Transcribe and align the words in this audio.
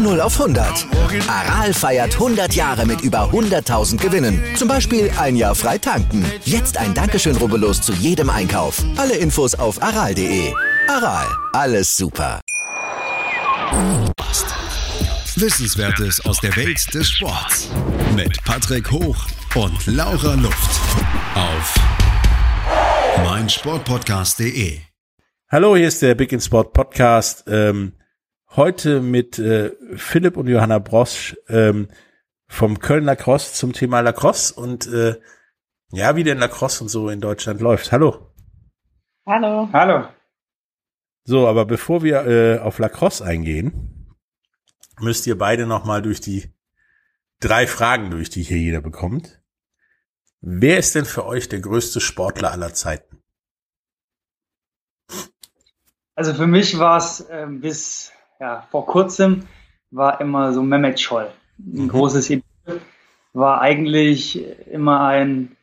Von 0.00 0.12
0 0.12 0.20
auf 0.22 0.40
100. 0.40 0.86
Aral 1.28 1.74
feiert 1.74 2.14
100 2.14 2.54
Jahre 2.54 2.86
mit 2.86 3.02
über 3.02 3.30
100.000 3.32 3.98
Gewinnen. 3.98 4.42
Zum 4.56 4.66
Beispiel 4.66 5.10
ein 5.18 5.36
Jahr 5.36 5.54
frei 5.54 5.76
tanken. 5.76 6.24
Jetzt 6.46 6.78
ein 6.78 6.94
Dankeschön, 6.94 7.36
rubbellos 7.36 7.82
zu 7.82 7.92
jedem 7.92 8.30
Einkauf. 8.30 8.82
Alle 8.96 9.16
Infos 9.16 9.54
auf 9.54 9.82
aral.de. 9.82 10.54
Aral, 10.88 11.26
alles 11.52 11.94
super. 11.94 12.40
Wissenswertes 15.36 16.24
aus 16.24 16.40
der 16.40 16.56
Welt 16.56 16.94
des 16.94 17.10
Sports. 17.10 17.68
Mit 18.16 18.42
Patrick 18.44 18.90
Hoch 18.90 19.26
und 19.54 19.86
Laura 19.86 20.32
Luft. 20.32 20.80
Auf 21.34 21.74
meinsportpodcast.de. 23.18 24.78
Hallo, 25.50 25.76
hier 25.76 25.88
ist 25.88 26.00
der 26.00 26.14
Big 26.14 26.32
in 26.32 26.40
Sport 26.40 26.72
Podcast. 26.72 27.44
Ähm, 27.48 27.92
heute 28.56 29.00
mit 29.00 29.38
äh, 29.38 29.72
Philipp 29.96 30.36
und 30.36 30.48
Johanna 30.48 30.78
Brosch 30.78 31.36
ähm, 31.48 31.88
vom 32.48 32.80
Köln 32.80 33.04
Lacrosse 33.04 33.54
zum 33.54 33.72
Thema 33.72 34.00
Lacrosse 34.00 34.54
und 34.54 34.86
äh, 34.88 35.20
ja, 35.92 36.16
wie 36.16 36.24
denn 36.24 36.38
Lacrosse 36.38 36.82
und 36.84 36.88
so 36.88 37.08
in 37.08 37.20
Deutschland 37.20 37.60
läuft. 37.60 37.92
Hallo. 37.92 38.32
Hallo. 39.26 39.68
Hallo. 39.72 40.08
So, 41.24 41.46
aber 41.46 41.64
bevor 41.64 42.02
wir 42.02 42.26
äh, 42.26 42.58
auf 42.58 42.78
Lacrosse 42.78 43.24
eingehen, 43.24 44.16
müsst 45.00 45.26
ihr 45.26 45.38
beide 45.38 45.66
nochmal 45.66 46.02
durch 46.02 46.20
die 46.20 46.52
drei 47.40 47.66
Fragen 47.66 48.10
durch, 48.10 48.30
die 48.30 48.42
hier 48.42 48.58
jeder 48.58 48.80
bekommt. 48.80 49.40
Wer 50.40 50.78
ist 50.78 50.94
denn 50.94 51.04
für 51.04 51.26
euch 51.26 51.48
der 51.48 51.60
größte 51.60 52.00
Sportler 52.00 52.50
aller 52.50 52.72
Zeiten? 52.72 53.22
Also 56.14 56.34
für 56.34 56.46
mich 56.46 56.78
war 56.78 56.98
es 56.98 57.20
äh, 57.20 57.46
bis 57.48 58.12
ja, 58.40 58.66
vor 58.70 58.86
kurzem 58.86 59.46
war 59.90 60.20
immer 60.20 60.52
so 60.52 60.62
Mehmet 60.62 60.98
Scholl. 60.98 61.28
Ein 61.58 61.84
Mhm. 61.84 61.88
großes 61.88 62.30
Idol. 62.30 62.80
War 63.32 63.60
eigentlich 63.60 64.42
immer 64.68 65.02
ein 65.02 65.56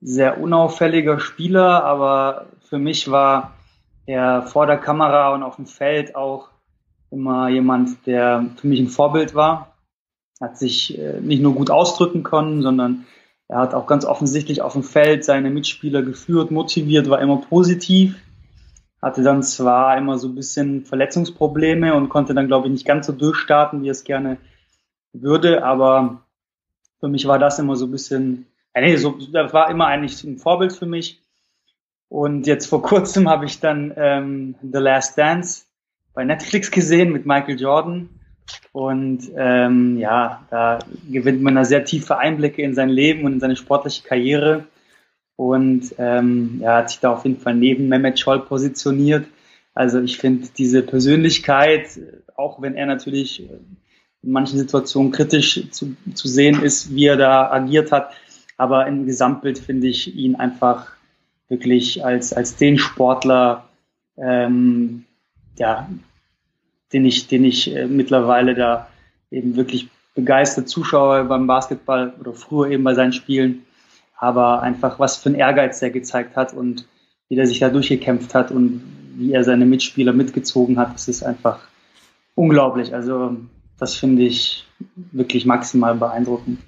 sehr 0.00 0.40
unauffälliger 0.40 1.18
Spieler, 1.20 1.84
aber 1.84 2.46
für 2.68 2.78
mich 2.78 3.10
war 3.10 3.52
er 4.06 4.42
vor 4.42 4.66
der 4.66 4.78
Kamera 4.78 5.34
und 5.34 5.42
auf 5.42 5.56
dem 5.56 5.66
Feld 5.66 6.14
auch 6.14 6.48
immer 7.10 7.48
jemand, 7.48 8.06
der 8.06 8.46
für 8.56 8.66
mich 8.66 8.80
ein 8.80 8.88
Vorbild 8.88 9.34
war. 9.34 9.74
Hat 10.40 10.58
sich 10.58 10.98
äh, 10.98 11.20
nicht 11.20 11.42
nur 11.42 11.54
gut 11.54 11.70
ausdrücken 11.70 12.22
können, 12.22 12.62
sondern 12.62 13.06
er 13.48 13.58
hat 13.58 13.74
auch 13.74 13.86
ganz 13.86 14.04
offensichtlich 14.04 14.62
auf 14.62 14.72
dem 14.72 14.82
Feld 14.82 15.24
seine 15.24 15.50
Mitspieler 15.50 16.02
geführt, 16.02 16.50
motiviert, 16.50 17.08
war 17.08 17.20
immer 17.20 17.36
positiv 17.36 18.16
hatte 19.04 19.22
dann 19.22 19.42
zwar 19.42 19.98
immer 19.98 20.16
so 20.16 20.28
ein 20.28 20.34
bisschen 20.34 20.86
Verletzungsprobleme 20.86 21.94
und 21.94 22.08
konnte 22.08 22.32
dann, 22.32 22.46
glaube 22.46 22.66
ich, 22.66 22.72
nicht 22.72 22.86
ganz 22.86 23.06
so 23.06 23.12
durchstarten, 23.12 23.82
wie 23.82 23.90
es 23.90 24.02
gerne 24.02 24.38
würde, 25.12 25.62
aber 25.62 26.22
für 27.00 27.08
mich 27.08 27.26
war 27.26 27.38
das 27.38 27.58
immer 27.58 27.76
so 27.76 27.84
ein 27.84 27.90
bisschen, 27.90 28.46
ja, 28.74 28.80
nee, 28.80 28.96
so, 28.96 29.18
das 29.30 29.52
war 29.52 29.68
immer 29.68 29.88
eigentlich 29.88 30.24
ein 30.24 30.38
Vorbild 30.38 30.72
für 30.72 30.86
mich. 30.86 31.20
Und 32.08 32.46
jetzt 32.46 32.66
vor 32.66 32.80
kurzem 32.90 33.28
habe 33.28 33.44
ich 33.44 33.60
dann 33.60 33.92
ähm, 33.94 34.54
The 34.62 34.78
Last 34.78 35.18
Dance 35.18 35.66
bei 36.14 36.24
Netflix 36.24 36.70
gesehen 36.70 37.12
mit 37.12 37.26
Michael 37.26 37.60
Jordan. 37.60 38.08
Und 38.72 39.30
ähm, 39.36 39.98
ja, 39.98 40.46
da 40.48 40.78
gewinnt 41.10 41.42
man 41.42 41.56
da 41.56 41.66
sehr 41.66 41.84
tiefe 41.84 42.16
Einblicke 42.16 42.62
in 42.62 42.74
sein 42.74 42.88
Leben 42.88 43.26
und 43.26 43.34
in 43.34 43.40
seine 43.40 43.56
sportliche 43.56 44.02
Karriere 44.02 44.64
und 45.36 45.94
ähm, 45.98 46.60
er 46.62 46.76
hat 46.76 46.90
sich 46.90 47.00
da 47.00 47.12
auf 47.12 47.24
jeden 47.24 47.40
Fall 47.40 47.54
neben 47.54 47.88
Mehmet 47.88 48.18
Scholl 48.18 48.40
positioniert. 48.40 49.26
Also 49.74 50.00
ich 50.00 50.18
finde 50.18 50.48
diese 50.56 50.82
Persönlichkeit, 50.82 51.98
auch 52.36 52.62
wenn 52.62 52.74
er 52.74 52.86
natürlich 52.86 53.40
in 54.22 54.30
manchen 54.30 54.58
Situationen 54.58 55.10
kritisch 55.10 55.70
zu, 55.70 55.96
zu 56.14 56.28
sehen 56.28 56.62
ist, 56.62 56.94
wie 56.94 57.06
er 57.06 57.16
da 57.16 57.50
agiert 57.50 57.90
hat, 57.90 58.12
aber 58.56 58.86
im 58.86 59.06
Gesamtbild 59.06 59.58
finde 59.58 59.88
ich 59.88 60.14
ihn 60.14 60.36
einfach 60.36 60.92
wirklich 61.48 62.04
als, 62.04 62.32
als 62.32 62.56
den 62.56 62.78
Sportler, 62.78 63.68
ähm, 64.16 65.04
ja, 65.58 65.88
den 66.92 67.04
ich, 67.04 67.26
den 67.26 67.44
ich 67.44 67.74
äh, 67.74 67.86
mittlerweile 67.86 68.54
da 68.54 68.88
eben 69.30 69.56
wirklich 69.56 69.88
begeistert 70.14 70.68
zuschaue 70.68 71.24
beim 71.24 71.48
Basketball 71.48 72.14
oder 72.20 72.32
früher 72.32 72.70
eben 72.70 72.84
bei 72.84 72.94
seinen 72.94 73.12
Spielen 73.12 73.66
aber 74.24 74.62
einfach 74.62 74.98
was 74.98 75.18
für 75.18 75.28
ein 75.28 75.34
Ehrgeiz 75.34 75.82
er 75.82 75.90
gezeigt 75.90 76.34
hat 76.36 76.54
und 76.54 76.88
wie 77.28 77.38
er 77.38 77.46
sich 77.46 77.58
da 77.58 77.68
durchgekämpft 77.68 78.34
hat 78.34 78.50
und 78.50 78.82
wie 79.16 79.32
er 79.32 79.44
seine 79.44 79.66
Mitspieler 79.66 80.12
mitgezogen 80.12 80.78
hat, 80.78 80.94
das 80.94 81.08
ist 81.08 81.22
einfach 81.22 81.60
unglaublich. 82.34 82.94
Also 82.94 83.36
das 83.78 83.94
finde 83.96 84.22
ich 84.22 84.66
wirklich 85.12 85.46
maximal 85.46 85.94
beeindruckend. 85.94 86.60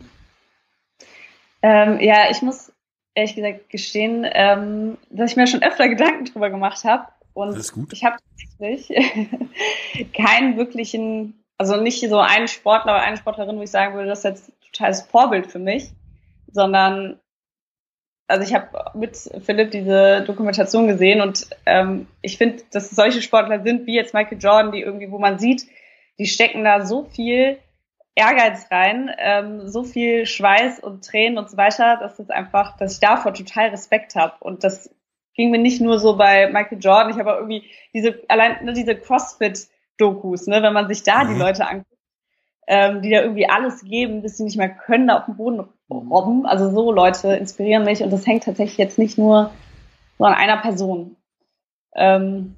Ähm, 1.62 1.98
ja, 2.00 2.30
ich 2.30 2.42
muss 2.42 2.72
ehrlich 3.14 3.34
gesagt 3.34 3.70
gestehen, 3.70 4.26
ähm, 4.30 4.98
dass 5.10 5.30
ich 5.30 5.36
mir 5.36 5.46
schon 5.46 5.62
öfter 5.62 5.88
Gedanken 5.88 6.26
drüber 6.26 6.50
gemacht 6.50 6.84
habe 6.84 7.08
und 7.32 7.54
Alles 7.54 7.72
gut. 7.72 7.92
ich 7.92 8.04
habe 8.04 8.16
tatsächlich 8.38 8.88
keinen 10.12 10.56
wirklichen, 10.56 11.42
also 11.58 11.80
nicht 11.80 12.00
so 12.08 12.18
einen 12.18 12.48
Sportler 12.48 12.92
oder 12.92 13.02
eine 13.02 13.16
Sportlerin, 13.16 13.56
wo 13.56 13.62
ich 13.62 13.70
sagen 13.70 13.94
würde, 13.94 14.08
das 14.08 14.18
ist 14.20 14.24
jetzt 14.24 14.52
totales 14.72 15.02
Vorbild 15.02 15.46
für 15.46 15.58
mich, 15.58 15.90
sondern 16.52 17.18
also 18.28 18.42
ich 18.42 18.54
habe 18.54 18.68
mit 18.94 19.16
Philipp 19.44 19.70
diese 19.70 20.22
Dokumentation 20.26 20.88
gesehen 20.88 21.20
und 21.20 21.48
ähm, 21.64 22.08
ich 22.22 22.38
finde, 22.38 22.62
dass 22.72 22.90
solche 22.90 23.22
Sportler 23.22 23.62
sind 23.62 23.86
wie 23.86 23.94
jetzt 23.94 24.14
Michael 24.14 24.38
Jordan, 24.38 24.72
die 24.72 24.80
irgendwie, 24.80 25.10
wo 25.10 25.18
man 25.18 25.38
sieht, 25.38 25.66
die 26.18 26.26
stecken 26.26 26.64
da 26.64 26.84
so 26.84 27.04
viel 27.04 27.58
Ehrgeiz 28.14 28.66
rein, 28.70 29.10
ähm, 29.18 29.68
so 29.68 29.84
viel 29.84 30.26
Schweiß 30.26 30.80
und 30.80 31.04
Tränen 31.04 31.38
und 31.38 31.50
so 31.50 31.56
weiter, 31.56 31.98
dass 31.98 32.18
es 32.18 32.30
einfach, 32.30 32.76
dass 32.78 32.94
ich 32.94 33.00
davor 33.00 33.34
total 33.34 33.68
Respekt 33.68 34.16
habe 34.16 34.34
und 34.40 34.64
das 34.64 34.90
ging 35.34 35.50
mir 35.50 35.58
nicht 35.58 35.80
nur 35.80 35.98
so 35.98 36.16
bei 36.16 36.50
Michael 36.50 36.78
Jordan, 36.78 37.10
ich 37.10 37.18
habe 37.18 37.32
auch 37.34 37.36
irgendwie 37.36 37.64
diese 37.92 38.22
allein 38.28 38.64
ne, 38.64 38.72
diese 38.72 38.96
CrossFit-Dokus, 38.96 40.46
ne, 40.46 40.62
wenn 40.62 40.72
man 40.72 40.88
sich 40.88 41.02
da 41.02 41.24
die 41.24 41.34
Mhm. 41.34 41.40
Leute 41.40 41.68
anguckt, 41.68 42.00
ähm, 42.66 43.02
die 43.02 43.10
da 43.10 43.20
irgendwie 43.20 43.48
alles 43.48 43.84
geben, 43.84 44.22
bis 44.22 44.38
sie 44.38 44.44
nicht 44.44 44.56
mehr 44.56 44.70
können, 44.70 45.08
da 45.08 45.18
auf 45.18 45.26
dem 45.26 45.36
Boden 45.36 45.68
robben. 45.90 46.46
Also 46.46 46.70
so 46.70 46.92
Leute 46.92 47.34
inspirieren 47.36 47.84
mich 47.84 48.02
und 48.02 48.12
das 48.12 48.26
hängt 48.26 48.44
tatsächlich 48.44 48.78
jetzt 48.78 48.98
nicht 48.98 49.18
nur 49.18 49.50
so 50.18 50.24
an 50.24 50.34
einer 50.34 50.58
Person. 50.58 51.16
Ähm, 51.94 52.56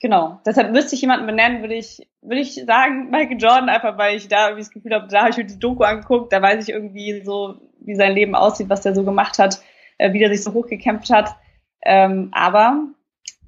genau. 0.00 0.40
Deshalb 0.44 0.72
müsste 0.72 0.94
ich 0.94 1.00
jemanden 1.00 1.26
benennen, 1.26 1.62
würde 1.62 1.74
ich, 1.74 2.08
würde 2.22 2.40
ich 2.40 2.54
sagen, 2.54 3.10
Michael 3.10 3.38
Jordan, 3.40 3.68
einfach 3.68 3.98
weil 3.98 4.16
ich 4.16 4.28
da 4.28 4.48
irgendwie 4.48 4.62
das 4.62 4.70
Gefühl 4.70 4.94
habe, 4.94 5.08
da 5.08 5.20
habe 5.20 5.30
ich 5.30 5.36
mir 5.36 5.46
die 5.46 5.58
Doku 5.58 5.84
angeguckt, 5.84 6.32
da 6.32 6.42
weiß 6.42 6.64
ich 6.64 6.74
irgendwie 6.74 7.22
so, 7.24 7.56
wie 7.80 7.94
sein 7.94 8.12
Leben 8.12 8.34
aussieht, 8.34 8.68
was 8.68 8.82
der 8.82 8.94
so 8.94 9.04
gemacht 9.04 9.38
hat, 9.38 9.62
äh, 9.98 10.12
wie 10.12 10.18
der 10.18 10.28
sich 10.28 10.42
so 10.42 10.52
hochgekämpft 10.52 11.10
hat. 11.10 11.36
Ähm, 11.82 12.30
aber 12.32 12.88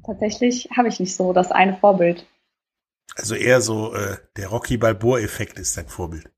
tatsächlich 0.04 0.68
habe 0.76 0.88
ich 0.88 1.00
nicht 1.00 1.16
so 1.16 1.32
das 1.32 1.50
eine 1.50 1.76
Vorbild. 1.76 2.26
Also 3.16 3.34
eher 3.34 3.60
so 3.60 3.94
äh, 3.94 4.16
der 4.36 4.48
Rocky 4.48 4.76
Balboa-Effekt 4.76 5.58
ist 5.58 5.76
dein 5.76 5.88
Vorbild. 5.88 6.30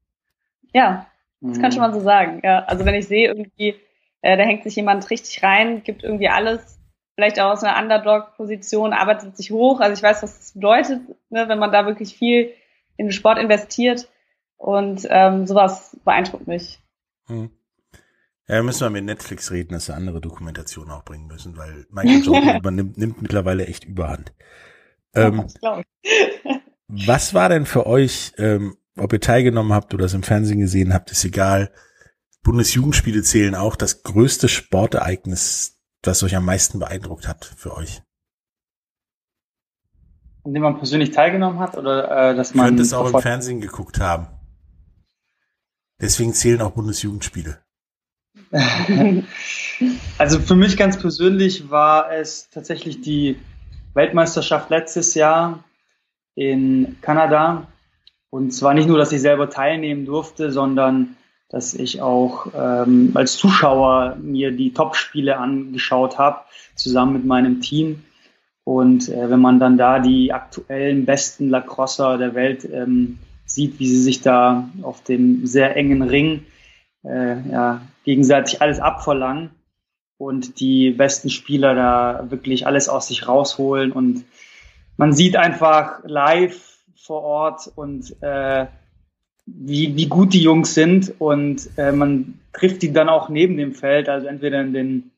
Ja, 0.72 1.09
das 1.40 1.60
kann 1.60 1.72
schon 1.72 1.80
mal 1.80 1.92
so 1.92 2.00
sagen. 2.00 2.40
Ja, 2.44 2.64
also 2.64 2.84
wenn 2.84 2.94
ich 2.94 3.08
sehe 3.08 3.28
irgendwie, 3.28 3.74
äh, 4.22 4.36
da 4.36 4.42
hängt 4.44 4.64
sich 4.64 4.76
jemand 4.76 5.08
richtig 5.10 5.42
rein, 5.42 5.82
gibt 5.82 6.02
irgendwie 6.02 6.28
alles, 6.28 6.78
vielleicht 7.14 7.40
auch 7.40 7.52
aus 7.52 7.64
einer 7.64 7.80
Underdog-Position, 7.82 8.92
arbeitet 8.92 9.36
sich 9.36 9.50
hoch. 9.50 9.80
Also 9.80 9.94
ich 9.94 10.02
weiß, 10.02 10.22
was 10.22 10.38
das 10.38 10.52
bedeutet, 10.52 11.00
ne, 11.30 11.48
wenn 11.48 11.58
man 11.58 11.72
da 11.72 11.86
wirklich 11.86 12.14
viel 12.14 12.52
in 12.96 13.06
den 13.06 13.12
Sport 13.12 13.38
investiert. 13.38 14.08
Und 14.56 15.06
ähm, 15.08 15.46
sowas 15.46 15.96
beeindruckt 16.04 16.46
mich. 16.46 16.80
Hm. 17.26 17.50
Ja, 18.46 18.62
müssen 18.62 18.82
wir 18.82 18.90
mit 18.90 19.04
Netflix 19.04 19.52
reden, 19.52 19.72
dass 19.72 19.88
wir 19.88 19.94
andere 19.94 20.20
Dokumentationen 20.20 20.90
auch 20.90 21.04
bringen 21.04 21.28
müssen, 21.28 21.56
weil 21.56 21.86
Michael 21.88 22.24
Jordan 22.24 22.56
übernimmt 22.58 22.98
nimmt 22.98 23.22
mittlerweile 23.22 23.66
echt 23.66 23.84
Überhand. 23.84 24.34
Ähm, 25.14 25.46
was 26.88 27.32
war 27.32 27.48
denn 27.48 27.64
für 27.64 27.86
euch, 27.86 28.32
ähm, 28.38 28.76
ob 29.00 29.12
ihr 29.12 29.20
teilgenommen 29.20 29.72
habt 29.72 29.94
oder 29.94 30.04
es 30.04 30.14
im 30.14 30.22
Fernsehen 30.22 30.60
gesehen 30.60 30.94
habt, 30.94 31.10
ist 31.10 31.24
egal. 31.24 31.72
Bundesjugendspiele 32.42 33.22
zählen 33.22 33.54
auch 33.54 33.76
das 33.76 34.02
größte 34.02 34.48
Sportereignis, 34.48 35.80
das 36.02 36.22
euch 36.22 36.36
am 36.36 36.44
meisten 36.44 36.78
beeindruckt 36.78 37.28
hat 37.28 37.44
für 37.56 37.76
euch. 37.76 38.02
an 40.44 40.54
dem 40.54 40.62
man 40.62 40.78
persönlich 40.78 41.10
teilgenommen 41.10 41.58
hat 41.58 41.76
oder 41.76 42.30
äh, 42.30 42.34
dass 42.34 42.54
man. 42.54 42.66
Könnte 42.66 42.82
es 42.82 42.92
auch 42.92 43.12
im 43.12 43.20
Fernsehen 43.20 43.60
geguckt 43.60 44.00
haben. 44.00 44.28
Deswegen 46.00 46.32
zählen 46.32 46.62
auch 46.62 46.70
Bundesjugendspiele. 46.70 47.58
also 50.18 50.40
für 50.40 50.56
mich 50.56 50.76
ganz 50.76 50.98
persönlich 50.98 51.70
war 51.70 52.10
es 52.12 52.48
tatsächlich 52.50 53.00
die 53.02 53.38
Weltmeisterschaft 53.94 54.70
letztes 54.70 55.14
Jahr 55.14 55.62
in 56.34 56.96
Kanada. 57.02 57.69
Und 58.30 58.52
zwar 58.52 58.74
nicht 58.74 58.88
nur, 58.88 58.98
dass 58.98 59.12
ich 59.12 59.20
selber 59.20 59.50
teilnehmen 59.50 60.06
durfte, 60.06 60.50
sondern 60.50 61.16
dass 61.48 61.74
ich 61.74 62.00
auch 62.00 62.46
ähm, 62.56 63.10
als 63.14 63.36
Zuschauer 63.36 64.16
mir 64.20 64.52
die 64.52 64.72
Top-Spiele 64.72 65.36
angeschaut 65.36 66.16
habe, 66.16 66.42
zusammen 66.76 67.14
mit 67.14 67.24
meinem 67.24 67.60
Team. 67.60 68.04
Und 68.62 69.08
äh, 69.08 69.28
wenn 69.28 69.40
man 69.40 69.58
dann 69.58 69.76
da 69.76 69.98
die 69.98 70.32
aktuellen 70.32 71.04
besten 71.06 71.48
Lacrosser 71.48 72.18
der 72.18 72.34
Welt 72.34 72.64
ähm, 72.72 73.18
sieht, 73.46 73.80
wie 73.80 73.88
sie 73.88 74.00
sich 74.00 74.20
da 74.20 74.68
auf 74.82 75.02
dem 75.02 75.44
sehr 75.46 75.76
engen 75.76 76.02
Ring 76.02 76.46
äh, 77.04 77.50
ja, 77.50 77.80
gegenseitig 78.04 78.62
alles 78.62 78.78
abverlangen 78.78 79.50
und 80.18 80.60
die 80.60 80.90
besten 80.90 81.30
Spieler 81.30 81.74
da 81.74 82.30
wirklich 82.30 82.66
alles 82.66 82.88
aus 82.88 83.08
sich 83.08 83.26
rausholen 83.26 83.90
und 83.90 84.24
man 84.96 85.12
sieht 85.12 85.34
einfach 85.36 86.00
live 86.04 86.69
vor 87.02 87.22
Ort 87.22 87.70
und 87.74 88.14
äh, 88.22 88.66
wie, 89.46 89.96
wie 89.96 90.06
gut 90.06 90.32
die 90.32 90.42
Jungs 90.42 90.74
sind 90.74 91.14
und 91.18 91.68
äh, 91.76 91.92
man 91.92 92.38
trifft 92.52 92.82
die 92.82 92.92
dann 92.92 93.08
auch 93.08 93.28
neben 93.28 93.56
dem 93.56 93.74
Feld, 93.74 94.08
also 94.08 94.26
entweder 94.26 94.60
in 94.60 94.72
den 94.72 95.10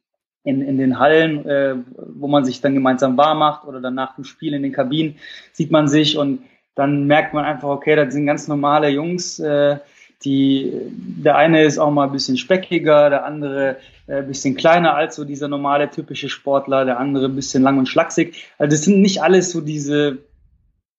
in, 0.45 0.61
in 0.61 0.77
den 0.77 0.99
Hallen, 0.99 1.47
äh, 1.47 1.77
wo 1.97 2.27
man 2.27 2.45
sich 2.45 2.61
dann 2.61 2.75
gemeinsam 2.75 3.17
warm 3.17 3.39
macht 3.39 3.65
oder 3.65 3.81
dann 3.81 3.95
nach 3.95 4.17
dem 4.17 4.25
Spiel 4.25 4.55
in 4.55 4.63
den 4.63 4.73
Kabinen 4.73 5.17
sieht 5.53 5.71
man 5.71 5.87
sich 5.87 6.19
und 6.19 6.43
dann 6.75 7.07
merkt 7.07 7.33
man 7.35 7.45
einfach, 7.45 7.69
okay, 7.69 7.95
das 7.95 8.13
sind 8.13 8.27
ganz 8.27 8.49
normale 8.49 8.89
Jungs, 8.89 9.39
äh, 9.39 9.79
die, 10.25 10.73
der 10.91 11.37
eine 11.37 11.63
ist 11.63 11.79
auch 11.79 11.91
mal 11.91 12.07
ein 12.07 12.13
bisschen 12.13 12.39
speckiger, 12.39 13.11
der 13.11 13.25
andere 13.25 13.77
äh, 14.07 14.17
ein 14.19 14.29
bisschen 14.29 14.57
kleiner 14.57 14.95
als 14.95 15.17
so 15.17 15.25
dieser 15.25 15.49
normale 15.49 15.91
typische 15.91 16.29
Sportler, 16.29 16.85
der 16.85 16.99
andere 16.99 17.27
ein 17.27 17.37
bisschen 17.37 17.63
lang 17.63 17.79
und 17.79 17.89
schlaksig. 17.89 18.47
Also 18.59 18.71
das 18.71 18.85
sind 18.85 19.01
nicht 19.01 19.23
alles 19.23 19.51
so 19.51 19.61
diese, 19.61 20.19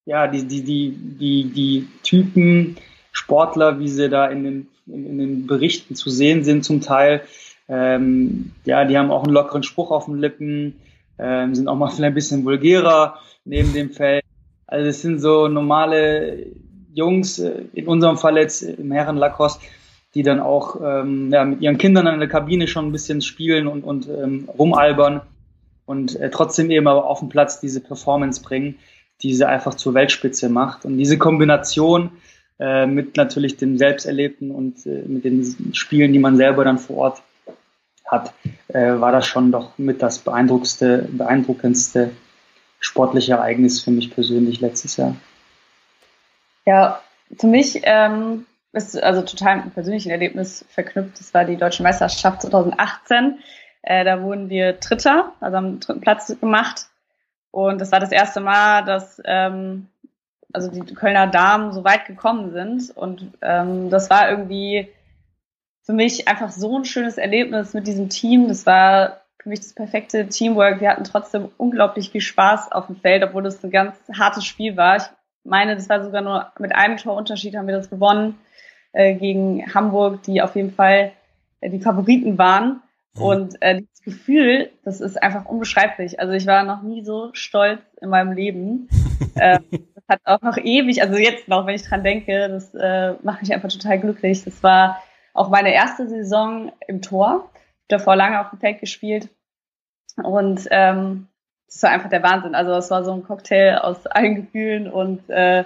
ja, 0.05 0.27
die, 0.27 0.45
die, 0.45 0.63
die, 0.63 0.91
die, 0.91 1.43
die 1.45 1.87
Typen 2.03 2.77
Sportler, 3.11 3.79
wie 3.79 3.87
sie 3.87 4.09
da 4.09 4.27
in 4.27 4.43
den, 4.43 4.67
in, 4.87 5.17
den 5.17 5.47
Berichten 5.47 5.95
zu 5.95 6.09
sehen 6.09 6.43
sind 6.43 6.65
zum 6.65 6.81
Teil. 6.81 7.21
Ähm, 7.69 8.51
ja, 8.65 8.83
die 8.85 8.97
haben 8.97 9.11
auch 9.11 9.23
einen 9.23 9.33
lockeren 9.33 9.63
Spruch 9.63 9.91
auf 9.91 10.05
den 10.05 10.17
Lippen, 10.17 10.75
ähm, 11.17 11.55
sind 11.55 11.67
auch 11.67 11.75
mal 11.75 11.87
vielleicht 11.95 12.11
ein 12.11 12.15
bisschen 12.15 12.43
vulgärer 12.43 13.19
neben 13.45 13.73
dem 13.73 13.91
Feld. 13.91 14.23
Also 14.67 14.89
es 14.89 15.01
sind 15.01 15.19
so 15.19 15.47
normale 15.47 16.47
Jungs, 16.93 17.39
äh, 17.39 17.63
in 17.73 17.87
unserem 17.87 18.17
Fall 18.17 18.37
jetzt 18.37 18.63
im 18.63 18.91
Herren 18.91 19.17
Lacoste, 19.17 19.63
die 20.15 20.23
dann 20.23 20.39
auch 20.39 20.79
ähm, 20.83 21.31
ja, 21.31 21.45
mit 21.45 21.61
ihren 21.61 21.77
Kindern 21.77 22.07
in 22.07 22.19
der 22.19 22.29
Kabine 22.29 22.67
schon 22.67 22.87
ein 22.87 22.91
bisschen 22.91 23.21
spielen 23.21 23.67
und, 23.67 23.83
und 23.83 24.07
ähm, 24.09 24.49
rumalbern 24.57 25.21
und 25.85 26.15
äh, 26.19 26.29
trotzdem 26.29 26.69
eben 26.71 26.87
aber 26.87 27.05
auf 27.05 27.19
dem 27.19 27.29
Platz 27.29 27.59
diese 27.59 27.79
Performance 27.81 28.41
bringen, 28.41 28.75
die 29.21 29.33
sie 29.33 29.47
einfach 29.47 29.75
zur 29.75 29.93
Weltspitze 29.93 30.49
macht. 30.49 30.85
Und 30.85 30.97
diese 30.97 31.17
Kombination 31.17 32.11
äh, 32.59 32.85
mit 32.85 33.17
natürlich 33.17 33.57
dem 33.57 33.77
Selbsterlebten 33.77 34.51
und 34.51 34.85
äh, 34.85 35.03
mit 35.07 35.23
den 35.23 35.73
Spielen, 35.73 36.13
die 36.13 36.19
man 36.19 36.37
selber 36.37 36.65
dann 36.65 36.77
vor 36.77 36.97
Ort 36.97 37.21
hat, 38.05 38.33
äh, 38.67 38.99
war 38.99 39.11
das 39.11 39.25
schon 39.25 39.51
doch 39.51 39.77
mit 39.77 40.01
das 40.01 40.19
beeindruckendste, 40.19 41.07
beeindruckendste 41.11 42.11
sportliche 42.79 43.33
Ereignis 43.33 43.81
für 43.81 43.91
mich 43.91 44.13
persönlich 44.13 44.59
letztes 44.59 44.97
Jahr. 44.97 45.15
Ja, 46.65 47.01
für 47.39 47.47
mich 47.47 47.81
ähm, 47.83 48.45
ist 48.73 49.01
also 49.01 49.21
total 49.21 49.55
mit 49.55 49.63
einem 49.63 49.73
persönlichen 49.73 50.11
Erlebnis 50.11 50.65
verknüpft. 50.69 51.19
Das 51.19 51.33
war 51.33 51.45
die 51.45 51.57
Deutsche 51.57 51.83
Meisterschaft 51.83 52.41
2018. 52.41 53.39
Äh, 53.83 54.03
da 54.03 54.21
wurden 54.21 54.49
wir 54.49 54.73
Dritter, 54.73 55.33
also 55.39 55.57
am 55.57 55.79
dritten 55.79 56.01
Platz 56.01 56.35
gemacht. 56.39 56.87
Und 57.53 57.79
das 57.79 57.91
war 57.91 57.99
das 57.99 58.11
erste 58.11 58.41
Mal, 58.41 58.83
dass 58.83 59.21
ähm, 59.25 59.85
also 60.53 60.71
die 60.71 60.95
Kölner 60.95 61.27
Damen 61.27 61.71
so 61.71 61.83
weit 61.83 62.07
gekommen 62.07 62.51
sind. 62.51 62.89
Und 62.97 63.31
ähm, 63.43 63.91
das 63.91 64.09
war 64.09 64.27
irgendwie 64.27 64.89
für 65.83 65.93
mich 65.93 66.27
einfach 66.27 66.49
so 66.49 66.79
ein 66.79 66.83
schönes 66.83 67.19
Erlebnis 67.19 67.75
mit 67.75 67.85
diesem 67.85 68.09
Team. 68.09 68.47
Das 68.47 68.65
war 68.65 69.21
für 69.39 69.49
mich 69.49 69.59
das 69.59 69.73
perfekte 69.73 70.27
Teamwork. 70.27 70.81
Wir 70.81 70.89
hatten 70.89 71.03
trotzdem 71.03 71.49
unglaublich 71.57 72.09
viel 72.09 72.21
Spaß 72.21 72.71
auf 72.71 72.87
dem 72.87 72.95
Feld, 72.95 73.23
obwohl 73.23 73.45
es 73.45 73.63
ein 73.63 73.69
ganz 73.69 73.97
hartes 74.17 74.45
Spiel 74.45 74.75
war. 74.75 74.97
Ich 74.97 75.03
meine, 75.43 75.75
das 75.75 75.87
war 75.89 76.03
sogar 76.03 76.23
nur 76.23 76.51
mit 76.57 76.73
einem 76.73 76.97
Torunterschied 76.97 77.55
haben 77.55 77.67
wir 77.67 77.75
das 77.75 77.91
gewonnen 77.91 78.39
äh, 78.93 79.13
gegen 79.13 79.71
Hamburg, 79.75 80.23
die 80.23 80.41
auf 80.41 80.55
jeden 80.55 80.73
Fall 80.73 81.11
äh, 81.61 81.69
die 81.69 81.81
Favoriten 81.81 82.39
waren. 82.39 82.81
Mhm. 83.15 83.21
Und 83.21 83.61
äh, 83.61 83.81
das 83.81 84.01
Gefühl, 84.01 84.71
das 84.83 85.01
ist 85.01 85.21
einfach 85.21 85.45
unbeschreiblich. 85.45 86.19
Also 86.19 86.33
ich 86.33 86.45
war 86.47 86.63
noch 86.63 86.81
nie 86.81 87.03
so 87.03 87.29
stolz 87.33 87.81
in 88.01 88.09
meinem 88.09 88.31
Leben. 88.31 88.89
äh, 89.35 89.59
das 89.71 90.03
hat 90.07 90.21
auch 90.25 90.41
noch 90.41 90.57
ewig, 90.57 91.01
also 91.01 91.15
jetzt 91.15 91.47
noch, 91.47 91.65
wenn 91.65 91.75
ich 91.75 91.83
dran 91.83 92.03
denke, 92.03 92.49
das 92.49 92.73
äh, 92.75 93.13
macht 93.23 93.41
mich 93.41 93.53
einfach 93.53 93.69
total 93.69 93.99
glücklich. 93.99 94.43
Das 94.43 94.63
war 94.63 95.01
auch 95.33 95.49
meine 95.49 95.73
erste 95.73 96.07
Saison 96.07 96.71
im 96.87 97.01
Tor. 97.01 97.49
Ich 97.87 97.95
habe 97.95 97.99
davor 97.99 98.15
lange 98.15 98.39
auf 98.39 98.49
dem 98.49 98.59
Feld 98.59 98.79
gespielt. 98.79 99.29
Und 100.21 100.67
ähm, 100.69 101.27
das 101.67 101.83
war 101.83 101.89
einfach 101.89 102.09
der 102.09 102.23
Wahnsinn. 102.23 102.55
Also 102.55 102.71
es 102.73 102.91
war 102.91 103.03
so 103.03 103.13
ein 103.13 103.23
Cocktail 103.23 103.79
aus 103.79 104.05
allen 104.05 104.35
Gefühlen 104.35 104.87
und 104.91 105.27
äh, 105.29 105.63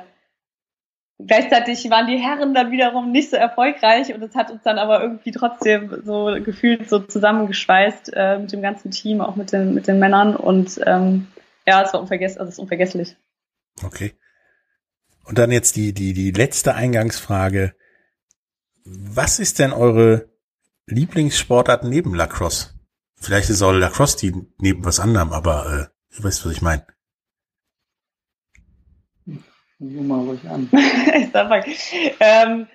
gleichzeitig 1.20 1.90
waren 1.90 2.08
die 2.08 2.18
Herren 2.18 2.54
dann 2.54 2.72
wiederum 2.72 3.12
nicht 3.12 3.32
so 3.32 3.38
erfolgreich 3.38 4.14
und 4.14 4.22
es 4.22 4.36
hat 4.36 4.52
uns 4.52 4.64
dann 4.64 4.78
aber 4.78 5.02
irgendwie 5.02 5.32
trotzdem 5.32 6.02
so 6.06 6.38
gefühlt 6.44 6.90
so 6.90 7.00
zusammengeschweißt 7.00 8.12
äh, 8.14 8.40
mit 8.40 8.52
dem 8.52 8.62
ganzen 8.62 8.92
Team, 8.92 9.22
auch 9.22 9.36
mit 9.36 9.52
den, 9.52 9.74
mit 9.74 9.88
den 9.88 10.00
Männern 10.00 10.36
und 10.36 10.80
ähm, 10.86 11.28
ja, 11.66 11.84
es 11.84 11.94
war 11.94 12.02
unvergesslich, 12.02 12.40
also 12.40 12.50
es 12.50 12.56
ist 12.56 12.60
unvergesslich. 12.60 13.18
Okay. 13.84 14.14
Und 15.26 15.38
dann 15.38 15.52
jetzt 15.52 15.76
die, 15.76 15.94
die, 15.94 16.14
die 16.14 16.32
letzte 16.32 16.74
Eingangsfrage. 16.74 17.76
Was 18.86 19.40
ist 19.40 19.60
denn 19.60 19.74
eure 19.74 20.30
Lieblingssportart 20.86 21.84
neben 21.84 22.16
Lacrosse? 22.16 22.74
Vielleicht 23.18 23.50
ist 23.50 23.62
auch 23.62 23.74
Lacrosse 23.74 24.18
die 24.18 24.34
neben 24.60 24.86
was 24.86 25.02
anderem, 25.02 25.34
aber 25.34 25.90
äh, 25.92 26.16
du 26.16 26.24
weißt, 26.24 26.46
was 26.46 26.54
ich 26.54 26.62
meine. 26.62 26.86
Mal 29.80 30.20
ruhig 30.20 30.48
an. 30.50 30.70
ähm, 32.20 32.68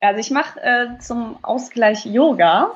also 0.00 0.20
ich 0.20 0.30
mache 0.30 0.60
äh, 0.60 0.98
zum 0.98 1.42
Ausgleich 1.42 2.06
Yoga. 2.06 2.70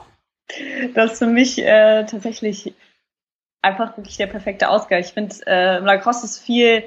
Das 0.94 1.12
ist 1.12 1.18
für 1.18 1.26
mich 1.26 1.58
äh, 1.58 2.04
tatsächlich 2.06 2.74
einfach 3.62 3.96
wirklich 3.96 4.16
der 4.16 4.26
perfekte 4.26 4.68
Ausgleich. 4.68 5.06
Ich 5.06 5.12
finde, 5.12 5.36
äh, 5.46 5.78
im 5.78 5.84
Lacrosse 5.84 6.26
ist 6.26 6.40
viel, 6.40 6.84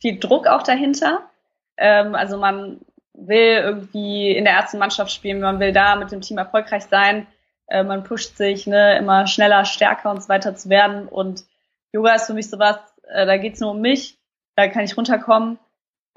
viel 0.00 0.18
Druck 0.18 0.46
auch 0.46 0.62
dahinter. 0.62 1.30
Ähm, 1.76 2.14
also 2.14 2.36
man 2.36 2.80
will 3.14 3.62
irgendwie 3.62 4.32
in 4.32 4.44
der 4.44 4.54
ersten 4.54 4.78
Mannschaft 4.78 5.10
spielen, 5.10 5.40
man 5.40 5.60
will 5.60 5.72
da 5.72 5.96
mit 5.96 6.12
dem 6.12 6.20
Team 6.20 6.38
erfolgreich 6.38 6.84
sein. 6.84 7.26
Äh, 7.68 7.82
man 7.82 8.04
pusht 8.04 8.36
sich, 8.36 8.66
ne, 8.66 8.98
immer 8.98 9.26
schneller, 9.26 9.64
stärker 9.64 10.10
und 10.10 10.22
so 10.22 10.28
weiter 10.28 10.54
zu 10.54 10.68
werden. 10.68 11.08
Und 11.08 11.44
Yoga 11.92 12.14
ist 12.14 12.26
für 12.26 12.34
mich 12.34 12.50
sowas, 12.50 12.78
äh, 13.08 13.26
da 13.26 13.36
geht's 13.38 13.60
nur 13.60 13.70
um 13.70 13.80
mich, 13.80 14.18
da 14.54 14.68
kann 14.68 14.84
ich 14.84 14.96
runterkommen. 14.96 15.58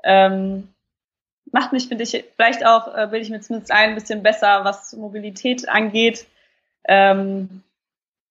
Ähm, 0.03 0.69
macht 1.51 1.73
mich, 1.73 1.87
finde 1.87 2.03
ich, 2.03 2.25
vielleicht 2.35 2.65
auch, 2.65 2.87
äh, 2.95 3.07
bilde 3.07 3.25
ich 3.25 3.29
mir 3.29 3.41
zumindest 3.41 3.71
ein 3.71 3.95
bisschen 3.95 4.23
besser, 4.23 4.63
was 4.63 4.93
Mobilität 4.93 5.67
angeht. 5.67 6.27
Ähm, 6.87 7.63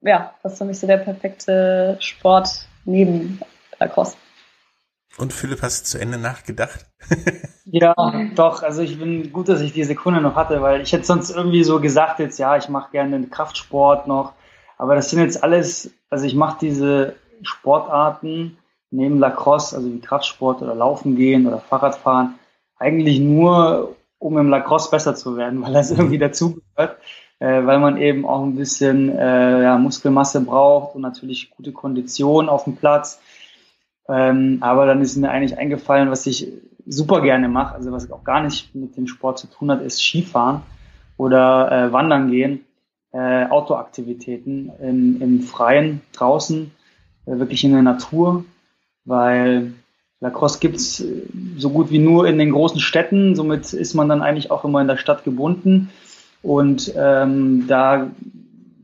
ja, 0.01 0.35
das 0.43 0.53
ist 0.53 0.59
für 0.59 0.65
mich 0.65 0.79
so 0.79 0.87
der 0.87 0.99
perfekte 0.99 1.97
Sport 2.01 2.67
neben 2.85 3.41
Lacrosse. 3.79 4.17
Und 5.17 5.33
Philipp, 5.33 5.63
hast 5.63 5.81
du 5.81 5.99
zu 5.99 6.01
Ende 6.01 6.17
nachgedacht? 6.17 6.87
ja, 7.65 7.95
doch. 8.37 8.63
Also 8.63 8.83
ich 8.83 8.99
bin 8.99 9.33
gut, 9.33 9.49
dass 9.49 9.61
ich 9.61 9.73
die 9.73 9.83
Sekunde 9.83 10.21
noch 10.21 10.37
hatte, 10.37 10.63
weil 10.63 10.81
ich 10.81 10.93
hätte 10.93 11.05
sonst 11.05 11.31
irgendwie 11.31 11.65
so 11.65 11.81
gesagt 11.81 12.21
jetzt, 12.21 12.39
ja, 12.39 12.57
ich 12.57 12.69
mache 12.69 12.93
gerne 12.93 13.27
Kraftsport 13.27 14.07
noch. 14.07 14.35
Aber 14.77 14.95
das 14.95 15.11
sind 15.11 15.21
jetzt 15.21 15.43
alles, 15.43 15.91
also 16.09 16.25
ich 16.25 16.35
mache 16.35 16.59
diese 16.61 17.17
Sportarten 17.43 18.59
neben 18.91 19.19
Lacrosse, 19.19 19.77
also 19.77 19.93
wie 19.93 20.01
Kraftsport 20.01 20.63
oder 20.63 20.75
Laufen 20.75 21.17
gehen 21.17 21.47
oder 21.47 21.59
Fahrradfahren, 21.59 22.35
eigentlich 22.79 23.21
nur, 23.21 23.97
um 24.19 24.39
im 24.39 24.49
Lacrosse 24.49 24.91
besser 24.91 25.15
zu 25.15 25.37
werden, 25.37 25.63
weil 25.63 25.73
das 25.73 25.91
irgendwie 25.91 26.19
dazugehört, 26.19 26.99
äh, 27.39 27.65
weil 27.67 27.79
man 27.79 27.97
eben 27.99 28.27
auch 28.27 28.43
ein 28.43 28.57
bisschen 28.57 29.17
äh, 29.17 29.63
ja, 29.63 29.79
Muskelmasse 29.79 30.41
braucht 30.41 30.95
und 30.95 31.03
natürlich 31.03 31.51
gute 31.51 31.73
Kondition 31.73 32.49
auf 32.49 32.65
dem 32.65 32.77
Platz. 32.77 33.21
Ähm, 34.09 34.59
aber 34.61 34.87
dann 34.87 35.03
ist 35.03 35.17
mir 35.17 35.31
eigentlich 35.31 35.59
eingefallen, 35.59 36.11
was 36.11 36.27
ich 36.27 36.51
super 36.87 37.21
gerne 37.21 37.49
mache, 37.49 37.75
also 37.75 37.93
was 37.93 38.11
auch 38.11 38.25
gar 38.25 38.43
nicht 38.43 38.75
mit 38.75 38.97
dem 38.97 39.07
Sport 39.07 39.39
zu 39.39 39.47
tun 39.47 39.71
hat, 39.71 39.83
ist 39.83 40.03
Skifahren 40.03 40.63
oder 41.19 41.71
äh, 41.71 41.93
Wandern 41.93 42.31
gehen, 42.31 42.65
äh, 43.13 43.47
Outdoor-Aktivitäten 43.47 44.73
im, 44.81 45.21
im 45.21 45.41
Freien, 45.43 46.01
draußen, 46.13 46.71
äh, 47.27 47.39
wirklich 47.39 47.65
in 47.65 47.73
der 47.73 47.83
Natur, 47.83 48.45
weil 49.09 49.73
Lacrosse 50.21 50.59
gibt's 50.61 51.01
äh, 51.01 51.23
so 51.57 51.71
gut 51.71 51.91
wie 51.91 51.99
nur 51.99 52.27
in 52.27 52.39
den 52.39 52.53
großen 52.53 52.81
Städten, 52.81 53.35
somit 53.35 53.73
ist 53.73 53.95
man 53.95 54.09
dann 54.09 54.23
eigentlich 54.23 54.51
auch 54.51 54.65
immer 54.65 54.81
in 54.81 54.89
der 54.89 54.97
Stadt 54.97 55.25
gebunden. 55.25 55.91
Und 56.43 56.93
ähm, 56.97 57.67
da 57.67 58.11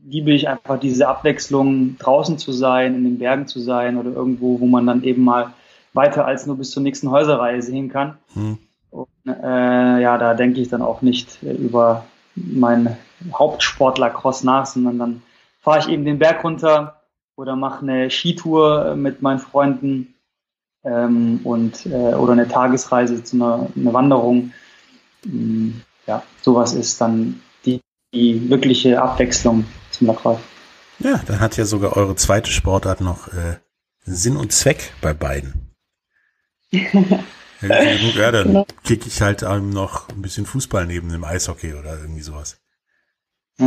liebe 0.07 0.31
ich 0.31 0.49
einfach 0.49 0.79
diese 0.79 1.07
Abwechslung, 1.07 1.97
draußen 1.97 2.37
zu 2.37 2.51
sein, 2.51 2.95
in 2.95 3.03
den 3.03 3.19
Bergen 3.19 3.47
zu 3.47 3.59
sein 3.59 3.97
oder 3.97 4.11
irgendwo, 4.11 4.59
wo 4.59 4.65
man 4.65 4.85
dann 4.85 5.03
eben 5.03 5.23
mal 5.23 5.53
weiter 5.93 6.25
als 6.25 6.45
nur 6.45 6.57
bis 6.57 6.71
zur 6.71 6.83
nächsten 6.83 7.09
Häuserreihe 7.09 7.61
sehen 7.61 7.89
kann. 7.89 8.17
Hm. 8.33 8.57
Und, 8.91 9.07
äh, 9.25 10.01
ja, 10.01 10.17
da 10.17 10.33
denke 10.33 10.59
ich 10.59 10.69
dann 10.69 10.81
auch 10.81 11.01
nicht 11.01 11.41
über 11.43 12.05
meinen 12.35 12.97
Hauptsport 13.33 13.97
Lacrosse 13.97 14.45
nach, 14.45 14.65
sondern 14.65 14.99
dann 14.99 15.21
fahre 15.61 15.79
ich 15.79 15.87
eben 15.87 16.05
den 16.05 16.19
Berg 16.19 16.43
runter 16.43 17.01
oder 17.35 17.55
mache 17.55 17.81
eine 17.81 18.09
Skitour 18.09 18.95
mit 18.95 19.21
meinen 19.21 19.39
Freunden 19.39 20.14
ähm, 20.85 21.41
und 21.43 21.85
äh, 21.87 22.13
oder 22.13 22.33
eine 22.33 22.47
Tagesreise 22.47 23.23
zu 23.23 23.35
einer 23.35 23.67
eine 23.75 23.93
Wanderung. 23.93 24.53
Ähm, 25.25 25.81
ja, 26.07 26.23
sowas 26.41 26.73
ist 26.73 27.01
dann 27.01 27.41
die, 27.65 27.81
die 28.13 28.49
wirkliche 28.49 29.01
Abwechslung 29.01 29.65
zum 29.91 30.07
Lacrosse. 30.07 30.41
Ja, 30.99 31.19
dann 31.25 31.39
hat 31.39 31.57
ja 31.57 31.65
sogar 31.65 31.97
eure 31.97 32.15
zweite 32.15 32.51
Sportart 32.51 33.01
noch 33.01 33.27
äh, 33.29 33.57
Sinn 34.05 34.37
und 34.37 34.53
Zweck 34.53 34.93
bei 35.01 35.13
beiden. 35.13 35.73
ja, 36.71 38.31
dann 38.31 38.47
genau. 38.47 38.67
kicke 38.83 39.07
ich 39.07 39.21
halt 39.21 39.43
ähm, 39.43 39.71
noch 39.71 40.09
ein 40.09 40.21
bisschen 40.21 40.45
Fußball 40.45 40.85
neben 40.85 41.09
dem 41.09 41.23
Eishockey 41.23 41.73
oder 41.73 41.99
irgendwie 41.99 42.21
sowas. 42.21 42.57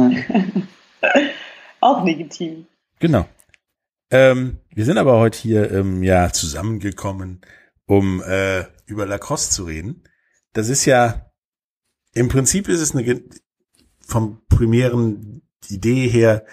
Auch 1.80 2.04
legitim. 2.04 2.66
Genau. 2.98 3.26
Ähm, 4.10 4.58
wir 4.74 4.84
sind 4.84 4.98
aber 4.98 5.18
heute 5.18 5.38
hier 5.38 5.70
ähm, 5.70 6.02
ja 6.02 6.32
zusammengekommen, 6.32 7.42
um 7.84 8.22
äh, 8.22 8.64
über 8.86 9.06
Lacrosse 9.06 9.50
zu 9.50 9.64
reden. 9.64 10.04
Das 10.52 10.68
ist 10.68 10.84
ja 10.84 11.30
im 12.14 12.28
Prinzip 12.28 12.68
ist 12.68 12.80
es 12.80 12.94
eine 12.94 13.22
vom 14.00 14.42
primären 14.48 15.42
Idee 15.68 16.08
her 16.08 16.46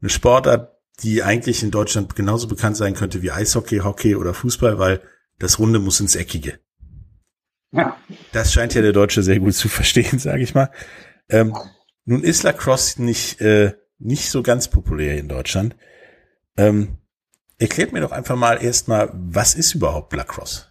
eine 0.00 0.08
Sportart, 0.08 0.72
die 1.00 1.22
eigentlich 1.22 1.62
in 1.62 1.70
Deutschland 1.70 2.16
genauso 2.16 2.48
bekannt 2.48 2.76
sein 2.76 2.94
könnte 2.94 3.22
wie 3.22 3.30
Eishockey, 3.30 3.78
Hockey 3.78 4.16
oder 4.16 4.34
Fußball, 4.34 4.78
weil 4.78 5.00
das 5.38 5.58
Runde 5.58 5.78
muss 5.78 6.00
ins 6.00 6.16
Eckige. 6.16 6.60
Ja. 7.72 7.96
Das 8.32 8.52
scheint 8.52 8.74
ja 8.74 8.82
der 8.82 8.92
Deutsche 8.92 9.22
sehr 9.22 9.38
gut 9.38 9.54
zu 9.54 9.68
verstehen, 9.68 10.18
sage 10.18 10.42
ich 10.42 10.54
mal. 10.54 10.70
Ähm, 11.28 11.56
nun 12.04 12.22
ist 12.22 12.42
Lacrosse 12.42 13.02
nicht 13.02 13.40
äh, 13.40 13.74
nicht 13.98 14.30
so 14.30 14.42
ganz 14.42 14.68
populär 14.68 15.18
in 15.18 15.28
Deutschland. 15.28 15.76
Ähm, 16.56 16.98
erklärt 17.62 17.92
mir 17.92 18.00
doch 18.00 18.12
einfach 18.12 18.36
mal 18.36 18.62
erstmal, 18.62 19.10
was 19.12 19.54
ist 19.54 19.74
überhaupt 19.74 20.12
Lacrosse? 20.12 20.66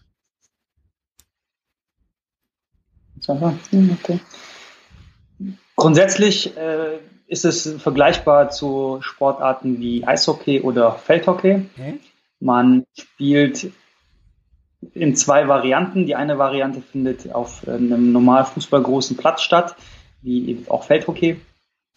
Okay. 3.28 4.20
Grundsätzlich 5.76 6.56
äh, 6.58 7.00
ist 7.28 7.46
es 7.46 7.82
vergleichbar 7.82 8.50
zu 8.50 9.00
Sportarten 9.02 9.80
wie 9.80 10.06
Eishockey 10.06 10.62
oder 10.62 10.94
Feldhockey. 10.94 11.70
Okay. 11.74 12.00
Man 12.40 12.86
spielt 12.98 13.72
in 14.94 15.16
zwei 15.16 15.48
Varianten. 15.48 16.06
Die 16.06 16.16
eine 16.16 16.38
Variante 16.38 16.82
findet 16.82 17.34
auf 17.34 17.68
einem 17.68 18.12
normal 18.12 18.46
fußballgroßen 18.46 19.16
Platz 19.18 19.44
statt, 19.44 19.76
wie 20.22 20.50
eben 20.50 20.68
auch 20.68 20.84
Feldhockey. 20.84 21.40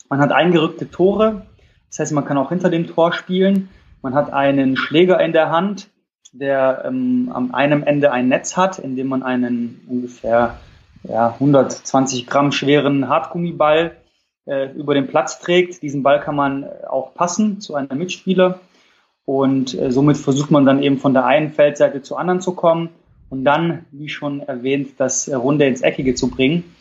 Man 0.08 0.20
hat 0.20 0.32
eingerückte 0.32 0.90
Tore, 0.90 1.46
das 1.88 1.98
heißt, 1.98 2.12
man 2.12 2.26
kann 2.26 2.38
auch 2.38 2.50
hinter 2.50 2.70
dem 2.70 2.86
Tor 2.86 3.12
spielen. 3.12 3.70
Man 4.04 4.14
hat 4.14 4.34
einen 4.34 4.76
Schläger 4.76 5.18
in 5.18 5.32
der 5.32 5.49
Hand, 5.49 5.88
der 6.30 6.84
ähm, 6.87 7.30
am 7.32 7.54
einem 7.54 7.82
Ende 7.82 8.12
ein 8.12 8.28
Netz 8.28 8.54
hat, 8.54 8.78
in 8.78 8.96
dem 8.96 9.06
man 9.06 9.23
einen 9.23 9.80
ungefähr 9.88 10.58
ja, 11.04 11.32
120 11.32 12.26
Gramm 12.26 12.52
schweren 12.52 13.08
Hartgummiball 13.08 13.96
äh, 14.44 14.70
über 14.73 14.92
den 14.92 15.06
Platz 15.06 15.40
trägt. 15.40 15.82
Diesen 15.82 16.02
Ball 16.02 16.20
kann 16.20 16.37
man 16.37 16.64
äh, 16.64 16.66
auch 16.87 17.14
passen 17.14 17.62
zu 17.62 17.76
einem 17.76 17.96
Mitspieler. 17.96 18.61
Und 19.25 19.73
äh, 19.73 19.90
somit 19.90 20.18
versucht 20.18 20.50
man 20.50 20.66
dann 20.66 20.82
eben 20.82 20.99
von 20.99 21.14
der 21.14 21.25
einen 21.25 21.49
Feldseite 21.49 22.02
zur 22.02 22.20
anderen 22.20 22.42
zu 22.42 22.52
kommen 22.52 22.90
und 23.30 23.46
dann, 23.46 23.87
wie 23.90 24.11
schon 24.11 24.40
erwähnt, 24.40 25.00
das 25.00 25.30
Runde 25.34 25.64
ins 25.64 25.80
Eckige 25.80 26.14
zu 26.14 26.28
bringen. 26.28 26.76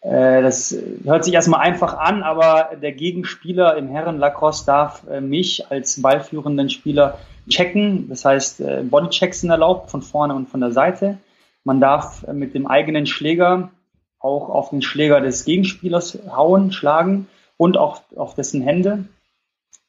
Äh, 0.00 0.42
das 0.42 0.76
hört 1.04 1.24
sich 1.24 1.34
erstmal 1.34 1.60
einfach 1.60 1.98
an, 1.98 2.22
aber 2.22 2.76
der 2.80 2.92
Gegenspieler 2.92 3.76
im 3.76 3.88
Herren 3.88 4.18
Lacrosse 4.18 4.64
darf 4.66 5.06
äh, 5.08 5.20
mich 5.20 5.70
als 5.70 6.00
ballführenden 6.00 6.70
Spieler 6.70 7.18
checken. 7.48 8.08
Das 8.08 8.24
heißt, 8.24 8.60
äh, 8.60 8.82
Bodychecks 8.82 9.40
sind 9.40 9.50
erlaubt 9.50 9.90
von 9.90 10.02
vorne 10.02 10.34
und 10.34 10.48
von 10.48 10.60
der 10.60 10.72
Seite. 10.72 11.18
Man 11.64 11.80
darf 11.80 12.26
mit 12.32 12.54
dem 12.54 12.66
eigenen 12.66 13.06
Schläger 13.06 13.70
auch 14.18 14.48
auf 14.48 14.70
den 14.70 14.82
Schläger 14.82 15.20
des 15.20 15.44
Gegenspielers 15.44 16.18
hauen, 16.34 16.72
schlagen 16.72 17.26
und 17.56 17.76
auch 17.76 18.02
auf 18.16 18.34
dessen 18.34 18.62
Hände. 18.62 19.04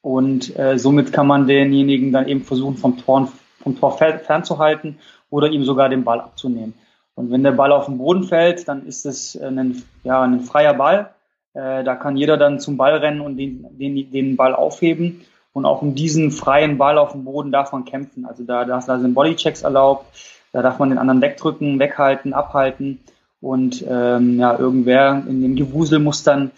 Und 0.02 0.58
äh, 0.58 0.78
somit 0.78 1.12
kann 1.12 1.26
man 1.26 1.46
denjenigen 1.46 2.12
dann 2.12 2.28
eben 2.28 2.42
versuchen, 2.42 2.76
vom 2.76 2.98
Tor, 2.98 3.32
vom 3.62 3.78
Tor 3.78 3.96
fernzuhalten 3.96 4.98
oder 5.30 5.48
ihm 5.48 5.64
sogar 5.64 5.88
den 5.88 6.04
Ball 6.04 6.20
abzunehmen. 6.20 6.74
Und 7.14 7.30
wenn 7.30 7.42
der 7.42 7.52
Ball 7.52 7.72
auf 7.72 7.86
den 7.86 7.98
Boden 7.98 8.24
fällt, 8.24 8.66
dann 8.68 8.86
ist 8.86 9.04
es 9.04 9.40
ein, 9.40 9.82
ja, 10.02 10.22
ein 10.22 10.40
freier 10.40 10.74
Ball. 10.74 11.10
Äh, 11.54 11.84
da 11.84 11.94
kann 11.94 12.16
jeder 12.16 12.36
dann 12.36 12.60
zum 12.60 12.76
Ball 12.76 12.96
rennen 12.96 13.20
und 13.20 13.36
den, 13.36 13.66
den, 13.78 14.10
den 14.10 14.36
Ball 14.36 14.54
aufheben. 14.54 15.22
Und 15.52 15.66
auch 15.66 15.82
um 15.82 15.94
diesen 15.94 16.30
freien 16.30 16.78
Ball 16.78 16.96
auf 16.96 17.12
dem 17.12 17.24
Boden 17.24 17.52
darf 17.52 17.72
man 17.72 17.84
kämpfen. 17.84 18.24
Also 18.24 18.44
da, 18.44 18.64
da, 18.64 18.80
da 18.80 18.98
sind 18.98 19.14
Bodychecks 19.14 19.62
erlaubt. 19.62 20.06
Da 20.52 20.62
darf 20.62 20.78
man 20.78 20.88
den 20.88 20.98
anderen 20.98 21.20
wegdrücken, 21.20 21.78
weghalten, 21.78 22.32
abhalten. 22.32 23.00
Und 23.40 23.84
ähm, 23.88 24.38
ja, 24.38 24.58
irgendwer 24.58 25.22
in 25.28 25.42
dem 25.42 25.56
Gewusel 25.56 25.98
muss 25.98 26.22
dann 26.22 26.52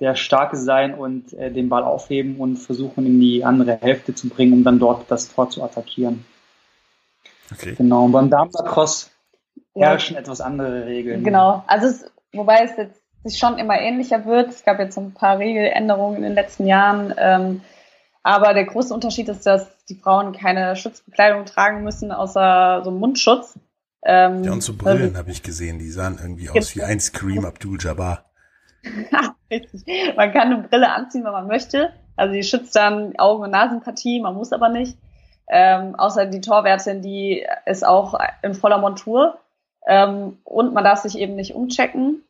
der 0.00 0.14
Starke 0.14 0.56
sein 0.56 0.94
und 0.94 1.32
äh, 1.32 1.50
den 1.50 1.68
Ball 1.68 1.82
aufheben 1.82 2.36
und 2.36 2.56
versuchen, 2.56 3.06
in 3.06 3.18
die 3.18 3.44
andere 3.44 3.78
Hälfte 3.80 4.14
zu 4.14 4.28
bringen, 4.28 4.52
um 4.52 4.64
dann 4.64 4.78
dort 4.78 5.10
das 5.10 5.32
Tor 5.32 5.48
zu 5.48 5.62
attackieren. 5.64 6.24
Okay. 7.52 7.74
Genau. 7.76 8.04
Und 8.04 8.12
beim 8.12 8.28
Darmstadt-Cross 8.28 9.10
herrschen 9.76 10.14
ja. 10.14 10.20
etwas 10.20 10.40
andere 10.40 10.86
Regeln. 10.86 11.24
Genau, 11.24 11.62
also 11.66 11.86
es, 11.86 12.10
wobei 12.32 12.64
es 12.64 12.76
jetzt 12.76 13.00
sich 13.24 13.38
schon 13.38 13.58
immer 13.58 13.78
ähnlicher 13.80 14.24
wird. 14.24 14.50
Es 14.50 14.64
gab 14.64 14.78
jetzt 14.78 14.96
ein 14.96 15.12
paar 15.12 15.38
Regeländerungen 15.38 16.18
in 16.18 16.22
den 16.22 16.34
letzten 16.34 16.66
Jahren. 16.66 17.14
Ähm, 17.16 17.60
aber 18.22 18.54
der 18.54 18.64
große 18.64 18.92
Unterschied 18.92 19.28
ist, 19.28 19.46
dass 19.46 19.68
die 19.86 19.94
Frauen 19.94 20.32
keine 20.32 20.76
Schutzbekleidung 20.76 21.44
tragen 21.44 21.84
müssen, 21.84 22.12
außer 22.12 22.82
so 22.84 22.90
Mundschutz. 22.90 23.58
Ähm, 24.04 24.44
ja, 24.44 24.52
und 24.52 24.62
so 24.62 24.76
Brillen 24.76 25.02
also, 25.02 25.18
habe 25.18 25.30
ich 25.30 25.42
gesehen, 25.42 25.78
die 25.78 25.90
sahen 25.90 26.18
irgendwie 26.20 26.50
aus 26.50 26.76
wie 26.76 26.82
ein 26.82 27.00
Scream 27.00 27.44
Abdul-Jabbar. 27.44 28.24
Richtig. 29.50 29.84
Man 30.16 30.32
kann 30.32 30.52
eine 30.52 30.62
Brille 30.62 30.92
anziehen, 30.92 31.24
wenn 31.24 31.32
man 31.32 31.46
möchte. 31.46 31.92
Also 32.16 32.34
die 32.34 32.42
schützt 32.42 32.74
dann 32.76 33.16
Augen- 33.18 33.42
und 33.42 33.50
Nasenpartie, 33.50 34.20
man 34.20 34.34
muss 34.34 34.52
aber 34.52 34.68
nicht. 34.68 34.96
Ähm, 35.48 35.94
außer 35.94 36.26
die 36.26 36.40
Torwärtin, 36.40 37.02
die 37.02 37.46
ist 37.66 37.86
auch 37.86 38.18
in 38.42 38.54
voller 38.54 38.78
Montur. 38.78 39.38
Ähm, 39.86 40.38
und 40.44 40.74
man 40.74 40.84
darf 40.84 41.00
sich 41.00 41.18
eben 41.18 41.36
nicht 41.36 41.54
umchecken. 41.54 42.22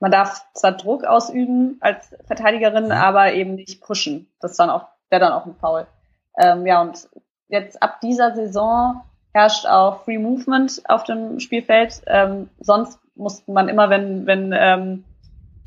Man 0.00 0.10
darf 0.10 0.44
zwar 0.54 0.72
Druck 0.72 1.04
ausüben 1.04 1.76
als 1.80 2.14
Verteidigerin, 2.26 2.86
mhm. 2.86 2.92
aber 2.92 3.34
eben 3.34 3.54
nicht 3.54 3.80
pushen. 3.80 4.28
Das 4.40 4.56
dann 4.56 4.70
auch, 4.70 4.86
wäre 5.10 5.20
dann 5.20 5.32
auch 5.32 5.46
ein 5.46 5.54
Foul. 5.54 5.86
Ähm, 6.38 6.66
ja, 6.66 6.80
und 6.80 7.08
jetzt 7.48 7.82
ab 7.82 8.00
dieser 8.00 8.34
Saison 8.34 9.02
herrscht 9.32 9.66
auch 9.66 10.04
Free 10.04 10.18
Movement 10.18 10.82
auf 10.88 11.04
dem 11.04 11.38
Spielfeld. 11.40 12.02
Ähm, 12.06 12.48
sonst 12.58 12.98
musste 13.14 13.52
man 13.52 13.68
immer, 13.68 13.90
wenn, 13.90 14.26
wenn 14.26 14.52
ähm, 14.56 15.04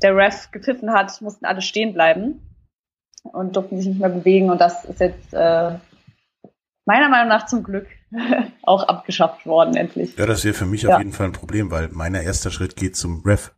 der 0.02 0.16
Ref 0.16 0.50
gepfiffen 0.50 0.92
hat, 0.92 1.20
mussten 1.22 1.46
alle 1.46 1.62
stehen 1.62 1.94
bleiben 1.94 2.42
und 3.22 3.56
durften 3.56 3.78
sich 3.78 3.86
nicht 3.86 4.00
mehr 4.00 4.08
bewegen. 4.08 4.50
Und 4.50 4.60
das 4.60 4.84
ist 4.84 5.00
jetzt 5.00 5.32
äh, 5.32 5.72
meiner 6.86 7.08
Meinung 7.08 7.28
nach 7.28 7.46
zum 7.46 7.62
Glück 7.62 7.86
auch 8.62 8.84
abgeschafft 8.84 9.44
worden, 9.44 9.76
endlich. 9.76 10.16
Ja, 10.16 10.24
das 10.24 10.44
wäre 10.44 10.54
für 10.54 10.66
mich 10.66 10.82
ja. 10.82 10.94
auf 10.94 10.98
jeden 10.98 11.12
Fall 11.12 11.26
ein 11.26 11.32
Problem, 11.32 11.70
weil 11.70 11.88
mein 11.92 12.14
erster 12.14 12.50
Schritt 12.50 12.76
geht 12.76 12.96
zum 12.96 13.22
Ref. 13.24 13.54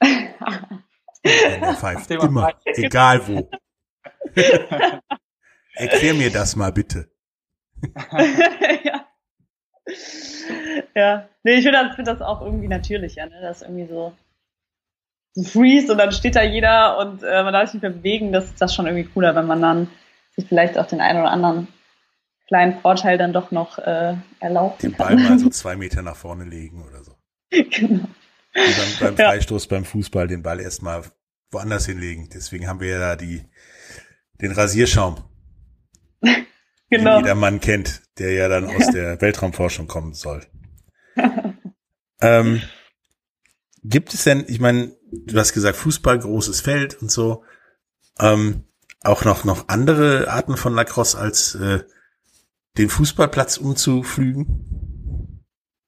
er 0.00 1.74
pfeift 1.74 2.10
immer, 2.10 2.52
egal 2.64 3.26
wo. 3.28 3.48
Erklär 5.74 6.14
mir 6.14 6.30
das 6.30 6.56
mal 6.56 6.72
bitte. 6.72 7.08
ja. 8.84 9.06
Ja, 10.94 11.28
nee, 11.42 11.54
ich 11.54 11.64
finde 11.64 11.84
das, 11.84 11.96
find 11.96 12.08
das 12.08 12.22
auch 12.22 12.40
irgendwie 12.40 12.68
natürlicher, 12.68 13.26
ne? 13.26 13.40
Das 13.42 13.58
ist 13.58 13.62
irgendwie 13.68 13.86
so, 13.86 14.12
so 15.34 15.42
freeze 15.42 15.92
und 15.92 15.98
dann 15.98 16.12
steht 16.12 16.36
da 16.36 16.42
jeder 16.42 16.98
und 16.98 17.22
äh, 17.22 17.42
man 17.42 17.52
darf 17.52 17.66
sich 17.66 17.74
nicht 17.74 17.82
mehr 17.82 17.90
bewegen. 17.90 18.32
Das 18.32 18.44
ist 18.46 18.62
das 18.62 18.74
schon 18.74 18.86
irgendwie 18.86 19.10
cooler, 19.12 19.34
wenn 19.34 19.46
man 19.46 19.60
dann 19.60 19.90
sich 20.36 20.46
vielleicht 20.46 20.78
auch 20.78 20.86
den 20.86 21.00
einen 21.00 21.20
oder 21.20 21.30
anderen 21.30 21.68
kleinen 22.46 22.80
Vorteil 22.80 23.18
dann 23.18 23.32
doch 23.32 23.50
noch 23.50 23.78
äh, 23.78 24.16
erlaubt. 24.40 24.82
Den 24.82 24.92
Ball 24.92 25.16
mal 25.16 25.38
so 25.38 25.48
zwei 25.50 25.76
Meter 25.76 26.02
nach 26.02 26.16
vorne 26.16 26.44
legen 26.44 26.84
oder 26.84 27.02
so. 27.02 27.12
Genau. 27.50 28.08
Wie 28.52 28.72
beim, 28.74 28.88
beim 29.00 29.16
Freistoß 29.16 29.64
ja. 29.64 29.70
beim 29.70 29.84
Fußball 29.84 30.28
den 30.28 30.42
Ball 30.42 30.60
erstmal 30.60 31.04
woanders 31.50 31.86
hinlegen. 31.86 32.28
Deswegen 32.32 32.66
haben 32.68 32.80
wir 32.80 32.88
ja 32.88 32.98
da 32.98 33.16
die, 33.16 33.44
den 34.40 34.52
Rasierschaum. 34.52 35.24
genau. 36.90 37.18
jeder 37.18 37.34
Mann 37.34 37.60
kennt, 37.60 38.02
der 38.18 38.32
ja 38.32 38.48
dann 38.48 38.66
aus 38.66 38.90
der 38.90 39.20
Weltraumforschung 39.20 39.86
kommen 39.86 40.14
soll. 40.14 40.44
ähm, 42.20 42.62
gibt 43.82 44.14
es 44.14 44.24
denn, 44.24 44.44
ich 44.48 44.60
meine, 44.60 44.96
du 45.10 45.38
hast 45.38 45.52
gesagt, 45.52 45.76
Fußball, 45.76 46.18
großes 46.18 46.60
Feld 46.60 47.00
und 47.00 47.10
so, 47.10 47.44
ähm, 48.18 48.64
auch 49.02 49.24
noch, 49.24 49.44
noch 49.44 49.68
andere 49.68 50.28
Arten 50.30 50.56
von 50.56 50.74
Lacrosse 50.74 51.18
als 51.18 51.54
äh, 51.54 51.84
den 52.78 52.88
Fußballplatz 52.88 53.56
umzuflügen? 53.56 55.44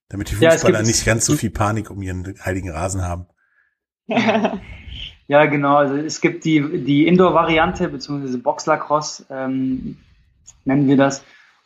Damit 0.09 0.31
die 0.31 0.35
Fußballer 0.37 0.81
ja, 0.81 0.85
nicht 0.85 1.05
ganz 1.05 1.27
so 1.27 1.35
viel 1.35 1.51
Panik 1.51 1.91
um 1.91 2.01
ihren 2.01 2.35
heiligen 2.45 2.71
Rasen 2.71 3.03
haben. 3.03 3.27
ja, 4.07 5.47
genau. 5.47 5.77
Also 5.77 5.97
es 5.97 6.21
gibt 6.21 6.45
die, 6.45 6.85
die 6.85 7.07
Indoor-Variante, 7.09 7.89
beziehungsweise 7.89 8.39
Box-Lacrosse, 8.39 9.27
ähm, 9.31 9.97
nennen 10.65 10.87
wir 10.87 10.97
das. 10.97 11.25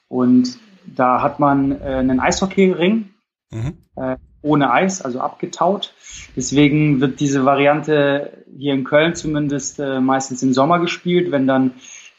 Und 0.08 0.58
da 0.86 1.20
hat 1.20 1.38
man 1.38 1.72
äh, 1.80 1.84
einen 1.84 2.18
Eishockey-Ring 2.18 3.10
mhm. 3.50 3.78
äh, 3.96 4.16
ohne 4.42 4.72
Eis, 4.72 5.02
also 5.02 5.20
abgetaut. 5.20 5.94
Deswegen 6.34 7.00
wird 7.00 7.20
diese 7.20 7.44
Variante 7.44 8.44
hier 8.56 8.72
in 8.72 8.84
Köln 8.84 9.14
zumindest 9.14 9.78
äh, 9.78 10.00
meistens 10.00 10.42
im 10.42 10.54
Sommer 10.54 10.78
gespielt, 10.78 11.30
wenn 11.30 11.46
dann 11.46 11.74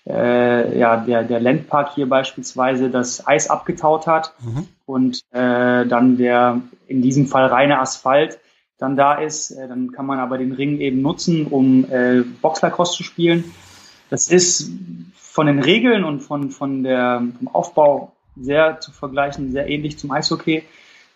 äh, 0.07 0.77
ja, 0.77 0.97
der, 0.97 1.23
der 1.23 1.39
Landpark 1.39 1.93
hier 1.93 2.09
beispielsweise 2.09 2.89
das 2.89 3.25
Eis 3.27 3.49
abgetaut 3.49 4.07
hat 4.07 4.33
mhm. 4.43 4.67
und 4.85 5.21
äh, 5.31 5.85
dann 5.85 6.17
der 6.17 6.61
in 6.87 7.01
diesem 7.01 7.27
Fall 7.27 7.45
reine 7.45 7.79
Asphalt 7.79 8.39
dann 8.77 8.95
da 8.95 9.13
ist, 9.13 9.51
äh, 9.51 9.67
dann 9.67 9.91
kann 9.91 10.07
man 10.07 10.19
aber 10.19 10.39
den 10.39 10.53
Ring 10.53 10.79
eben 10.79 11.01
nutzen, 11.01 11.45
um 11.45 11.85
äh, 11.91 12.21
Boxlacrosse 12.41 12.97
zu 12.97 13.03
spielen. 13.03 13.43
Das 14.09 14.27
ist 14.27 14.71
von 15.13 15.45
den 15.45 15.59
Regeln 15.59 16.03
und 16.03 16.21
von, 16.21 16.49
von 16.49 16.83
der, 16.83 17.23
vom 17.37 17.47
Aufbau 17.47 18.11
sehr 18.35 18.79
zu 18.79 18.91
vergleichen, 18.91 19.51
sehr 19.51 19.69
ähnlich 19.69 19.99
zum 19.99 20.11
Eishockey. 20.11 20.63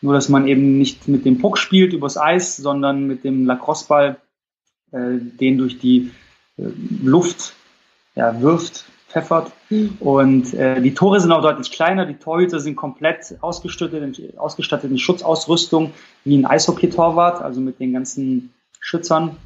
Nur, 0.01 0.13
dass 0.13 0.29
man 0.29 0.47
eben 0.47 0.77
nicht 0.77 1.07
mit 1.07 1.25
dem 1.25 1.39
Puck 1.39 1.57
spielt 1.57 1.93
übers 1.93 2.17
Eis, 2.17 2.55
sondern 2.55 3.07
mit 3.07 3.23
dem 3.23 3.45
Lacrosseball, 3.45 4.17
äh, 4.91 5.17
den 5.17 5.57
durch 5.57 5.79
die 5.79 6.11
äh, 6.57 6.63
Luft 7.03 7.55
ja, 8.15 8.41
wirft, 8.41 8.85
pfeffert. 9.09 9.51
Und 9.99 10.53
äh, 10.53 10.81
die 10.81 10.93
Tore 10.93 11.19
sind 11.19 11.31
auch 11.31 11.41
deutlich 11.41 11.71
kleiner. 11.71 12.05
Die 12.05 12.15
Torhüter 12.15 12.59
sind 12.59 12.75
komplett 12.75 13.35
ausgestattet, 13.41 14.37
ausgestattet 14.37 14.91
in 14.91 14.97
Schutzausrüstung 14.97 15.93
wie 16.23 16.37
ein 16.37 16.45
Eishockey-Torwart, 16.45 17.41
also 17.41 17.61
mit 17.61 17.79
den 17.79 17.93
ganzen 17.93 18.53
Schützern. 18.79 19.37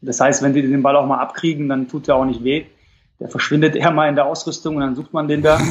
Das 0.00 0.20
heißt, 0.20 0.42
wenn 0.42 0.52
die 0.52 0.62
den 0.62 0.82
Ball 0.82 0.96
auch 0.96 1.06
mal 1.06 1.18
abkriegen, 1.18 1.68
dann 1.68 1.88
tut 1.88 2.08
der 2.08 2.16
auch 2.16 2.24
nicht 2.24 2.42
weh. 2.42 2.66
Der 3.20 3.28
verschwindet 3.28 3.76
eher 3.76 3.92
mal 3.92 4.08
in 4.08 4.16
der 4.16 4.26
Ausrüstung 4.26 4.76
und 4.76 4.82
dann 4.82 4.96
sucht 4.96 5.12
man 5.12 5.28
den 5.28 5.42
da. 5.42 5.60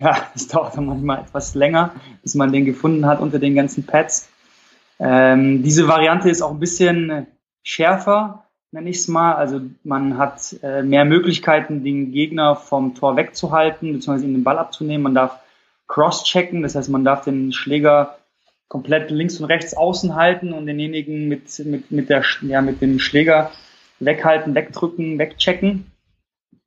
Ja, 0.00 0.16
es 0.34 0.48
dauert 0.48 0.76
dann 0.76 0.86
manchmal 0.86 1.20
etwas 1.20 1.54
länger, 1.54 1.94
bis 2.20 2.34
man 2.34 2.50
den 2.52 2.64
gefunden 2.64 3.06
hat 3.06 3.20
unter 3.20 3.38
den 3.38 3.54
ganzen 3.54 3.86
Pads. 3.86 4.28
Ähm, 4.98 5.62
diese 5.62 5.86
Variante 5.86 6.28
ist 6.28 6.42
auch 6.42 6.50
ein 6.50 6.58
bisschen 6.58 7.28
schärfer, 7.62 8.43
nenne 8.74 8.90
ich 8.90 8.98
es 8.98 9.08
mal. 9.08 9.34
Also 9.34 9.60
man 9.84 10.18
hat 10.18 10.56
äh, 10.62 10.82
mehr 10.82 11.04
Möglichkeiten, 11.04 11.84
den 11.84 12.12
Gegner 12.12 12.56
vom 12.56 12.94
Tor 12.94 13.16
wegzuhalten, 13.16 13.92
beziehungsweise 13.92 14.26
ihm 14.26 14.34
den 14.34 14.44
Ball 14.44 14.58
abzunehmen. 14.58 15.04
Man 15.04 15.14
darf 15.14 15.38
cross-checken, 15.86 16.62
das 16.62 16.74
heißt, 16.74 16.90
man 16.90 17.04
darf 17.04 17.24
den 17.24 17.52
Schläger 17.52 18.18
komplett 18.68 19.10
links 19.10 19.38
und 19.38 19.46
rechts 19.46 19.74
außen 19.76 20.16
halten 20.16 20.52
und 20.52 20.66
denjenigen 20.66 21.28
mit, 21.28 21.58
mit, 21.64 21.90
mit, 21.92 22.08
der, 22.08 22.24
ja, 22.42 22.60
mit 22.60 22.80
dem 22.82 22.98
Schläger 22.98 23.52
weghalten, 24.00 24.54
wegdrücken, 24.54 25.18
wegchecken. 25.18 25.86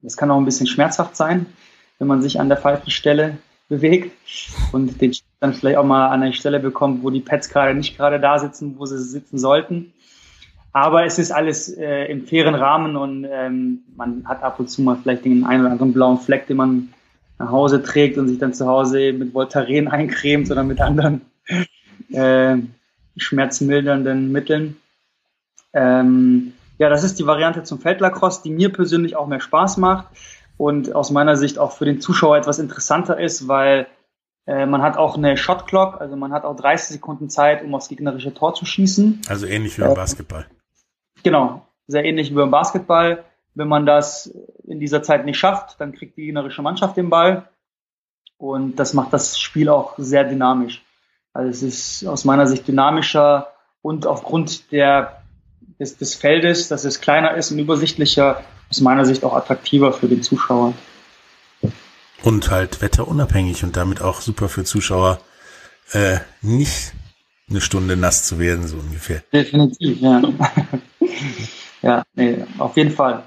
Das 0.02 0.16
kann 0.16 0.32
auch 0.32 0.38
ein 0.38 0.46
bisschen 0.46 0.68
schmerzhaft 0.68 1.18
sein, 1.18 1.48
wenn 2.00 2.08
man 2.08 2.22
sich 2.22 2.40
an 2.40 2.48
der 2.48 2.58
falschen 2.58 2.92
Stelle 2.92 3.38
bewegt 3.68 4.16
und 4.72 5.02
den 5.02 5.14
dann 5.42 5.54
vielleicht 5.54 5.78
auch 5.78 5.84
mal 5.84 6.08
an 6.08 6.24
eine 6.24 6.34
Stelle 6.34 6.62
bekommt, 6.62 7.04
wo 7.04 7.10
die 7.10 7.20
Pads 7.20 7.50
gerade 7.50 7.74
nicht 7.74 7.98
gerade 7.98 8.20
da 8.20 8.40
sitzen, 8.40 8.80
wo 8.80 8.86
sie 8.86 8.98
sitzen 8.98 9.38
sollten. 9.38 9.92
Aber 10.78 11.06
es 11.06 11.18
ist 11.18 11.32
alles 11.32 11.76
äh, 11.76 12.06
im 12.06 12.28
fairen 12.28 12.54
Rahmen 12.54 12.98
und 12.98 13.26
ähm, 13.28 13.80
man 13.96 14.28
hat 14.28 14.44
ab 14.44 14.60
und 14.60 14.70
zu 14.70 14.84
mal 14.84 14.96
vielleicht 15.02 15.26
den 15.26 15.44
einen 15.44 15.62
oder 15.62 15.72
anderen 15.72 15.92
blauen 15.92 16.20
Fleck, 16.20 16.46
den 16.46 16.58
man 16.58 16.94
nach 17.40 17.50
Hause 17.50 17.82
trägt 17.82 18.20
und 18.20 18.28
sich 18.28 18.38
dann 18.38 18.54
zu 18.54 18.68
Hause 18.68 19.12
mit 19.12 19.34
Voltaren 19.34 19.88
eincremt 19.88 20.52
oder 20.52 20.64
mit 20.64 20.80
anderen 20.80 21.22
äh, 22.12 22.58
schmerzmildernden 23.18 24.32
Mitteln. 24.32 24.78
Ähm, 25.74 26.54
ja, 26.78 26.90
das 26.90 27.04
ist 27.04 27.18
die 27.18 27.26
Variante 27.26 27.64
zum 27.64 27.80
Feldlacrosse, 27.80 28.44
die 28.44 28.52
mir 28.52 28.72
persönlich 28.72 29.16
auch 29.16 29.26
mehr 29.26 29.42
Spaß 29.42 29.78
macht 29.78 30.06
und 30.58 30.94
aus 30.94 31.10
meiner 31.10 31.38
Sicht 31.38 31.58
auch 31.58 31.72
für 31.72 31.86
den 31.86 32.02
Zuschauer 32.02 32.38
etwas 32.38 32.60
interessanter 32.60 33.20
ist, 33.20 33.48
weil 33.48 33.88
äh, 34.46 34.68
man 34.68 34.84
hat 34.84 34.96
auch 34.96 35.18
eine 35.18 35.38
Shot 35.38 35.66
Clock, 35.66 36.00
also 36.00 36.16
man 36.16 36.34
hat 36.34 36.44
auch 36.44 36.56
30 36.56 36.90
Sekunden 36.90 37.32
Zeit, 37.32 37.64
um 37.64 37.74
aufs 37.74 37.90
gegnerische 37.90 38.32
Tor 38.32 38.54
zu 38.54 38.66
schießen. 38.66 39.24
Also 39.28 39.48
ähnlich 39.48 39.80
wie 39.80 39.82
äh, 39.82 39.96
Basketball. 39.96 40.46
Genau, 41.28 41.68
sehr 41.88 42.06
ähnlich 42.06 42.32
wie 42.32 42.36
beim 42.36 42.52
Basketball. 42.52 43.26
Wenn 43.54 43.68
man 43.68 43.86
das 43.86 44.34
in 44.64 44.80
dieser 44.80 45.04
Zeit 45.04 45.26
nicht 45.26 45.38
schafft, 45.38 45.76
dann 45.82 45.92
kriegt 45.92 46.16
die 46.16 46.28
gegnerische 46.28 46.62
Mannschaft 46.62 46.96
den 46.96 47.10
Ball. 47.10 47.50
Und 48.38 48.78
das 48.78 48.94
macht 48.94 49.12
das 49.12 49.38
Spiel 49.38 49.68
auch 49.68 49.96
sehr 49.98 50.24
dynamisch. 50.24 50.86
Also 51.34 51.50
es 51.50 51.64
ist 51.64 52.08
aus 52.08 52.24
meiner 52.24 52.48
Sicht 52.48 52.66
dynamischer 52.66 53.52
und 53.82 54.08
aufgrund 54.08 54.72
der, 54.72 55.22
des, 55.82 55.98
des 55.98 56.16
Feldes, 56.16 56.70
dass 56.70 56.86
es 56.86 57.02
kleiner 57.02 57.36
ist 57.36 57.52
und 57.52 57.60
übersichtlicher, 57.60 58.42
aus 58.70 58.80
meiner 58.80 59.04
Sicht 59.04 59.26
auch 59.26 59.34
attraktiver 59.34 59.92
für 59.92 60.08
den 60.08 60.24
Zuschauer. 60.24 60.76
Und 62.24 62.50
halt 62.50 62.82
wetterunabhängig 62.82 63.66
und 63.66 63.76
damit 63.76 64.02
auch 64.02 64.22
super 64.22 64.48
für 64.48 64.64
Zuschauer, 64.64 65.20
äh, 65.92 66.20
nicht 66.42 66.94
eine 67.50 67.60
Stunde 67.60 67.98
nass 67.98 68.24
zu 68.24 68.40
werden, 68.40 68.66
so 68.66 68.78
ungefähr. 68.78 69.24
Definitiv, 69.34 70.00
ja. 70.00 70.22
ja, 71.82 72.04
nee, 72.16 72.44
auf 72.58 72.76
jeden 72.78 72.92
Fall. 72.92 73.24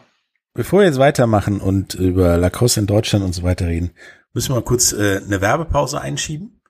Bevor 0.55 0.81
wir 0.81 0.87
jetzt 0.87 0.99
weitermachen 0.99 1.61
und 1.61 1.95
über 1.95 2.37
Lacrosse 2.37 2.81
in 2.81 2.87
Deutschland 2.87 3.25
und 3.25 3.33
so 3.33 3.43
weiter 3.43 3.67
reden, 3.67 3.93
müssen 4.33 4.51
wir 4.51 4.57
mal 4.57 4.65
kurz 4.65 4.93
äh, 4.93 5.21
eine 5.25 5.41
Werbepause 5.41 6.01
einschieben. 6.01 6.61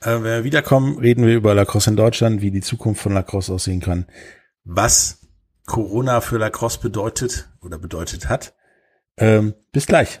Äh, 0.00 0.14
wenn 0.14 0.24
wir 0.24 0.44
wiederkommen, 0.44 0.98
reden 0.98 1.26
wir 1.26 1.34
über 1.34 1.54
Lacrosse 1.54 1.90
in 1.90 1.96
Deutschland, 1.96 2.42
wie 2.42 2.50
die 2.50 2.60
Zukunft 2.60 3.02
von 3.02 3.14
Lacrosse 3.14 3.52
aussehen 3.52 3.80
kann, 3.80 4.06
was 4.64 5.26
Corona 5.66 6.20
für 6.20 6.38
Lacrosse 6.38 6.80
bedeutet 6.80 7.48
oder 7.62 7.78
bedeutet 7.78 8.28
hat. 8.28 8.54
Ähm, 9.16 9.54
bis 9.72 9.86
gleich. 9.86 10.20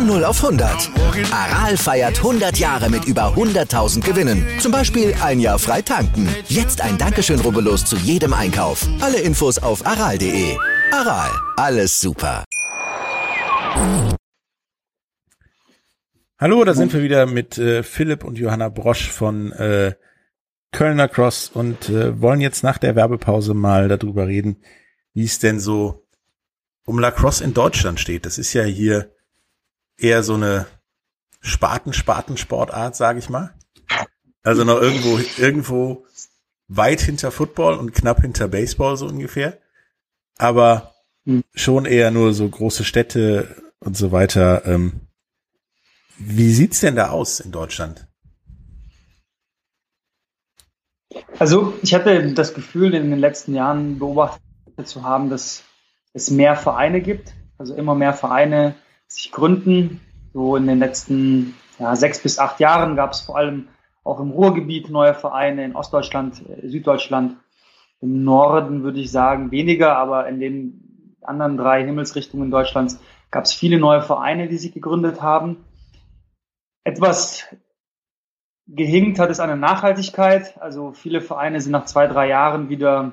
Von 0.00 0.06
0 0.06 0.24
auf 0.24 0.42
100. 0.42 0.90
Aral 1.30 1.76
feiert 1.76 2.16
100 2.16 2.56
Jahre 2.56 2.88
mit 2.88 3.04
über 3.04 3.34
100.000 3.34 4.02
Gewinnen. 4.02 4.46
Zum 4.58 4.72
Beispiel 4.72 5.12
ein 5.22 5.40
Jahr 5.40 5.58
frei 5.58 5.82
tanken. 5.82 6.26
Jetzt 6.48 6.80
ein 6.80 6.96
Dankeschön, 6.96 7.38
rubbellos 7.38 7.84
zu 7.84 7.96
jedem 7.96 8.32
Einkauf. 8.32 8.88
Alle 9.02 9.20
Infos 9.20 9.58
auf 9.58 9.84
aral.de. 9.84 10.56
Aral, 10.90 11.28
alles 11.58 12.00
super. 12.00 12.46
Hallo, 16.38 16.64
da 16.64 16.72
sind 16.72 16.94
wir 16.94 17.02
wieder 17.02 17.26
mit 17.26 17.58
äh, 17.58 17.82
Philipp 17.82 18.24
und 18.24 18.38
Johanna 18.38 18.70
Brosch 18.70 19.10
von 19.10 19.52
äh, 19.52 19.92
Kölner 20.72 21.08
Cross 21.08 21.50
und 21.52 21.90
äh, 21.90 22.18
wollen 22.18 22.40
jetzt 22.40 22.64
nach 22.64 22.78
der 22.78 22.96
Werbepause 22.96 23.52
mal 23.52 23.88
darüber 23.88 24.26
reden, 24.26 24.62
wie 25.12 25.24
es 25.24 25.40
denn 25.40 25.60
so 25.60 26.06
um 26.86 26.98
Lacrosse 26.98 27.44
in 27.44 27.52
Deutschland 27.52 28.00
steht. 28.00 28.24
Das 28.24 28.38
ist 28.38 28.54
ja 28.54 28.62
hier 28.62 29.12
eher 30.02 30.22
so 30.22 30.34
eine 30.34 30.66
Spaten-Spaten-Sportart, 31.40 32.96
sage 32.96 33.18
ich 33.18 33.28
mal. 33.28 33.54
Also 34.42 34.64
noch 34.64 34.80
irgendwo, 34.80 35.18
irgendwo 35.36 36.06
weit 36.68 37.00
hinter 37.00 37.30
Football 37.30 37.74
und 37.74 37.92
knapp 37.92 38.20
hinter 38.20 38.48
Baseball 38.48 38.96
so 38.96 39.06
ungefähr. 39.06 39.58
Aber 40.38 40.94
hm. 41.24 41.44
schon 41.54 41.84
eher 41.84 42.10
nur 42.10 42.32
so 42.32 42.48
große 42.48 42.84
Städte 42.84 43.56
und 43.80 43.96
so 43.96 44.12
weiter. 44.12 44.64
Ähm, 44.66 45.00
wie 46.18 46.52
sieht's 46.52 46.80
denn 46.80 46.96
da 46.96 47.10
aus 47.10 47.40
in 47.40 47.50
Deutschland? 47.50 48.06
Also 51.38 51.74
ich 51.82 51.94
hatte 51.94 52.32
das 52.32 52.54
Gefühl, 52.54 52.94
in 52.94 53.10
den 53.10 53.18
letzten 53.18 53.54
Jahren 53.54 53.98
beobachtet 53.98 54.40
zu 54.84 55.02
haben, 55.02 55.30
dass 55.30 55.64
es 56.12 56.30
mehr 56.30 56.56
Vereine 56.56 57.00
gibt, 57.00 57.34
also 57.58 57.74
immer 57.74 57.94
mehr 57.94 58.12
Vereine 58.14 58.74
sich 59.10 59.32
gründen. 59.32 60.00
So 60.32 60.56
in 60.56 60.66
den 60.66 60.78
letzten 60.78 61.54
ja, 61.78 61.96
sechs 61.96 62.22
bis 62.22 62.38
acht 62.38 62.60
Jahren 62.60 62.96
gab 62.96 63.12
es 63.12 63.20
vor 63.20 63.36
allem 63.36 63.68
auch 64.04 64.20
im 64.20 64.30
Ruhrgebiet 64.30 64.88
neue 64.88 65.14
Vereine, 65.14 65.64
in 65.64 65.76
Ostdeutschland, 65.76 66.42
äh, 66.48 66.68
Süddeutschland. 66.68 67.36
Im 68.00 68.24
Norden 68.24 68.82
würde 68.82 69.00
ich 69.00 69.10
sagen 69.10 69.50
weniger, 69.50 69.96
aber 69.96 70.26
in 70.28 70.40
den 70.40 71.16
anderen 71.22 71.56
drei 71.56 71.84
Himmelsrichtungen 71.84 72.50
Deutschlands 72.50 72.98
gab 73.30 73.44
es 73.44 73.52
viele 73.52 73.78
neue 73.78 74.02
Vereine, 74.02 74.48
die 74.48 74.56
sich 74.56 74.72
gegründet 74.72 75.20
haben. 75.20 75.64
Etwas 76.84 77.44
gehinkt 78.66 79.18
hat 79.18 79.30
es 79.30 79.40
an 79.40 79.48
der 79.48 79.56
Nachhaltigkeit. 79.56 80.60
Also 80.62 80.92
viele 80.92 81.20
Vereine 81.20 81.60
sind 81.60 81.72
nach 81.72 81.84
zwei, 81.84 82.06
drei 82.06 82.28
Jahren 82.28 82.68
wieder 82.70 83.12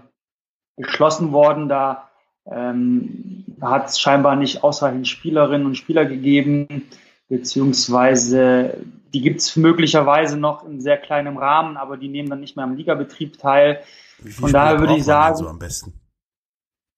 geschlossen 0.78 1.34
worden. 1.34 1.68
Da 1.68 2.10
ähm, 2.46 3.46
hat 3.62 3.90
es 3.90 4.00
scheinbar 4.00 4.36
nicht 4.36 4.64
ausreichend 4.64 5.08
Spielerinnen 5.08 5.68
und 5.68 5.76
Spieler 5.76 6.06
gegeben, 6.06 6.90
beziehungsweise 7.30 8.78
die 9.14 9.22
gibt 9.22 9.42
es 9.42 9.56
möglicherweise 9.56 10.38
noch 10.38 10.66
in 10.66 10.82
sehr 10.82 10.98
kleinem 10.98 11.38
Rahmen, 11.38 11.78
aber 11.78 11.98
die 11.98 12.10
nehmen 12.10 12.30
dann 12.30 12.40
nicht 12.40 12.56
mehr 12.56 12.66
am 12.66 12.76
Ligabetrieb 12.76 13.38
teil. 13.38 13.82
Von 14.30 14.52
daher 14.52 14.80
würde 14.80 14.96
ich 14.96 15.04
sagen, 15.04 15.36
so 15.36 15.48
am 15.48 15.60
besten? 15.60 15.94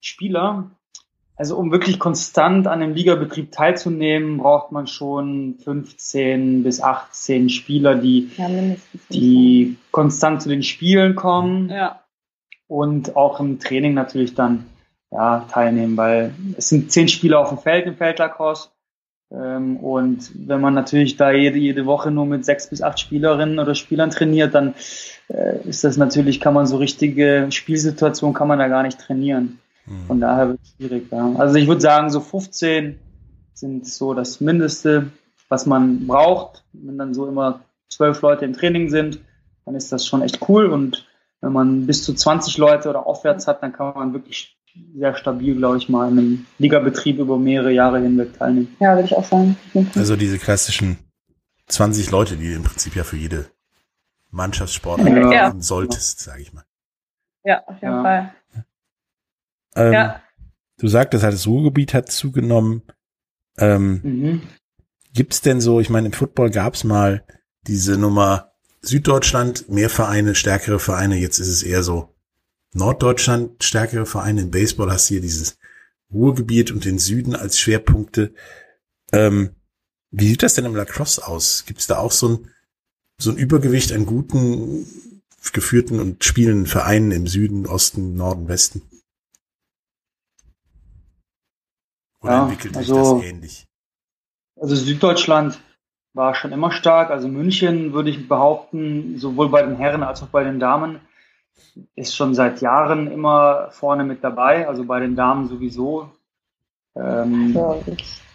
Spieler, 0.01 0.71
also 1.39 1.57
um 1.57 1.71
wirklich 1.71 1.99
konstant 1.99 2.67
an 2.67 2.81
dem 2.81 2.93
Ligabetrieb 2.93 3.51
teilzunehmen, 3.51 4.37
braucht 4.37 4.71
man 4.71 4.87
schon 4.87 5.55
15 5.63 6.63
bis 6.63 6.81
18 6.81 7.49
Spieler, 7.49 7.95
die, 7.95 8.29
ja, 8.37 8.49
die 9.09 9.77
konstant 9.91 10.41
zu 10.41 10.49
den 10.49 10.63
Spielen 10.63 11.15
kommen 11.15 11.69
ja. 11.69 12.03
und 12.67 13.15
auch 13.15 13.39
im 13.39 13.59
Training 13.59 13.93
natürlich 13.93 14.35
dann 14.35 14.65
ja, 15.11 15.45
teilnehmen, 15.51 15.97
weil 15.97 16.33
es 16.57 16.69
sind 16.69 16.91
zehn 16.91 17.07
Spieler 17.07 17.39
auf 17.39 17.49
dem 17.49 17.57
Feld 17.57 17.87
im 17.87 17.95
Feldlacrosse. 17.95 18.69
Ähm, 19.31 19.77
und 19.77 20.31
wenn 20.35 20.61
man 20.61 20.73
natürlich 20.73 21.17
da 21.17 21.31
jede, 21.31 21.57
jede 21.57 21.85
Woche 21.85 22.11
nur 22.11 22.25
mit 22.25 22.45
sechs 22.45 22.69
bis 22.69 22.81
acht 22.81 22.99
Spielerinnen 22.99 23.59
oder 23.59 23.75
Spielern 23.75 24.11
trainiert, 24.11 24.55
dann 24.55 24.73
äh, 25.29 25.67
ist 25.67 25.83
das 25.83 25.97
natürlich, 25.97 26.39
kann 26.39 26.53
man 26.53 26.65
so 26.65 26.77
richtige 26.77 27.47
Spielsituationen 27.49 28.33
kann 28.33 28.47
man 28.47 28.59
da 28.59 28.67
gar 28.67 28.83
nicht 28.83 28.99
trainieren. 28.99 29.59
Mhm. 29.85 30.05
Von 30.07 30.19
daher 30.19 30.49
wird 30.49 30.59
es 30.63 30.69
schwierig. 30.71 31.11
Ja. 31.11 31.31
Also 31.37 31.55
ich 31.55 31.67
würde 31.67 31.81
sagen, 31.81 32.09
so 32.09 32.19
15 32.19 32.99
sind 33.53 33.87
so 33.87 34.13
das 34.13 34.41
Mindeste, 34.41 35.07
was 35.47 35.65
man 35.65 36.07
braucht. 36.07 36.63
Wenn 36.73 36.97
dann 36.97 37.13
so 37.13 37.27
immer 37.27 37.61
zwölf 37.89 38.21
Leute 38.21 38.45
im 38.45 38.53
Training 38.53 38.89
sind, 38.89 39.19
dann 39.65 39.75
ist 39.75 39.91
das 39.91 40.05
schon 40.05 40.21
echt 40.21 40.47
cool. 40.47 40.67
Und 40.67 41.07
wenn 41.41 41.51
man 41.51 41.85
bis 41.85 42.03
zu 42.03 42.13
20 42.13 42.57
Leute 42.57 42.89
oder 42.89 43.05
aufwärts 43.05 43.47
hat, 43.47 43.61
dann 43.61 43.73
kann 43.73 43.93
man 43.93 44.13
wirklich 44.13 44.58
sehr 44.95 45.15
stabil, 45.15 45.55
glaube 45.55 45.77
ich, 45.77 45.89
mal 45.89 46.11
in 46.11 46.17
einem 46.17 46.45
Ligabetrieb 46.57 47.19
über 47.19 47.37
mehrere 47.37 47.71
Jahre 47.71 47.99
hinweg 48.01 48.37
teilnehmen. 48.37 48.75
Ja, 48.79 48.95
würde 48.95 49.05
ich 49.05 49.15
auch 49.15 49.25
sagen. 49.25 49.57
Also 49.95 50.15
diese 50.15 50.37
klassischen 50.37 50.97
20 51.67 52.11
Leute, 52.11 52.37
die 52.37 52.53
im 52.53 52.63
Prinzip 52.63 52.95
ja 52.95 53.03
für 53.03 53.17
jede 53.17 53.45
Mannschaftssport 54.31 55.01
ja. 55.01 55.31
ja. 55.31 55.55
solltest, 55.59 56.19
sage 56.19 56.41
ich 56.41 56.53
mal. 56.53 56.63
Ja, 57.43 57.63
auf 57.65 57.81
jeden 57.81 57.93
ja. 57.93 58.03
Fall. 58.03 58.33
Ähm, 59.75 59.93
ja. 59.93 60.21
Du 60.77 60.87
sagtest 60.87 61.23
halt, 61.23 61.33
das 61.33 61.47
Ruhrgebiet 61.47 61.93
hat 61.93 62.11
zugenommen. 62.11 62.83
Ähm, 63.57 63.99
mhm. 64.03 64.41
Gibt's 65.13 65.41
denn 65.41 65.61
so, 65.61 65.79
ich 65.79 65.89
meine, 65.89 66.07
im 66.07 66.13
Football 66.13 66.51
gab's 66.51 66.83
mal 66.83 67.23
diese 67.67 67.97
Nummer 67.97 68.51
Süddeutschland, 68.81 69.69
mehr 69.69 69.89
Vereine, 69.89 70.35
stärkere 70.35 70.79
Vereine, 70.79 71.17
jetzt 71.17 71.39
ist 71.39 71.49
es 71.49 71.63
eher 71.63 71.83
so 71.83 72.15
Norddeutschland, 72.73 73.63
stärkere 73.63 74.05
Vereine. 74.05 74.41
Im 74.41 74.51
Baseball 74.51 74.91
hast 74.91 75.09
du 75.09 75.15
hier 75.15 75.21
dieses 75.21 75.57
Ruhrgebiet 76.11 76.71
und 76.71 76.85
den 76.85 76.99
Süden 76.99 77.35
als 77.35 77.59
Schwerpunkte. 77.59 78.33
Ähm, 79.11 79.55
wie 80.11 80.27
sieht 80.27 80.43
das 80.43 80.55
denn 80.55 80.65
im 80.65 80.75
Lacrosse 80.75 81.27
aus? 81.27 81.65
Gibt 81.65 81.79
es 81.79 81.87
da 81.87 81.97
auch 81.97 82.11
so 82.11 82.29
ein, 82.29 82.51
so 83.19 83.31
ein 83.31 83.37
Übergewicht 83.37 83.91
an 83.91 84.05
guten, 84.05 84.87
geführten 85.53 85.99
und 85.99 86.23
spielenden 86.23 86.65
Vereinen 86.65 87.11
im 87.11 87.27
Süden, 87.27 87.65
Osten, 87.67 88.15
Norden, 88.15 88.47
Westen? 88.47 88.81
Oder 92.21 92.31
ja, 92.31 92.43
entwickelt 92.43 92.75
sich 92.75 92.89
also, 92.89 93.19
das 93.19 93.25
ähnlich? 93.25 93.67
Also 94.55 94.75
Süddeutschland 94.75 95.59
war 96.13 96.35
schon 96.35 96.51
immer 96.51 96.71
stark. 96.71 97.11
Also 97.11 97.27
München 97.27 97.93
würde 97.93 98.09
ich 98.09 98.27
behaupten, 98.27 99.17
sowohl 99.17 99.49
bei 99.49 99.61
den 99.63 99.77
Herren 99.77 100.03
als 100.03 100.21
auch 100.21 100.27
bei 100.27 100.43
den 100.43 100.59
Damen, 100.59 100.99
ist 101.95 102.15
schon 102.15 102.33
seit 102.33 102.61
Jahren 102.61 103.11
immer 103.11 103.69
vorne 103.71 104.03
mit 104.03 104.23
dabei, 104.23 104.67
also 104.67 104.83
bei 104.83 104.99
den 104.99 105.15
Damen 105.15 105.47
sowieso. 105.47 106.09
Ähm, 106.95 107.53
ja, 107.53 107.75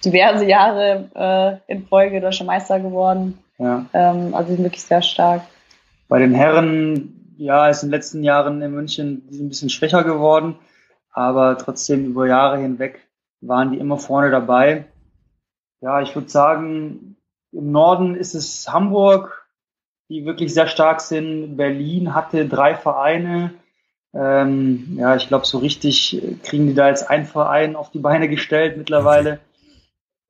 diverse 0.04 0.44
Jahre 0.46 1.60
äh, 1.68 1.72
in 1.72 1.86
Folge 1.86 2.20
deutscher 2.20 2.44
Meister 2.44 2.80
geworden. 2.80 3.38
Ja. 3.58 3.86
Ähm, 3.92 4.34
also 4.34 4.56
wirklich 4.58 4.82
sehr 4.82 5.02
stark. 5.02 5.42
Bei 6.08 6.18
den 6.18 6.34
Herren, 6.34 7.34
ja, 7.36 7.68
ist 7.68 7.82
in 7.82 7.88
den 7.88 7.94
letzten 7.94 8.22
Jahren 8.22 8.62
in 8.62 8.72
München 8.72 9.28
ein 9.30 9.48
bisschen 9.48 9.70
schwächer 9.70 10.04
geworden, 10.04 10.56
aber 11.12 11.58
trotzdem 11.58 12.04
über 12.04 12.26
Jahre 12.26 12.58
hinweg 12.58 13.00
waren 13.40 13.72
die 13.72 13.78
immer 13.78 13.98
vorne 13.98 14.30
dabei. 14.30 14.86
Ja, 15.80 16.00
ich 16.00 16.14
würde 16.14 16.28
sagen, 16.28 17.16
im 17.52 17.72
Norden 17.72 18.14
ist 18.14 18.34
es 18.34 18.72
Hamburg, 18.72 19.43
die 20.08 20.24
wirklich 20.24 20.52
sehr 20.52 20.66
stark 20.66 21.00
sind. 21.00 21.56
Berlin 21.56 22.14
hatte 22.14 22.46
drei 22.46 22.74
Vereine. 22.74 23.54
Ähm, 24.14 24.96
ja, 24.96 25.16
ich 25.16 25.28
glaube, 25.28 25.46
so 25.46 25.58
richtig 25.58 26.22
kriegen 26.42 26.66
die 26.66 26.74
da 26.74 26.88
jetzt 26.88 27.10
einen 27.10 27.26
Verein 27.26 27.74
auf 27.74 27.90
die 27.90 27.98
Beine 27.98 28.28
gestellt 28.28 28.76
mittlerweile 28.76 29.40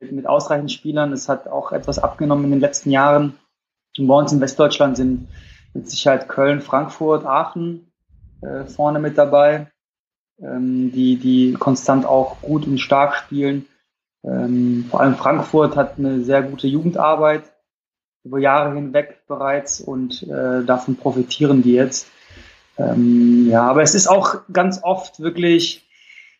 mit, 0.01 0.13
mit 0.13 0.27
ausreichend 0.27 0.73
Spielern. 0.73 1.13
Es 1.13 1.29
hat 1.29 1.49
auch 1.49 1.73
etwas 1.73 1.99
abgenommen 1.99 2.47
in 2.47 2.51
den 2.53 2.61
letzten 2.61 2.91
Jahren. 2.91 3.35
Und 3.99 4.07
bei 4.07 4.15
uns 4.15 4.33
in 4.33 4.41
Westdeutschland 4.41 4.97
sind 4.97 5.29
mit 5.75 5.91
Sicherheit 5.91 6.29
Köln, 6.29 6.61
Frankfurt, 6.61 7.27
Aachen 7.27 7.93
äh, 8.41 8.65
vorne 8.65 8.99
mit 8.99 9.19
dabei, 9.19 9.71
ähm, 10.41 10.93
die, 10.93 11.17
die 11.17 11.55
konstant 11.55 12.07
auch 12.07 12.41
gut 12.41 12.67
und 12.67 12.79
stark 12.79 13.17
spielen. 13.17 13.67
Ähm, 14.25 14.87
vor 14.91 15.01
allem 15.01 15.17
Frankfurt 15.17 15.77
hat 15.77 15.99
eine 15.99 16.23
sehr 16.25 16.43
gute 16.43 16.67
Jugendarbeit 16.67 17.54
über 18.25 18.39
Jahre 18.39 18.75
hinweg 18.75 19.27
bereits 19.29 19.81
und 19.81 20.23
äh, 20.25 20.65
davon 20.65 20.97
profitieren 20.97 21.63
die 21.63 21.75
jetzt. 21.75 22.09
Ähm, 22.79 23.49
ja, 23.51 23.63
aber 23.63 23.83
es 23.83 23.95
ist 23.95 24.07
auch 24.07 24.41
ganz 24.53 24.81
oft 24.83 25.21
wirklich 25.21 25.87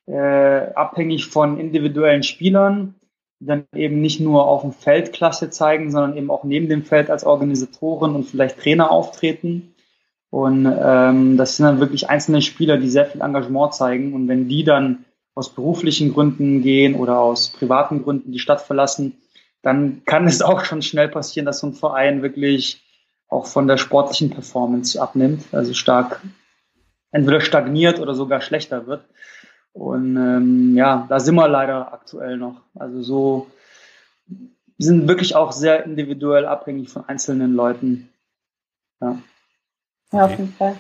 äh, 0.07 0.73
abhängig 0.75 1.27
von 1.27 1.59
individuellen 1.59 2.23
Spielern, 2.23 2.95
die 3.41 3.47
dann 3.47 3.67
eben 3.75 4.01
nicht 4.01 4.21
nur 4.21 4.47
auf 4.47 4.63
dem 4.63 4.73
Feld 4.73 5.13
Klasse 5.13 5.51
zeigen, 5.51 5.91
sondern 5.91 6.17
eben 6.17 6.31
auch 6.31 6.45
neben 6.45 6.69
dem 6.69 6.85
Feld 6.85 7.11
als 7.11 7.25
Organisatoren 7.25 8.15
und 8.15 8.25
vielleicht 8.25 8.59
Trainer 8.59 8.91
auftreten. 8.91 9.75
Und 10.31 10.67
ähm, 10.67 11.37
das 11.37 11.57
sind 11.57 11.67
dann 11.67 11.81
wirklich 11.81 12.11
einzelne 12.11 12.43
Spieler, 12.43 12.77
die 12.77 12.89
sehr 12.89 13.07
viel 13.07 13.21
Engagement 13.21 13.75
zeigen. 13.75 14.15
Und 14.15 14.27
wenn 14.27 14.49
die 14.49 14.65
dann 14.65 15.05
aus 15.35 15.55
beruflichen 15.55 16.13
Gründen 16.13 16.63
gehen 16.63 16.97
oder 16.97 17.21
aus 17.21 17.51
privaten 17.51 18.03
Gründen 18.03 18.33
die 18.33 18.39
Stadt 18.39 18.61
verlassen, 18.61 19.19
dann 19.65 20.05
kann 20.05 20.27
es 20.27 20.43
auch 20.43 20.65
schon 20.65 20.83
schnell 20.83 21.09
passieren, 21.09 21.47
dass 21.47 21.61
so 21.61 21.67
ein 21.67 21.73
Verein 21.73 22.23
wirklich 22.23 22.85
auch 23.29 23.47
von 23.47 23.67
der 23.67 23.79
sportlichen 23.79 24.31
Performance 24.31 25.01
abnimmt, 25.01 25.43
also 25.53 25.73
stark 25.73 26.21
entweder 27.11 27.41
stagniert 27.41 27.99
oder 27.99 28.15
sogar 28.15 28.43
schlechter 28.43 28.87
wird. 28.87 29.05
Und 29.73 30.17
ähm, 30.17 30.77
ja, 30.77 31.07
da 31.09 31.19
sind 31.19 31.35
wir 31.35 31.49
leider 31.49 31.93
aktuell 31.93 32.37
noch. 32.37 32.61
Also 32.75 33.03
so 33.03 33.51
sind 34.77 35.09
wirklich 35.09 35.35
auch 35.35 35.51
sehr 35.53 35.85
individuell 35.85 36.45
abhängig 36.45 36.91
von 36.91 37.09
einzelnen 37.09 37.55
Leuten. 37.55 38.13
Ja, 39.01 39.19
ja 40.13 40.25
auf 40.27 40.31
jeden 40.31 40.53
Fall. 40.53 40.77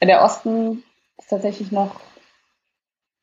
Der 0.00 0.22
Osten 0.22 0.84
ist 1.18 1.30
tatsächlich 1.30 1.72
noch, 1.72 1.98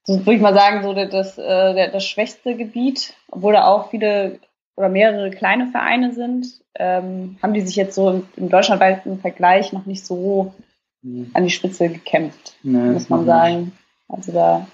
würde 0.05 0.33
ich 0.33 0.41
mal 0.41 0.53
sagen, 0.53 0.83
so 0.83 0.93
das, 0.93 1.35
das, 1.35 1.35
das 1.35 2.05
schwächste 2.05 2.55
Gebiet, 2.57 3.13
obwohl 3.29 3.53
da 3.53 3.65
auch 3.65 3.89
viele 3.89 4.39
oder 4.75 4.89
mehrere 4.89 5.31
kleine 5.31 5.67
Vereine 5.67 6.13
sind, 6.13 6.61
ähm, 6.75 7.37
haben 7.41 7.53
die 7.53 7.61
sich 7.61 7.75
jetzt 7.75 7.95
so 7.95 8.09
im, 8.09 8.27
im 8.35 8.49
deutschlandweiten 8.49 9.19
Vergleich 9.19 9.73
noch 9.73 9.85
nicht 9.85 10.05
so 10.05 10.53
mhm. 11.01 11.31
an 11.33 11.43
die 11.43 11.49
Spitze 11.49 11.89
gekämpft, 11.89 12.55
nee, 12.63 12.77
muss 12.77 13.09
man 13.09 13.25
sagen. 13.25 13.71
Also 14.07 14.31
da, 14.31 14.67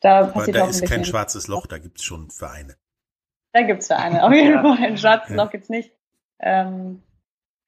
da 0.00 0.26
passiert 0.26 0.56
Aber 0.56 0.66
da 0.66 0.70
ist 0.70 0.86
kein 0.86 1.04
schwarzes 1.04 1.48
Loch, 1.48 1.66
da 1.66 1.78
gibt 1.78 1.98
es 1.98 2.04
schon 2.04 2.30
Vereine. 2.30 2.76
Da 3.52 3.62
gibt 3.62 3.82
es 3.82 3.86
Vereine, 3.86 4.24
auf 4.24 4.32
jeden 4.32 4.60
Fall. 4.60 4.78
Ein 4.84 4.98
schwarzes 4.98 5.34
Loch 5.34 5.50
gibt 5.50 5.64
es 5.64 5.70
nicht. 5.70 5.92
Ähm, 6.40 7.02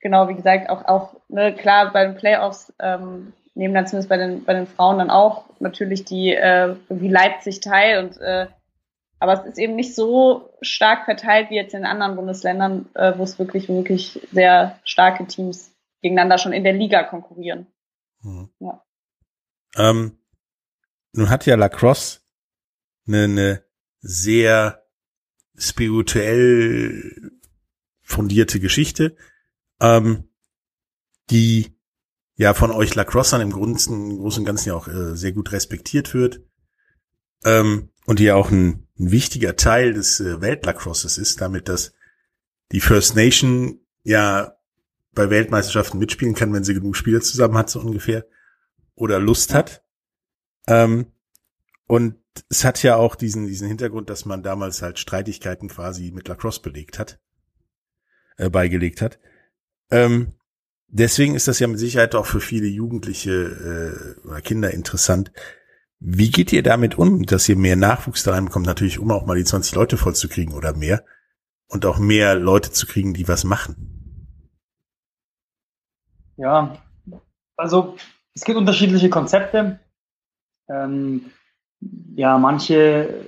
genau, 0.00 0.28
wie 0.28 0.34
gesagt, 0.34 0.68
auch, 0.68 0.84
auch 0.84 1.14
ne, 1.28 1.54
klar, 1.54 1.92
bei 1.92 2.04
den 2.04 2.16
Playoffs 2.16 2.72
ähm, 2.80 3.32
nehmen 3.54 3.74
dann 3.74 3.86
zumindest 3.86 4.08
bei 4.08 4.18
den, 4.18 4.44
bei 4.44 4.52
den 4.52 4.66
Frauen 4.66 4.98
dann 4.98 5.10
auch 5.10 5.44
natürlich 5.60 6.04
die 6.04 6.34
äh, 6.34 6.76
wie 6.88 7.08
Leipzig 7.08 7.60
teil 7.60 8.04
und 8.04 8.18
äh, 8.18 8.46
aber 9.18 9.34
es 9.34 9.46
ist 9.46 9.58
eben 9.58 9.76
nicht 9.76 9.94
so 9.94 10.50
stark 10.60 11.04
verteilt 11.04 11.50
wie 11.50 11.56
jetzt 11.56 11.74
in 11.74 11.84
anderen 11.84 12.16
Bundesländern, 12.16 12.88
äh, 12.94 13.16
wo 13.16 13.22
es 13.22 13.38
wirklich, 13.38 13.68
wirklich 13.68 14.20
sehr 14.32 14.78
starke 14.84 15.26
Teams 15.26 15.72
gegeneinander 16.02 16.38
schon 16.38 16.52
in 16.52 16.64
der 16.64 16.74
Liga 16.74 17.02
konkurrieren. 17.02 17.66
Mhm. 18.22 18.50
Ja. 18.60 18.84
Ähm, 19.76 20.18
nun 21.12 21.30
hat 21.30 21.46
ja 21.46 21.56
Lacrosse 21.56 22.20
eine, 23.06 23.24
eine 23.24 23.64
sehr 24.00 24.84
spirituell 25.56 27.32
fundierte 28.02 28.60
Geschichte, 28.60 29.16
ähm, 29.80 30.28
die 31.30 31.76
ja 32.34 32.52
von 32.52 32.70
euch 32.70 32.94
Lacrossern 32.94 33.40
im 33.40 33.50
Großen, 33.50 34.10
im 34.10 34.18
Großen 34.18 34.42
und 34.42 34.46
Ganzen 34.46 34.68
ja 34.68 34.74
auch 34.74 34.88
äh, 34.88 35.16
sehr 35.16 35.32
gut 35.32 35.52
respektiert 35.52 36.12
wird 36.12 36.42
ähm, 37.44 37.90
und 38.06 38.18
die 38.18 38.24
ja 38.24 38.34
auch 38.36 38.50
ein, 38.50 38.86
ein 38.98 39.10
wichtiger 39.10 39.56
Teil 39.56 39.92
des 39.92 40.20
äh, 40.20 40.40
Weltlacrosses 40.40 41.18
ist, 41.18 41.40
damit 41.40 41.68
dass 41.68 41.92
die 42.72 42.80
First 42.80 43.16
Nation 43.16 43.80
ja 44.02 44.56
bei 45.12 45.30
Weltmeisterschaften 45.30 45.98
mitspielen 45.98 46.34
kann, 46.34 46.52
wenn 46.52 46.64
sie 46.64 46.74
genug 46.74 46.96
Spieler 46.96 47.20
zusammen 47.20 47.56
hat, 47.56 47.70
so 47.70 47.80
ungefähr, 47.80 48.26
oder 48.94 49.18
Lust 49.18 49.54
hat. 49.54 49.82
Ähm, 50.66 51.06
und 51.86 52.16
es 52.48 52.64
hat 52.64 52.82
ja 52.82 52.96
auch 52.96 53.14
diesen, 53.14 53.46
diesen 53.46 53.68
Hintergrund, 53.68 54.10
dass 54.10 54.24
man 54.24 54.42
damals 54.42 54.82
halt 54.82 54.98
Streitigkeiten 54.98 55.68
quasi 55.68 56.10
mit 56.12 56.28
Lacrosse 56.28 56.60
belegt 56.60 56.98
hat, 56.98 57.18
äh, 58.36 58.50
beigelegt 58.50 59.00
hat. 59.00 59.18
Ähm, 59.90 60.34
deswegen 60.88 61.34
ist 61.34 61.48
das 61.48 61.58
ja 61.58 61.66
mit 61.66 61.78
Sicherheit 61.78 62.14
auch 62.14 62.26
für 62.26 62.40
viele 62.40 62.66
Jugendliche 62.66 64.16
äh, 64.22 64.26
oder 64.26 64.40
Kinder 64.42 64.70
interessant. 64.72 65.32
Wie 65.98 66.30
geht 66.30 66.52
ihr 66.52 66.62
damit 66.62 66.98
um, 66.98 67.24
dass 67.24 67.48
ihr 67.48 67.56
mehr 67.56 67.76
Nachwuchs 67.76 68.22
da 68.22 68.32
reinbekommt? 68.32 68.66
Natürlich, 68.66 68.98
um 68.98 69.10
auch 69.10 69.26
mal 69.26 69.36
die 69.36 69.44
20 69.44 69.74
Leute 69.74 69.96
vollzukriegen 69.96 70.54
oder 70.54 70.76
mehr. 70.76 71.04
Und 71.68 71.84
auch 71.84 71.98
mehr 71.98 72.34
Leute 72.36 72.70
zu 72.70 72.86
kriegen, 72.86 73.14
die 73.14 73.26
was 73.26 73.44
machen. 73.44 73.96
Ja, 76.36 76.78
also 77.56 77.96
es 78.34 78.44
gibt 78.44 78.58
unterschiedliche 78.58 79.08
Konzepte. 79.08 79.80
Ähm, 80.68 81.32
ja, 82.14 82.38
manche 82.38 83.24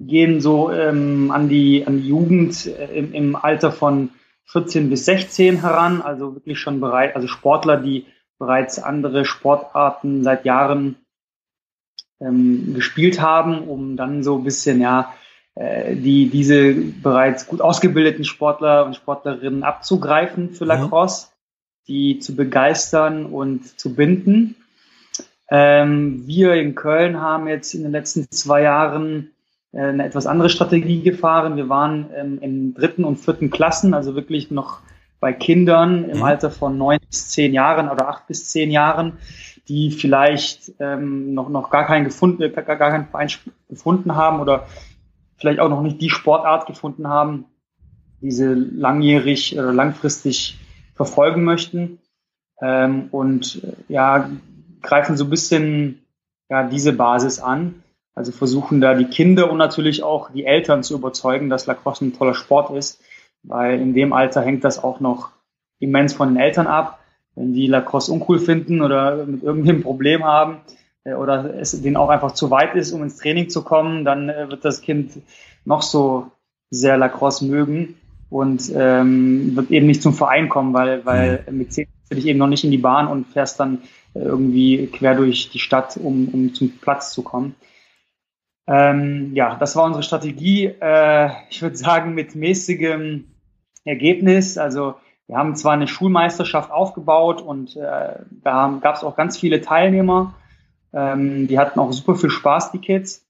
gehen 0.00 0.40
so 0.40 0.72
ähm, 0.72 1.30
an, 1.30 1.48
die, 1.48 1.86
an 1.86 2.00
die 2.00 2.08
Jugend 2.08 2.66
äh, 2.66 2.86
im, 2.96 3.12
im 3.12 3.36
Alter 3.36 3.70
von 3.72 4.10
14 4.46 4.88
bis 4.88 5.04
16 5.04 5.60
heran, 5.60 6.00
also 6.00 6.34
wirklich 6.34 6.58
schon 6.58 6.80
bereit, 6.80 7.14
also 7.16 7.28
Sportler, 7.28 7.76
die 7.76 8.06
bereits 8.38 8.78
andere 8.78 9.24
Sportarten 9.24 10.22
seit 10.22 10.44
Jahren 10.44 10.96
ähm, 12.20 12.74
gespielt 12.74 13.20
haben, 13.20 13.68
um 13.68 13.96
dann 13.96 14.22
so 14.22 14.36
ein 14.38 14.44
bisschen, 14.44 14.80
ja, 14.80 15.12
äh, 15.54 15.96
die, 15.96 16.28
diese 16.28 16.74
bereits 16.74 17.46
gut 17.46 17.60
ausgebildeten 17.60 18.24
Sportler 18.24 18.86
und 18.86 18.94
Sportlerinnen 18.94 19.64
abzugreifen 19.64 20.50
für 20.50 20.64
Lacrosse, 20.64 21.26
ja. 21.26 21.32
die 21.88 22.18
zu 22.20 22.36
begeistern 22.36 23.26
und 23.26 23.78
zu 23.78 23.94
binden. 23.94 24.56
Ähm, 25.50 26.26
wir 26.26 26.54
in 26.54 26.74
Köln 26.74 27.20
haben 27.20 27.48
jetzt 27.48 27.74
in 27.74 27.82
den 27.82 27.92
letzten 27.92 28.30
zwei 28.30 28.62
Jahren 28.62 29.30
äh, 29.72 29.80
eine 29.80 30.04
etwas 30.04 30.26
andere 30.26 30.50
Strategie 30.50 31.02
gefahren. 31.02 31.56
Wir 31.56 31.68
waren 31.68 32.10
ähm, 32.14 32.38
in 32.40 32.74
dritten 32.74 33.04
und 33.04 33.16
vierten 33.16 33.50
Klassen, 33.50 33.94
also 33.94 34.14
wirklich 34.14 34.50
noch 34.50 34.80
bei 35.20 35.32
Kindern 35.32 36.08
im 36.08 36.18
mhm. 36.18 36.22
Alter 36.22 36.50
von 36.50 36.78
neun 36.78 36.98
bis 37.08 37.30
zehn 37.30 37.52
Jahren 37.52 37.88
oder 37.88 38.08
acht 38.08 38.26
bis 38.28 38.48
zehn 38.50 38.70
Jahren, 38.70 39.14
die 39.68 39.90
vielleicht 39.90 40.72
ähm, 40.80 41.34
noch, 41.34 41.48
noch 41.48 41.70
gar 41.70 41.86
keinen 41.86 42.04
gefunden, 42.04 42.52
gar, 42.52 42.64
gar 42.64 42.90
keinen 42.90 43.06
Verein 43.06 43.28
gefunden 43.68 44.16
haben 44.16 44.40
oder 44.40 44.66
vielleicht 45.36 45.60
auch 45.60 45.68
noch 45.68 45.82
nicht 45.82 46.00
die 46.00 46.10
Sportart 46.10 46.66
gefunden 46.66 47.08
haben, 47.08 47.44
die 48.20 48.30
sie 48.30 48.54
langjährig 48.54 49.58
oder 49.58 49.72
langfristig 49.72 50.58
verfolgen 50.94 51.44
möchten. 51.44 51.98
Ähm, 52.60 53.08
und 53.10 53.62
äh, 53.62 53.92
ja, 53.92 54.30
greifen 54.82 55.16
so 55.16 55.24
ein 55.24 55.30
bisschen 55.30 56.04
ja, 56.48 56.64
diese 56.64 56.92
Basis 56.92 57.38
an. 57.38 57.82
Also 58.14 58.32
versuchen 58.32 58.80
da 58.80 58.94
die 58.94 59.04
Kinder 59.04 59.50
und 59.50 59.58
natürlich 59.58 60.02
auch 60.02 60.32
die 60.32 60.44
Eltern 60.44 60.82
zu 60.82 60.94
überzeugen, 60.96 61.50
dass 61.50 61.66
Lacrosse 61.66 62.06
ein 62.06 62.16
toller 62.18 62.34
Sport 62.34 62.70
ist, 62.76 63.00
weil 63.44 63.80
in 63.80 63.94
dem 63.94 64.12
Alter 64.12 64.42
hängt 64.42 64.64
das 64.64 64.82
auch 64.82 64.98
noch 64.98 65.30
immens 65.78 66.14
von 66.14 66.30
den 66.30 66.36
Eltern 66.36 66.66
ab. 66.66 66.98
Wenn 67.34 67.52
die 67.52 67.66
Lacrosse 67.66 68.12
uncool 68.12 68.38
finden 68.38 68.82
oder 68.82 69.24
mit 69.26 69.42
irgendeinem 69.42 69.82
Problem 69.82 70.24
haben 70.24 70.58
äh, 71.04 71.14
oder 71.14 71.54
es 71.58 71.80
denen 71.80 71.96
auch 71.96 72.08
einfach 72.08 72.32
zu 72.32 72.50
weit 72.50 72.74
ist, 72.74 72.92
um 72.92 73.02
ins 73.02 73.16
Training 73.16 73.48
zu 73.48 73.62
kommen, 73.62 74.04
dann 74.04 74.28
äh, 74.28 74.50
wird 74.50 74.64
das 74.64 74.80
Kind 74.80 75.12
noch 75.64 75.82
so 75.82 76.30
sehr 76.70 76.96
Lacrosse 76.96 77.46
mögen 77.46 77.96
und 78.30 78.70
ähm, 78.74 79.56
wird 79.56 79.70
eben 79.70 79.86
nicht 79.86 80.02
zum 80.02 80.14
Verein 80.14 80.48
kommen, 80.48 80.74
weil, 80.74 81.04
weil 81.06 81.44
mhm. 81.48 81.58
mit 81.58 81.72
zehn 81.72 81.86
will 82.08 82.18
ich 82.18 82.26
eben 82.26 82.38
noch 82.38 82.46
nicht 82.46 82.64
in 82.64 82.70
die 82.70 82.78
Bahn 82.78 83.06
und 83.06 83.26
fährst 83.26 83.60
dann 83.60 83.82
irgendwie 84.14 84.86
quer 84.86 85.14
durch 85.14 85.50
die 85.50 85.58
Stadt, 85.58 85.96
um, 85.96 86.28
um 86.28 86.54
zum 86.54 86.78
Platz 86.78 87.12
zu 87.12 87.22
kommen. 87.22 87.54
Ähm, 88.66 89.32
ja, 89.34 89.56
das 89.56 89.76
war 89.76 89.84
unsere 89.84 90.02
Strategie. 90.02 90.66
Äh, 90.66 91.30
ich 91.50 91.62
würde 91.62 91.76
sagen, 91.76 92.14
mit 92.14 92.34
mäßigem 92.34 93.24
Ergebnis. 93.84 94.58
Also 94.58 94.96
wir 95.28 95.36
haben 95.36 95.54
zwar 95.56 95.74
eine 95.74 95.86
Schulmeisterschaft 95.86 96.70
aufgebaut 96.70 97.42
und 97.42 97.76
äh, 97.76 98.14
da 98.42 98.78
gab 98.80 98.96
es 98.96 99.04
auch 99.04 99.14
ganz 99.14 99.38
viele 99.38 99.60
Teilnehmer. 99.60 100.34
Ähm, 100.94 101.46
die 101.46 101.58
hatten 101.58 101.78
auch 101.78 101.92
super 101.92 102.16
viel 102.16 102.30
Spaß, 102.30 102.72
die 102.72 102.78
Kids. 102.78 103.26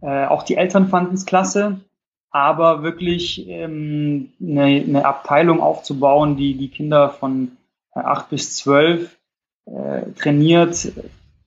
Äh, 0.00 0.24
auch 0.24 0.44
die 0.44 0.56
Eltern 0.56 0.88
fanden 0.88 1.14
es 1.14 1.26
klasse. 1.26 1.80
Aber 2.30 2.82
wirklich 2.82 3.46
ähm, 3.46 4.32
eine, 4.40 4.64
eine 4.64 5.04
Abteilung 5.04 5.60
aufzubauen, 5.60 6.38
die 6.38 6.54
die 6.56 6.70
Kinder 6.70 7.10
von 7.10 7.58
äh, 7.94 8.00
acht 8.00 8.30
bis 8.30 8.56
zwölf 8.56 9.18
äh, 9.66 10.10
trainiert, 10.18 10.90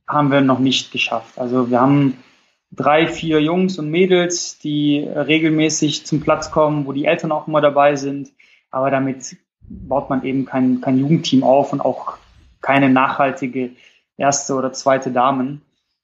haben 0.07 0.31
wir 0.31 0.41
noch 0.41 0.59
nicht 0.59 0.91
geschafft. 0.91 1.39
Also 1.39 1.71
wir 1.71 1.81
haben 1.81 2.23
drei, 2.71 3.07
vier 3.07 3.41
Jungs 3.41 3.79
und 3.79 3.89
Mädels, 3.89 4.59
die 4.59 4.99
regelmäßig 4.99 6.05
zum 6.05 6.21
Platz 6.21 6.51
kommen, 6.51 6.85
wo 6.85 6.91
die 6.91 7.05
Eltern 7.05 7.31
auch 7.31 7.47
immer 7.47 7.61
dabei 7.61 7.95
sind. 7.95 8.29
Aber 8.69 8.91
damit 8.91 9.35
baut 9.69 10.09
man 10.09 10.23
eben 10.23 10.45
kein, 10.45 10.81
kein 10.81 10.97
Jugendteam 10.97 11.43
auf 11.43 11.73
und 11.73 11.81
auch 11.81 12.17
keine 12.61 12.89
nachhaltige 12.89 13.71
erste 14.17 14.55
oder 14.55 14.73
zweite 14.73 15.11
Damen, 15.11 15.61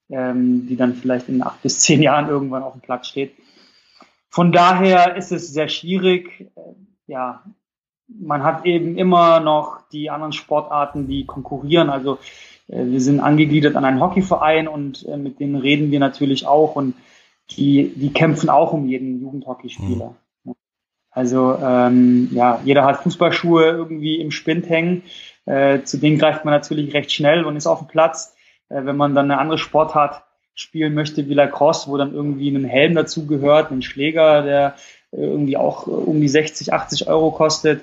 ähm, 0.10 0.68
die 0.68 0.76
dann 0.76 0.96
vielleicht 0.96 1.30
in 1.30 1.44
acht 1.44 1.62
bis 1.62 1.80
zehn 1.80 2.02
Jahren 2.02 2.28
irgendwann 2.30 2.64
auf 2.64 2.74
dem 2.74 2.82
Platz 2.82 3.08
steht. 3.08 3.34
Von 4.30 4.52
daher 4.52 5.16
ist 5.18 5.32
es 5.32 5.52
sehr 5.52 5.68
schwierig. 5.68 6.50
Ja, 7.08 7.44
man 8.08 8.44
hat 8.44 8.66
eben 8.66 8.98
immer 8.98 9.40
noch 9.40 9.82
die 9.92 10.10
anderen 10.10 10.34
Sportarten, 10.34 11.08
die 11.08 11.26
konkurrieren. 11.26 11.90
Also 11.90 12.18
äh, 12.68 12.86
wir 12.86 13.02
sind 13.02 13.20
angegliedert 13.20 13.76
an 13.76 13.86
einen 13.86 14.02
Hockeyverein 14.02 14.68
und 14.68 15.06
äh, 15.08 15.18
mit 15.18 15.40
denen 15.40 15.56
reden 15.56 15.92
wir 15.92 16.00
natürlich 16.00 16.48
auch 16.48 16.76
und 16.76 16.96
die, 17.52 17.92
die 17.96 18.14
kämpfen 18.14 18.50
auch 18.50 18.72
um 18.72 18.88
jeden 18.88 19.22
Jugendhockeyspieler. 19.22 20.10
Mhm. 20.12 20.16
Also 21.12 21.58
ähm, 21.62 22.30
ja, 22.32 22.62
jeder 22.64 22.86
hat 22.86 23.04
Fußballschuhe 23.04 23.66
irgendwie 23.66 24.20
im 24.20 24.32
Spind 24.32 24.70
hängen. 24.70 25.04
Äh, 25.46 25.82
zu 25.84 25.98
denen 25.98 26.18
greift 26.18 26.46
man 26.46 26.54
natürlich 26.54 26.94
recht 26.94 27.12
schnell 27.12 27.44
und 27.46 27.58
ist 27.58 27.68
auf 27.68 27.80
dem 27.80 27.88
Platz. 27.88 28.36
Äh, 28.70 28.86
wenn 28.86 28.96
man 28.96 29.14
dann 29.14 29.30
eine 29.30 29.40
andere 29.40 29.58
Sportart 29.58 30.24
spielen 30.54 30.94
möchte 30.94 31.28
wie 31.28 31.34
Lacrosse, 31.34 31.90
wo 31.90 31.98
dann 31.98 32.14
irgendwie 32.14 32.50
ein 32.50 32.64
Helm 32.64 32.96
dazu 32.96 33.26
gehört, 33.26 33.72
ein 33.72 33.82
Schläger, 33.82 34.44
der 34.44 34.76
irgendwie 35.12 35.58
auch 35.58 35.88
um 35.88 36.22
die 36.22 36.30
60, 36.30 36.74
80 36.74 37.08
Euro 37.08 37.32
kostet. 37.32 37.82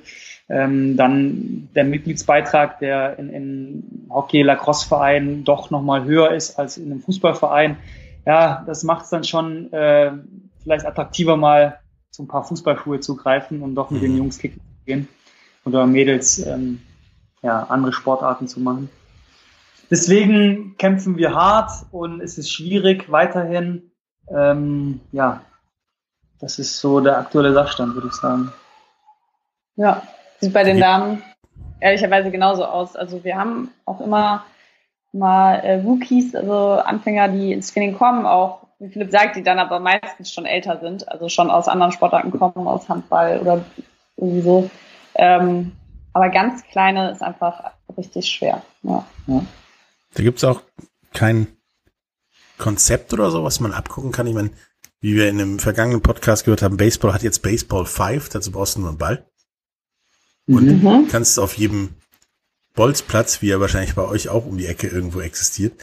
Ähm, 0.48 0.96
dann 0.96 1.68
der 1.74 1.84
Mitgliedsbeitrag, 1.84 2.78
der 2.78 3.18
in, 3.18 3.28
in 3.28 4.06
Hockey-Lacrosse-Verein 4.08 5.44
doch 5.44 5.70
nochmal 5.70 6.04
höher 6.04 6.32
ist 6.32 6.58
als 6.58 6.78
in 6.78 6.90
einem 6.90 7.02
Fußballverein. 7.02 7.76
Ja, 8.24 8.64
das 8.66 8.82
macht 8.82 9.04
es 9.04 9.10
dann 9.10 9.24
schon 9.24 9.70
äh, 9.74 10.12
vielleicht 10.62 10.86
attraktiver, 10.86 11.36
mal 11.36 11.80
zu 12.10 12.22
ein 12.22 12.28
paar 12.28 12.44
Fußballschuhe 12.44 13.00
zu 13.00 13.16
greifen 13.16 13.62
und 13.62 13.74
doch 13.74 13.90
mit 13.90 14.02
den 14.02 14.12
mhm. 14.12 14.18
Jungs 14.18 14.38
kicken 14.38 14.60
zu 14.60 14.84
gehen 14.86 15.08
oder 15.64 15.86
Mädels 15.86 16.38
ähm, 16.38 16.80
ja, 17.42 17.64
andere 17.64 17.92
Sportarten 17.92 18.48
zu 18.48 18.60
machen. 18.60 18.90
Deswegen 19.90 20.76
kämpfen 20.76 21.16
wir 21.16 21.34
hart 21.34 21.70
und 21.92 22.20
es 22.20 22.36
ist 22.36 22.52
schwierig 22.52 23.10
weiterhin. 23.10 23.90
Ähm, 24.30 25.00
ja, 25.12 25.42
das 26.40 26.58
ist 26.58 26.78
so 26.78 27.00
der 27.00 27.18
aktuelle 27.18 27.52
Sachstand, 27.54 27.94
würde 27.94 28.08
ich 28.08 28.14
sagen. 28.14 28.52
Ja, 29.76 30.02
sieht 30.40 30.52
bei 30.52 30.64
den 30.64 30.78
Damen 30.78 31.22
ehrlicherweise 31.80 32.30
genauso 32.30 32.64
aus. 32.64 32.96
Also 32.96 33.24
wir 33.24 33.36
haben 33.36 33.70
auch 33.84 34.00
immer 34.00 34.44
mal 35.12 35.54
äh, 35.56 35.80
Rookies, 35.80 36.34
also 36.34 36.80
Anfänger, 36.80 37.28
die 37.28 37.52
ins 37.52 37.72
Training 37.72 37.96
kommen, 37.96 38.26
auch 38.26 38.66
wie 38.78 38.88
Philipp 38.88 39.10
sagt, 39.10 39.36
die 39.36 39.42
dann 39.42 39.58
aber 39.58 39.80
meistens 39.80 40.32
schon 40.32 40.46
älter 40.46 40.78
sind, 40.80 41.08
also 41.08 41.28
schon 41.28 41.50
aus 41.50 41.68
anderen 41.68 41.92
Sportarten 41.92 42.30
kommen, 42.30 42.68
aus 42.68 42.88
Handball 42.88 43.40
oder 43.40 43.64
irgendwie 44.16 44.42
so. 44.42 44.70
Ähm, 45.14 45.72
aber 46.12 46.28
ganz 46.28 46.62
kleine 46.64 47.10
ist 47.10 47.22
einfach 47.22 47.72
richtig 47.96 48.28
schwer. 48.28 48.62
Ja. 48.82 49.04
ja. 49.26 49.44
Da 50.14 50.22
gibt's 50.22 50.44
auch 50.44 50.62
kein 51.12 51.48
Konzept 52.56 53.12
oder 53.12 53.30
so, 53.30 53.44
was 53.44 53.60
man 53.60 53.72
abgucken 53.72 54.12
kann. 54.12 54.26
Ich 54.26 54.34
meine, 54.34 54.50
wie 55.00 55.14
wir 55.14 55.28
in 55.28 55.38
dem 55.38 55.58
vergangenen 55.58 56.02
Podcast 56.02 56.44
gehört 56.44 56.62
haben, 56.62 56.76
Baseball 56.76 57.12
hat 57.12 57.22
jetzt 57.22 57.42
Baseball 57.42 57.84
5, 57.84 58.28
dazu 58.28 58.52
brauchst 58.52 58.76
du 58.76 58.80
nur 58.80 58.90
einen 58.90 58.98
Ball. 58.98 59.24
Und 60.46 60.82
mhm. 60.82 61.08
kannst 61.08 61.38
auf 61.38 61.56
jedem 61.58 61.94
Bolzplatz, 62.78 63.42
wie 63.42 63.50
er 63.50 63.60
wahrscheinlich 63.60 63.94
bei 63.94 64.04
euch 64.04 64.28
auch 64.28 64.46
um 64.46 64.56
die 64.56 64.66
Ecke 64.66 64.86
irgendwo 64.86 65.20
existiert, 65.20 65.74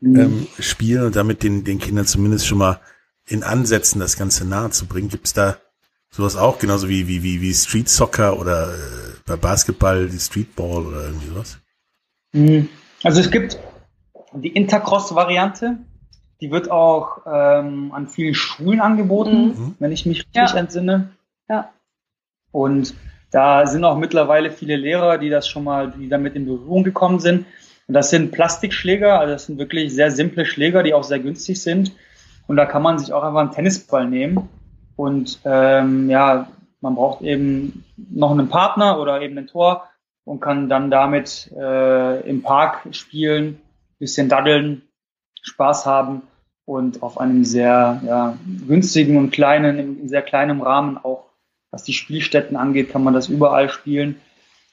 mhm. 0.00 0.20
ähm, 0.20 0.46
spielen 0.60 1.06
und 1.06 1.16
damit 1.16 1.42
den, 1.42 1.64
den 1.64 1.78
Kindern 1.78 2.06
zumindest 2.06 2.46
schon 2.46 2.58
mal 2.58 2.80
in 3.26 3.42
Ansätzen 3.42 4.00
das 4.00 4.16
Ganze 4.16 4.46
nahe 4.46 4.70
zu 4.70 4.86
bringen. 4.86 5.08
Gibt 5.08 5.26
es 5.26 5.32
da 5.32 5.56
Sowas 6.16 6.36
auch, 6.36 6.58
genauso 6.58 6.88
wie, 6.88 7.08
wie, 7.08 7.22
wie, 7.22 7.42
wie 7.42 7.52
Street 7.52 7.90
Soccer 7.90 8.38
oder 8.38 8.72
äh, 8.72 8.76
bei 9.26 9.36
Basketball 9.36 10.08
die 10.08 10.18
Streetball 10.18 10.86
oder 10.86 11.04
irgendwie 11.04 11.28
sowas? 11.28 11.58
Mhm. 12.32 12.68
Also 13.02 13.20
es 13.20 13.30
gibt 13.30 13.58
die 14.32 14.48
Intercross-Variante, 14.48 15.78
die 16.40 16.50
wird 16.50 16.70
auch 16.70 17.26
ähm, 17.26 17.92
an 17.92 18.08
vielen 18.08 18.34
Schulen 18.34 18.80
angeboten, 18.80 19.48
mhm. 19.48 19.74
wenn 19.78 19.92
ich 19.92 20.06
mich 20.06 20.20
richtig 20.20 20.34
ja. 20.52 20.56
entsinne. 20.56 21.10
Ja. 21.50 21.70
Und 22.50 22.94
da 23.30 23.66
sind 23.66 23.84
auch 23.84 23.96
mittlerweile 23.96 24.50
viele 24.50 24.76
Lehrer, 24.76 25.18
die 25.18 25.30
das 25.30 25.48
schon 25.48 25.64
mal, 25.64 25.90
die 25.90 26.08
damit 26.08 26.36
in 26.36 26.46
Berührung 26.46 26.84
gekommen 26.84 27.18
sind. 27.20 27.46
Und 27.88 27.94
das 27.94 28.10
sind 28.10 28.32
Plastikschläger, 28.32 29.20
also 29.20 29.32
das 29.32 29.46
sind 29.46 29.58
wirklich 29.58 29.94
sehr 29.94 30.10
simple 30.10 30.44
Schläger, 30.44 30.82
die 30.82 30.94
auch 30.94 31.04
sehr 31.04 31.20
günstig 31.20 31.60
sind. 31.60 31.92
Und 32.46 32.56
da 32.56 32.66
kann 32.66 32.82
man 32.82 32.98
sich 32.98 33.12
auch 33.12 33.22
einfach 33.22 33.40
einen 33.40 33.52
Tennisball 33.52 34.08
nehmen 34.08 34.48
und 34.96 35.40
ähm, 35.44 36.08
ja, 36.08 36.48
man 36.80 36.94
braucht 36.94 37.22
eben 37.22 37.84
noch 37.96 38.30
einen 38.30 38.48
Partner 38.48 38.98
oder 38.98 39.20
eben 39.20 39.36
ein 39.38 39.46
Tor 39.46 39.88
und 40.24 40.40
kann 40.40 40.68
dann 40.68 40.90
damit 40.90 41.52
äh, 41.56 42.28
im 42.28 42.42
Park 42.42 42.88
spielen, 42.92 43.60
bisschen 43.98 44.28
daddeln, 44.28 44.82
Spaß 45.42 45.86
haben 45.86 46.22
und 46.64 47.02
auf 47.02 47.18
einem 47.18 47.44
sehr 47.44 48.00
ja, 48.04 48.36
günstigen 48.66 49.16
und 49.18 49.30
kleinen, 49.30 49.78
in 50.00 50.08
sehr 50.08 50.22
kleinem 50.22 50.62
Rahmen 50.62 50.98
auch, 50.98 51.25
was 51.76 51.82
die 51.82 51.92
Spielstätten 51.92 52.56
angeht, 52.56 52.90
kann 52.90 53.04
man 53.04 53.12
das 53.12 53.28
überall 53.28 53.68
spielen. 53.68 54.18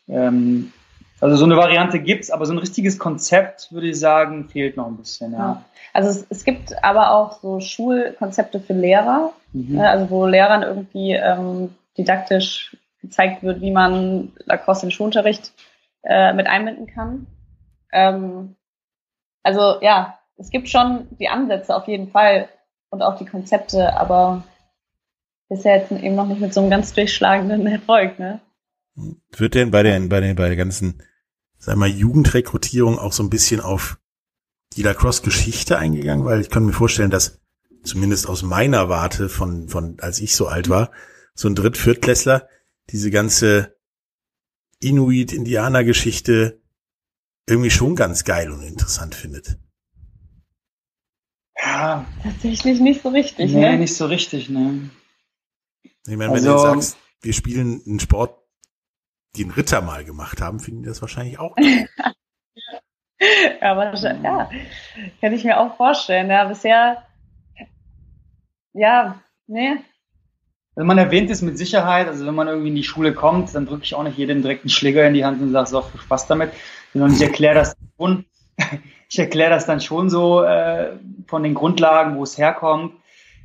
Ähm, 0.08 0.72
also 1.20 1.36
so 1.36 1.44
eine 1.44 1.58
Variante 1.58 2.00
gibt's, 2.00 2.32
aber 2.32 2.46
so 2.46 2.54
ein 2.54 2.60
richtiges 2.60 2.98
Konzept, 2.98 3.74
würde 3.74 3.90
ich 3.90 4.00
sagen, 4.00 4.48
fehlt 4.48 4.78
noch 4.78 4.88
ein 4.88 4.96
bisschen. 4.96 5.34
Ja. 5.34 5.38
ja. 5.38 5.66
Also 5.92 6.10
es, 6.10 6.26
es 6.30 6.46
gibt 6.46 6.82
aber 6.82 7.12
auch 7.12 7.42
so 7.42 7.60
Schulkonzepte 7.60 8.62
für 8.62 8.72
Lehrer, 8.72 9.34
mhm. 9.52 9.76
Ne, 9.76 9.90
also 9.90 10.10
wo 10.10 10.26
Lehrern 10.26 10.64
irgendwie 10.64 11.12
ähm, 11.12 11.76
didaktisch 11.98 12.78
gezeigt 13.02 13.44
wird, 13.44 13.60
wie 13.60 13.72
man 13.72 14.32
Lacrosse 14.46 14.84
in 14.84 14.88
den 14.88 14.94
Schulunterricht 14.94 15.52
äh, 16.04 16.32
mit 16.32 16.48
einbinden 16.48 16.88
kann. 16.88 17.28
Ähm, 17.92 18.56
also 19.44 19.82
ja, 19.82 20.20
es 20.38 20.52
gibt 20.52 20.70
schon 20.70 21.10
die 21.20 21.28
Ansätze 21.28 21.76
auf 21.76 21.90
jeden 21.90 22.12
Fall 22.12 22.48
und 22.90 23.02
auch 23.02 23.18
die 23.18 23.26
Konzepte, 23.26 23.98
aber 23.98 24.44
bisher 25.56 25.78
jetzt 25.78 25.92
eben 25.92 26.16
noch 26.16 26.28
nicht 26.28 26.42
mit 26.42 26.54
so 26.54 26.62
einem 26.62 26.70
ganz 26.70 26.94
durchschlagenden 26.94 27.66
Erfolg, 27.68 28.20
ne? 28.20 28.42
Wird 29.36 29.56
denn 29.56 29.72
bei 29.72 29.84
den, 29.84 30.10
bei 30.10 30.20
den, 30.20 30.36
bei 30.36 30.48
der 30.48 30.58
ganzen, 30.58 31.02
sag 31.58 31.78
mal, 31.78 31.90
Jugendrekrutierung 31.90 33.00
auch 33.00 33.14
so 33.14 33.24
ein 33.24 33.30
bisschen 33.30 33.60
auf 33.60 33.98
die 34.76 34.84
Lacrosse-Geschichte 34.84 35.78
eingegangen, 35.78 36.26
weil 36.26 36.42
ich 36.42 36.50
kann 36.50 36.66
mir 36.66 36.74
vorstellen, 36.74 37.12
dass 37.12 37.40
zumindest 37.84 38.28
aus 38.28 38.44
meiner 38.44 38.90
Warte 38.90 39.30
von, 39.30 39.68
von, 39.68 39.98
als 40.00 40.20
ich 40.20 40.36
so 40.36 40.48
alt 40.48 40.70
war, 40.70 40.92
so 41.34 41.48
ein 41.48 41.56
Dritt-, 41.56 41.78
Viertklässler 41.78 42.48
diese 42.90 43.12
ganze 43.12 43.76
Inuit-Indianer-Geschichte 44.80 46.62
irgendwie 47.48 47.72
schon 47.72 47.96
ganz 47.96 48.24
geil 48.24 48.52
und 48.52 48.64
interessant 48.64 49.16
findet. 49.16 49.58
Ja. 51.58 52.06
Tatsächlich 52.24 52.80
nicht 52.80 53.02
so 53.02 53.10
richtig, 53.10 53.54
nee, 53.54 53.72
ne? 53.72 53.78
nicht 53.78 53.96
so 53.96 54.06
richtig, 54.06 54.50
ne. 54.50 54.90
Ich 56.06 56.18
meine, 56.18 56.34
wenn 56.34 56.48
also, 56.48 56.54
du 56.54 56.60
sagst, 56.60 56.98
wir 57.22 57.34
spielen 57.34 57.82
einen 57.86 58.00
Sport, 58.00 58.40
den 59.38 59.52
Ritter 59.52 59.82
mal 59.82 60.04
gemacht 60.04 60.42
haben, 60.42 60.60
finden 60.60 60.84
die 60.84 60.90
das 60.90 61.02
wahrscheinlich 61.02 61.40
auch 61.40 61.56
ja, 63.62 63.78
wahrscheinlich, 63.78 64.24
ja. 64.24 64.50
Kann 65.22 65.34
ich 65.34 65.44
mir 65.44 65.60
auch 65.60 65.78
vorstellen. 65.78 66.30
Ja, 66.30 66.46
bisher, 66.46 67.04
ja, 68.74 69.22
nee. 69.48 69.78
Also 70.76 70.88
man 70.88 70.98
erwähnt 70.98 71.30
es 71.30 71.42
mit 71.42 71.58
Sicherheit, 71.58 72.08
also 72.08 72.26
wenn 72.26 72.34
man 72.34 72.48
irgendwie 72.48 72.70
in 72.70 72.76
die 72.76 72.84
Schule 72.84 73.14
kommt, 73.14 73.54
dann 73.54 73.68
drücke 73.68 73.84
ich 73.84 73.94
auch 73.94 74.04
nicht 74.04 74.18
jedem 74.18 74.42
direkt 74.42 74.64
einen 74.64 74.70
Schläger 74.70 75.08
in 75.08 75.14
die 75.14 75.24
Hand 75.24 75.42
und 75.42 75.52
sage, 75.52 75.70
so, 75.70 75.82
viel 75.84 76.02
Spaß 76.02 76.28
damit. 76.28 76.52
Sondern 76.94 77.14
ich 77.14 77.22
erkläre 77.22 77.56
das 77.56 77.76
schon, 77.98 78.26
ich 79.10 79.20
erkläre 79.20 79.52
das 79.52 79.66
dann 79.66 79.82
schon 79.82 80.10
so 80.10 80.44
äh, 80.44 80.94
von 81.28 81.44
den 81.44 81.54
Grundlagen, 81.54 82.18
wo 82.18 82.24
es 82.24 82.38
herkommt. 82.38 82.96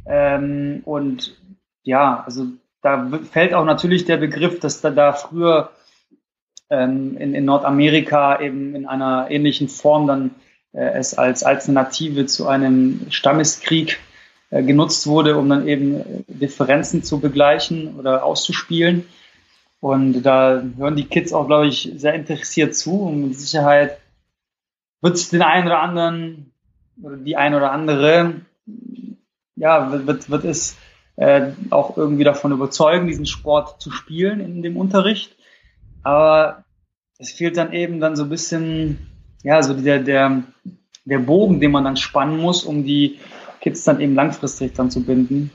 Ähm, 0.06 0.80
und 0.84 1.38
ja, 1.88 2.22
also 2.26 2.46
da 2.82 3.10
fällt 3.32 3.54
auch 3.54 3.64
natürlich 3.64 4.04
der 4.04 4.18
Begriff, 4.18 4.60
dass 4.60 4.82
da, 4.82 4.90
da 4.90 5.14
früher 5.14 5.70
ähm, 6.68 7.16
in, 7.16 7.34
in 7.34 7.46
Nordamerika 7.46 8.40
eben 8.42 8.74
in 8.74 8.86
einer 8.86 9.30
ähnlichen 9.30 9.70
Form 9.70 10.06
dann 10.06 10.34
äh, 10.72 10.98
es 10.98 11.16
als 11.16 11.44
Alternative 11.44 12.26
zu 12.26 12.46
einem 12.46 13.06
Stammeskrieg 13.08 13.98
äh, 14.50 14.62
genutzt 14.62 15.06
wurde, 15.06 15.38
um 15.38 15.48
dann 15.48 15.66
eben 15.66 16.24
Differenzen 16.28 17.02
zu 17.02 17.20
begleichen 17.20 17.96
oder 17.98 18.22
auszuspielen. 18.22 19.06
Und 19.80 20.22
da 20.22 20.62
hören 20.76 20.96
die 20.96 21.06
Kids 21.06 21.32
auch, 21.32 21.46
glaube 21.46 21.68
ich, 21.68 21.90
sehr 21.96 22.12
interessiert 22.12 22.76
zu 22.76 23.00
und 23.00 23.28
mit 23.28 23.40
Sicherheit 23.40 23.98
wird 25.00 25.14
es 25.14 25.30
den 25.30 25.40
einen 25.40 25.68
oder 25.68 25.80
anderen 25.80 26.52
oder 27.02 27.16
die 27.16 27.36
ein 27.36 27.54
oder 27.54 27.72
andere, 27.72 28.42
ja, 29.56 30.06
wird, 30.06 30.28
wird 30.28 30.44
es 30.44 30.76
äh, 31.18 31.50
auch 31.70 31.96
irgendwie 31.96 32.24
davon 32.24 32.52
überzeugen, 32.52 33.08
diesen 33.08 33.26
Sport 33.26 33.82
zu 33.82 33.90
spielen 33.90 34.40
in 34.40 34.62
dem 34.62 34.76
Unterricht. 34.76 35.36
Aber 36.04 36.64
es 37.18 37.32
fehlt 37.32 37.56
dann 37.56 37.72
eben 37.72 37.98
dann 37.98 38.14
so 38.14 38.22
ein 38.22 38.28
bisschen, 38.28 39.08
ja, 39.42 39.60
so 39.62 39.74
der, 39.74 39.98
der, 39.98 40.44
der 41.04 41.18
Bogen, 41.18 41.60
den 41.60 41.72
man 41.72 41.84
dann 41.84 41.96
spannen 41.96 42.38
muss, 42.38 42.62
um 42.62 42.84
die 42.84 43.18
Kids 43.60 43.82
dann 43.82 44.00
eben 44.00 44.14
langfristig 44.14 44.74
dann 44.74 44.92
zu 44.92 45.04
binden. 45.04 45.50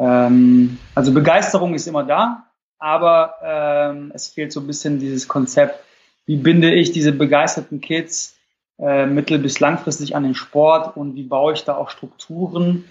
Ähm, 0.00 0.78
also 0.96 1.14
Begeisterung 1.14 1.74
ist 1.74 1.86
immer 1.86 2.02
da, 2.02 2.46
aber 2.80 3.34
ähm, 3.42 4.10
es 4.14 4.28
fehlt 4.28 4.52
so 4.52 4.60
ein 4.60 4.66
bisschen 4.66 4.98
dieses 4.98 5.28
Konzept, 5.28 5.78
wie 6.26 6.36
binde 6.36 6.74
ich 6.74 6.90
diese 6.90 7.12
begeisterten 7.12 7.80
Kids 7.80 8.36
äh, 8.80 9.06
mittel- 9.06 9.38
bis 9.38 9.60
langfristig 9.60 10.16
an 10.16 10.24
den 10.24 10.34
Sport 10.34 10.96
und 10.96 11.14
wie 11.14 11.22
baue 11.22 11.52
ich 11.52 11.64
da 11.64 11.76
auch 11.76 11.90
Strukturen, 11.90 12.84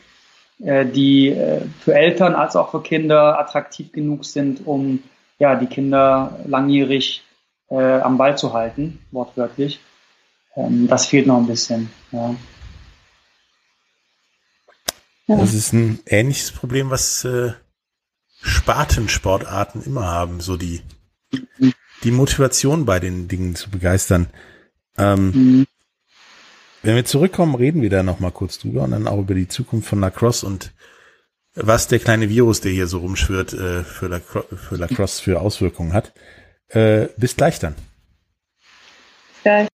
die 0.59 1.29
äh, 1.29 1.61
für 1.79 1.93
Eltern 1.93 2.35
als 2.35 2.55
auch 2.55 2.71
für 2.71 2.81
Kinder 2.81 3.39
attraktiv 3.39 3.91
genug 3.91 4.25
sind, 4.25 4.65
um 4.65 5.03
ja, 5.39 5.55
die 5.55 5.67
Kinder 5.67 6.39
langjährig 6.45 7.23
äh, 7.69 7.99
am 7.99 8.17
Ball 8.17 8.37
zu 8.37 8.53
halten, 8.53 8.99
wortwörtlich. 9.11 9.79
Ähm, 10.55 10.87
das 10.87 11.05
fehlt 11.05 11.27
noch 11.27 11.37
ein 11.37 11.47
bisschen. 11.47 11.89
Ja. 12.11 12.35
Das 15.27 15.53
ist 15.53 15.73
ein 15.73 15.99
ähnliches 16.05 16.51
Problem, 16.51 16.89
was 16.89 17.25
äh, 17.25 17.51
Spartensportarten 18.41 19.83
immer 19.83 20.05
haben, 20.05 20.39
so 20.39 20.55
die, 20.55 20.81
die 22.03 22.11
Motivation 22.11 22.85
bei 22.85 22.99
den 22.99 23.27
Dingen 23.27 23.55
zu 23.55 23.69
begeistern. 23.69 24.27
Ähm, 24.97 25.31
mhm. 25.31 25.67
Wenn 26.83 26.95
wir 26.95 27.05
zurückkommen, 27.05 27.55
reden 27.55 27.81
wir 27.81 27.89
da 27.89 28.03
nochmal 28.03 28.31
kurz 28.31 28.59
drüber 28.59 28.83
und 28.83 28.91
dann 28.91 29.07
auch 29.07 29.19
über 29.19 29.33
die 29.33 29.47
Zukunft 29.47 29.89
von 29.89 29.99
Lacrosse 29.99 30.45
und 30.45 30.73
was 31.55 31.87
der 31.87 31.99
kleine 31.99 32.29
Virus, 32.29 32.61
der 32.61 32.71
hier 32.71 32.87
so 32.87 32.99
rumschwirrt, 32.99 33.53
äh, 33.53 33.83
für, 33.83 34.07
Lacro 34.07 34.43
für 34.55 34.75
Lacrosse 34.75 35.21
für 35.21 35.41
Auswirkungen 35.41 35.93
hat. 35.93 36.13
Äh, 36.69 37.07
bis 37.17 37.35
gleich 37.35 37.59
dann. 37.59 37.75
Gleich. 39.43 39.67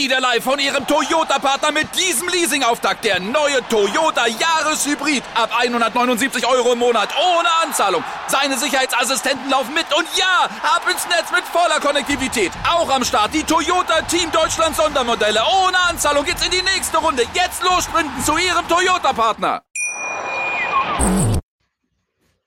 Wieder 0.00 0.18
live 0.18 0.42
von 0.42 0.58
Ihrem 0.58 0.86
Toyota-Partner 0.86 1.72
mit 1.72 1.88
diesem 1.94 2.26
Leasing-Auftakt. 2.28 3.04
Der 3.04 3.20
neue 3.20 3.60
Toyota 3.68 4.26
Jahreshybrid. 4.26 5.22
Ab 5.34 5.50
179 5.54 6.46
Euro 6.46 6.72
im 6.72 6.78
Monat. 6.78 7.10
Ohne 7.18 7.48
Anzahlung. 7.62 8.02
Seine 8.26 8.56
Sicherheitsassistenten 8.56 9.50
laufen 9.50 9.74
mit. 9.74 9.84
Und 9.94 10.06
ja, 10.16 10.48
ab 10.62 10.86
ins 10.90 11.06
Netz 11.06 11.30
mit 11.30 11.44
voller 11.44 11.80
Konnektivität. 11.80 12.50
Auch 12.66 12.88
am 12.88 13.04
Start 13.04 13.34
die 13.34 13.42
Toyota 13.42 14.00
Team 14.08 14.32
Deutschland 14.32 14.74
Sondermodelle. 14.74 15.40
Ohne 15.66 15.78
Anzahlung 15.90 16.24
geht's 16.24 16.46
in 16.46 16.50
die 16.50 16.62
nächste 16.62 16.96
Runde. 16.96 17.24
Jetzt 17.34 17.62
los 17.62 17.84
sprinten 17.84 18.24
zu 18.24 18.38
Ihrem 18.38 18.66
Toyota-Partner. 18.68 19.60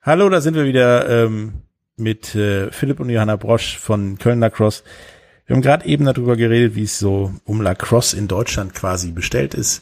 Hallo, 0.01 0.27
da 0.27 0.41
sind 0.41 0.55
wir 0.55 0.65
wieder 0.65 1.07
ähm, 1.07 1.61
mit 1.97 2.33
äh, 2.33 2.71
Philipp 2.71 2.99
und 2.99 3.11
Johanna 3.11 3.35
Brosch 3.35 3.77
von 3.77 4.17
Köln 4.17 4.39
Lacrosse. 4.39 4.83
Wir 5.45 5.55
haben 5.55 5.61
gerade 5.61 5.85
eben 5.85 6.05
darüber 6.05 6.37
geredet, 6.37 6.75
wie 6.75 6.83
es 6.83 6.99
so 6.99 7.33
um 7.43 7.61
Lacrosse 7.61 8.15
in 8.15 8.27
Deutschland 8.27 8.73
quasi 8.73 9.11
bestellt 9.11 9.53
ist, 9.53 9.81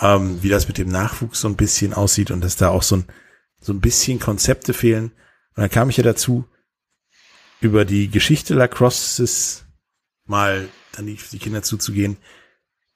ähm, 0.00 0.42
wie 0.42 0.48
das 0.48 0.68
mit 0.68 0.78
dem 0.78 0.88
Nachwuchs 0.88 1.40
so 1.40 1.48
ein 1.48 1.56
bisschen 1.56 1.92
aussieht 1.92 2.30
und 2.30 2.40
dass 2.40 2.56
da 2.56 2.68
auch 2.68 2.82
so 2.82 2.96
ein, 2.96 3.04
so 3.60 3.72
ein 3.72 3.80
bisschen 3.80 4.20
Konzepte 4.20 4.74
fehlen. 4.74 5.06
Und 5.56 5.62
dann 5.62 5.70
kam 5.70 5.90
ich 5.90 5.96
ja 5.96 6.04
dazu, 6.04 6.44
über 7.60 7.84
die 7.84 8.08
Geschichte 8.08 8.54
Lacrosses 8.54 9.64
mal 10.26 10.68
dann 10.92 11.06
die, 11.06 11.18
die 11.32 11.38
Kinder 11.38 11.62
zuzugehen. 11.62 12.16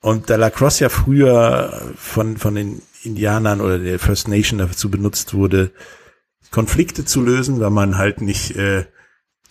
Und 0.00 0.30
da 0.30 0.36
Lacrosse 0.36 0.84
ja 0.84 0.88
früher 0.88 1.92
von, 1.96 2.36
von 2.36 2.54
den 2.54 2.82
Indianern 3.02 3.60
oder 3.60 3.78
der 3.78 3.98
First 3.98 4.28
Nation 4.28 4.58
dazu 4.58 4.90
benutzt 4.90 5.34
wurde, 5.34 5.72
Konflikte 6.50 7.04
zu 7.04 7.22
lösen, 7.22 7.60
weil 7.60 7.70
man 7.70 7.98
halt 7.98 8.20
nicht 8.20 8.56
äh, 8.56 8.86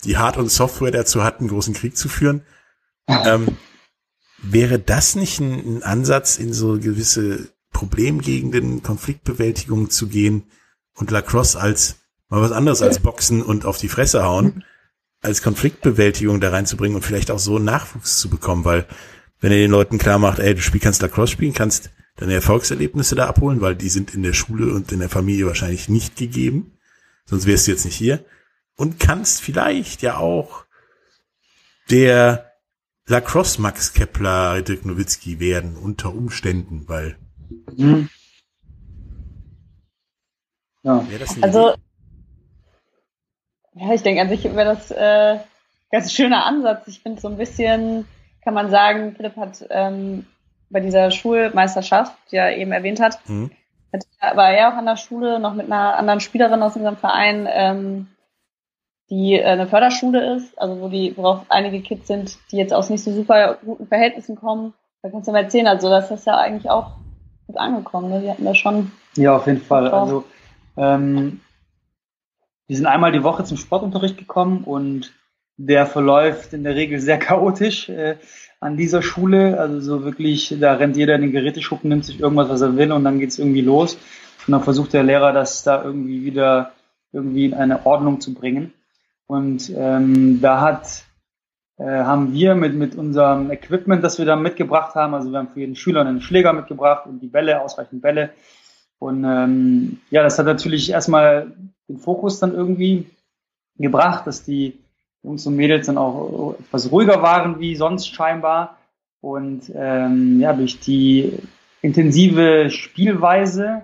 die 0.00 0.16
Hard- 0.16 0.36
und 0.36 0.50
Software 0.50 0.90
dazu 0.90 1.22
hat, 1.22 1.40
einen 1.40 1.48
großen 1.48 1.74
Krieg 1.74 1.96
zu 1.96 2.08
führen. 2.08 2.42
Ähm, 3.08 3.56
wäre 4.42 4.78
das 4.78 5.16
nicht 5.16 5.40
ein, 5.40 5.76
ein, 5.76 5.82
Ansatz 5.82 6.38
in 6.38 6.52
so 6.52 6.78
gewisse 6.78 7.50
Problemgegenden, 7.72 8.82
Konfliktbewältigung 8.82 9.90
zu 9.90 10.08
gehen 10.08 10.44
und 10.94 11.10
Lacrosse 11.10 11.60
als 11.60 11.96
mal 12.28 12.40
was 12.40 12.52
anderes 12.52 12.82
als 12.82 13.00
Boxen 13.00 13.42
und 13.42 13.64
auf 13.64 13.78
die 13.78 13.88
Fresse 13.88 14.22
hauen, 14.22 14.64
als 15.20 15.42
Konfliktbewältigung 15.42 16.40
da 16.40 16.50
reinzubringen 16.50 16.96
und 16.96 17.02
vielleicht 17.02 17.30
auch 17.30 17.38
so 17.38 17.58
Nachwuchs 17.58 18.18
zu 18.18 18.30
bekommen, 18.30 18.64
weil 18.64 18.86
wenn 19.40 19.52
ihr 19.52 19.58
den 19.58 19.70
Leuten 19.70 19.98
klar 19.98 20.18
macht, 20.18 20.38
ey, 20.38 20.54
du 20.54 20.62
spiel, 20.62 20.80
kannst 20.80 21.02
Lacrosse 21.02 21.32
spielen, 21.32 21.54
kannst 21.54 21.90
deine 22.16 22.34
Erfolgserlebnisse 22.34 23.14
da 23.14 23.26
abholen, 23.26 23.60
weil 23.60 23.74
die 23.74 23.88
sind 23.88 24.14
in 24.14 24.22
der 24.22 24.34
Schule 24.34 24.72
und 24.72 24.92
in 24.92 25.00
der 25.00 25.08
Familie 25.08 25.46
wahrscheinlich 25.46 25.88
nicht 25.88 26.16
gegeben, 26.16 26.78
sonst 27.24 27.46
wärst 27.46 27.66
du 27.66 27.72
jetzt 27.72 27.84
nicht 27.84 27.96
hier 27.96 28.24
und 28.80 28.98
kannst 28.98 29.42
vielleicht 29.42 30.00
ja 30.00 30.16
auch 30.16 30.64
der 31.90 32.50
Lacrosse 33.06 33.60
Max 33.60 33.92
Kepler 33.92 34.62
Dirk 34.62 34.86
Nowitzki 34.86 35.38
werden 35.38 35.76
unter 35.76 36.14
Umständen, 36.14 36.88
weil 36.88 37.18
mhm. 37.76 38.08
ja. 40.82 41.04
also 41.42 41.74
ja, 43.74 43.92
ich 43.92 44.02
denke 44.02 44.22
an 44.22 44.30
sich 44.30 44.44
wäre 44.44 44.64
das 44.64 44.90
äh, 44.90 45.38
ganz 45.90 46.12
schöner 46.14 46.46
Ansatz. 46.46 46.88
Ich 46.88 47.00
finde 47.00 47.20
so 47.20 47.28
ein 47.28 47.36
bisschen, 47.36 48.06
kann 48.42 48.54
man 48.54 48.70
sagen, 48.70 49.14
Philipp 49.14 49.36
hat 49.36 49.62
ähm, 49.68 50.24
bei 50.70 50.80
dieser 50.80 51.10
Schulmeisterschaft, 51.10 52.16
die 52.30 52.36
er 52.36 52.56
eben 52.56 52.72
erwähnt 52.72 53.00
hat, 53.00 53.20
mhm. 53.28 53.50
hat 53.92 54.36
war 54.36 54.50
er 54.52 54.72
auch 54.72 54.78
an 54.78 54.86
der 54.86 54.96
Schule 54.96 55.38
noch 55.38 55.52
mit 55.52 55.66
einer 55.66 55.98
anderen 55.98 56.20
Spielerin 56.20 56.62
aus 56.62 56.76
unserem 56.76 56.96
Verein, 56.96 57.46
ähm, 57.50 58.06
die 59.10 59.34
äh, 59.34 59.44
eine 59.44 59.66
Förderschule 59.66 60.36
ist, 60.36 60.58
also 60.58 60.80
wo 60.80 60.88
die, 60.88 61.16
worauf 61.16 61.44
einige 61.48 61.80
Kids 61.80 62.06
sind, 62.06 62.38
die 62.50 62.56
jetzt 62.56 62.72
aus 62.72 62.90
nicht 62.90 63.02
so 63.02 63.12
super 63.12 63.58
guten 63.64 63.86
Verhältnissen 63.86 64.36
kommen. 64.36 64.72
Da 65.02 65.10
kannst 65.10 65.28
du 65.28 65.32
mal 65.32 65.42
erzählen, 65.42 65.66
also 65.66 65.88
das 65.88 66.10
ist 66.10 66.26
ja 66.26 66.36
eigentlich 66.36 66.70
auch 66.70 66.92
gut 67.46 67.56
angekommen, 67.58 68.10
ne? 68.10 68.20
Die 68.20 68.30
hatten 68.30 68.44
da 68.44 68.54
schon. 68.54 68.92
Ja, 69.16 69.36
auf 69.36 69.46
jeden 69.46 69.60
Fall. 69.60 69.88
Also 69.88 70.24
ähm, 70.76 71.40
wir 72.68 72.76
sind 72.76 72.86
einmal 72.86 73.12
die 73.12 73.24
Woche 73.24 73.44
zum 73.44 73.56
Sportunterricht 73.56 74.16
gekommen 74.16 74.62
und 74.64 75.12
der 75.56 75.86
verläuft 75.86 76.52
in 76.52 76.62
der 76.62 76.74
Regel 76.74 77.00
sehr 77.00 77.18
chaotisch 77.18 77.88
äh, 77.88 78.16
an 78.60 78.76
dieser 78.76 79.02
Schule. 79.02 79.58
Also 79.58 79.80
so 79.80 80.04
wirklich, 80.04 80.56
da 80.60 80.74
rennt 80.74 80.96
jeder 80.96 81.16
in 81.16 81.22
den 81.22 81.32
Geräteschuppen, 81.32 81.88
nimmt 81.90 82.04
sich 82.04 82.20
irgendwas, 82.20 82.48
was 82.48 82.60
er 82.60 82.76
will 82.76 82.92
und 82.92 83.04
dann 83.04 83.18
geht's 83.18 83.38
irgendwie 83.38 83.60
los. 83.60 83.98
Und 84.46 84.52
dann 84.52 84.62
versucht 84.62 84.92
der 84.92 85.02
Lehrer, 85.02 85.32
das 85.32 85.64
da 85.64 85.82
irgendwie 85.82 86.24
wieder 86.24 86.72
irgendwie 87.12 87.46
in 87.46 87.54
eine 87.54 87.84
Ordnung 87.84 88.20
zu 88.20 88.32
bringen. 88.32 88.72
Und 89.30 89.72
ähm, 89.76 90.40
da 90.40 90.60
hat, 90.60 91.04
äh, 91.78 91.84
haben 91.84 92.32
wir 92.32 92.56
mit, 92.56 92.74
mit 92.74 92.96
unserem 92.96 93.52
Equipment, 93.52 94.02
das 94.02 94.18
wir 94.18 94.26
da 94.26 94.34
mitgebracht 94.34 94.96
haben, 94.96 95.14
also 95.14 95.30
wir 95.30 95.38
haben 95.38 95.50
für 95.50 95.60
jeden 95.60 95.76
Schüler 95.76 96.00
einen 96.00 96.20
Schläger 96.20 96.52
mitgebracht 96.52 97.06
und 97.06 97.20
die 97.20 97.28
Bälle, 97.28 97.60
ausreichend 97.62 98.02
Bälle. 98.02 98.30
Und 98.98 99.22
ähm, 99.22 100.00
ja, 100.10 100.24
das 100.24 100.36
hat 100.36 100.46
natürlich 100.46 100.90
erstmal 100.90 101.52
den 101.88 101.98
Fokus 101.98 102.40
dann 102.40 102.52
irgendwie 102.52 103.08
gebracht, 103.76 104.26
dass 104.26 104.42
die 104.42 104.80
Jungs 105.22 105.46
und 105.46 105.54
Mädels 105.54 105.86
dann 105.86 105.96
auch 105.96 106.56
etwas 106.58 106.90
ruhiger 106.90 107.22
waren 107.22 107.60
wie 107.60 107.76
sonst 107.76 108.08
scheinbar. 108.08 108.78
Und 109.20 109.70
ähm, 109.76 110.40
ja, 110.40 110.52
durch 110.54 110.80
die 110.80 111.38
intensive 111.82 112.68
Spielweise, 112.68 113.82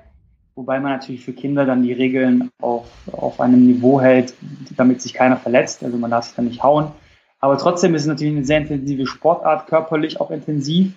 wobei 0.57 0.81
man 0.81 0.93
natürlich 0.93 1.25
für 1.25 1.35
Kinder 1.35 1.67
dann 1.67 1.83
die 1.83 1.93
Regeln 1.93 2.51
auf, 2.61 2.89
auf 3.13 3.41
einem 3.41 3.67
Niveau 3.67 4.01
hält, 4.01 4.35
damit 4.77 5.03
sich 5.03 5.15
keiner 5.15 5.37
verletzt. 5.37 5.85
Also 5.85 5.99
man 5.99 6.11
darf 6.11 6.25
sich 6.25 6.35
dann 6.35 6.47
nicht 6.47 6.63
hauen. 6.63 6.91
Aber 7.39 7.59
trotzdem 7.59 7.95
ist 7.95 8.03
es 8.03 8.09
natürlich 8.09 8.35
eine 8.35 8.47
sehr 8.47 8.59
intensive 8.59 9.07
Sportart, 9.07 9.67
körperlich 9.69 10.21
auch 10.21 10.31
intensiv. 10.31 10.95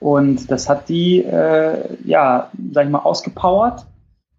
Und 0.00 0.50
das 0.50 0.68
hat 0.68 0.88
die, 0.88 1.22
äh, 1.22 1.96
ja, 2.04 2.50
sag 2.72 2.84
ich 2.84 2.90
mal, 2.90 2.98
ausgepowert. 2.98 3.86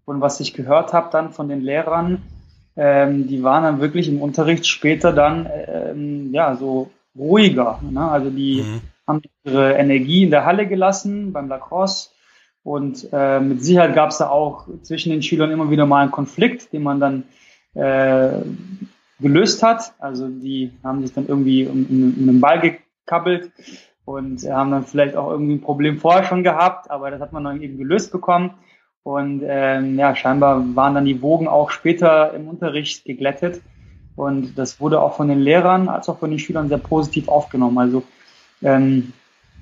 Und 0.05 0.21
was 0.21 0.39
ich 0.39 0.53
gehört 0.53 0.93
habe 0.93 1.09
dann 1.11 1.31
von 1.31 1.49
den 1.49 1.61
Lehrern, 1.61 2.21
ähm, 2.75 3.27
die 3.27 3.43
waren 3.43 3.63
dann 3.63 3.81
wirklich 3.81 4.07
im 4.07 4.21
Unterricht 4.21 4.67
später 4.67 5.13
dann 5.13 5.49
ähm, 5.67 6.33
ja 6.33 6.55
so 6.55 6.91
ruhiger. 7.17 7.79
Ne? 7.89 8.01
Also 8.01 8.29
die 8.29 8.61
mhm. 8.61 8.81
haben 9.07 9.21
ihre 9.43 9.73
Energie 9.73 10.23
in 10.23 10.31
der 10.31 10.45
Halle 10.45 10.67
gelassen 10.67 11.33
beim 11.33 11.47
Lacrosse. 11.47 12.09
Und 12.67 13.07
äh, 13.13 13.39
mit 13.39 13.63
Sicherheit 13.63 13.95
gab 13.95 14.09
es 14.09 14.17
da 14.17 14.27
auch 14.27 14.67
zwischen 14.81 15.09
den 15.09 15.23
Schülern 15.23 15.51
immer 15.51 15.71
wieder 15.71 15.85
mal 15.85 16.01
einen 16.01 16.11
Konflikt, 16.11 16.73
den 16.73 16.83
man 16.83 16.99
dann 16.99 17.23
äh, 17.75 18.41
gelöst 19.21 19.63
hat. 19.63 19.93
Also 19.99 20.27
die 20.27 20.73
haben 20.83 21.01
sich 21.01 21.13
dann 21.13 21.29
irgendwie 21.29 21.65
um, 21.65 21.85
um, 21.89 22.15
um 22.19 22.27
den 22.27 22.41
Ball 22.41 22.59
gekabbelt 22.59 23.53
und 24.03 24.43
haben 24.43 24.71
dann 24.71 24.83
vielleicht 24.83 25.15
auch 25.15 25.31
irgendwie 25.31 25.53
ein 25.53 25.61
Problem 25.61 25.97
vorher 25.97 26.25
schon 26.25 26.43
gehabt, 26.43 26.91
aber 26.91 27.09
das 27.09 27.21
hat 27.21 27.31
man 27.31 27.45
dann 27.45 27.61
eben 27.61 27.77
gelöst 27.77 28.11
bekommen. 28.11 28.55
Und 29.01 29.43
ähm, 29.45 29.97
ja, 29.97 30.13
scheinbar 30.13 30.61
waren 30.75 30.93
dann 30.93 31.05
die 31.05 31.21
Wogen 31.21 31.47
auch 31.47 31.71
später 31.71 32.33
im 32.33 32.49
Unterricht 32.49 33.05
geglättet. 33.05 33.61
Und 34.17 34.57
das 34.57 34.81
wurde 34.81 34.99
auch 34.99 35.15
von 35.15 35.29
den 35.29 35.39
Lehrern 35.39 35.87
als 35.87 36.09
auch 36.09 36.19
von 36.19 36.31
den 36.31 36.39
Schülern 36.39 36.67
sehr 36.67 36.79
positiv 36.79 37.29
aufgenommen. 37.29 37.77
Also 37.77 38.03
ähm, 38.61 39.13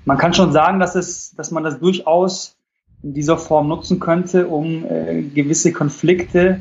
man 0.04 0.18
kann 0.18 0.34
schon 0.34 0.50
sagen, 0.50 0.80
dass 0.80 0.96
es, 0.96 1.36
dass 1.36 1.52
man 1.52 1.62
das 1.62 1.78
durchaus 1.78 2.55
in 3.02 3.14
dieser 3.14 3.38
Form 3.38 3.68
nutzen 3.68 4.00
könnte, 4.00 4.48
um 4.48 4.84
äh, 4.84 5.22
gewisse 5.22 5.72
Konflikte, 5.72 6.60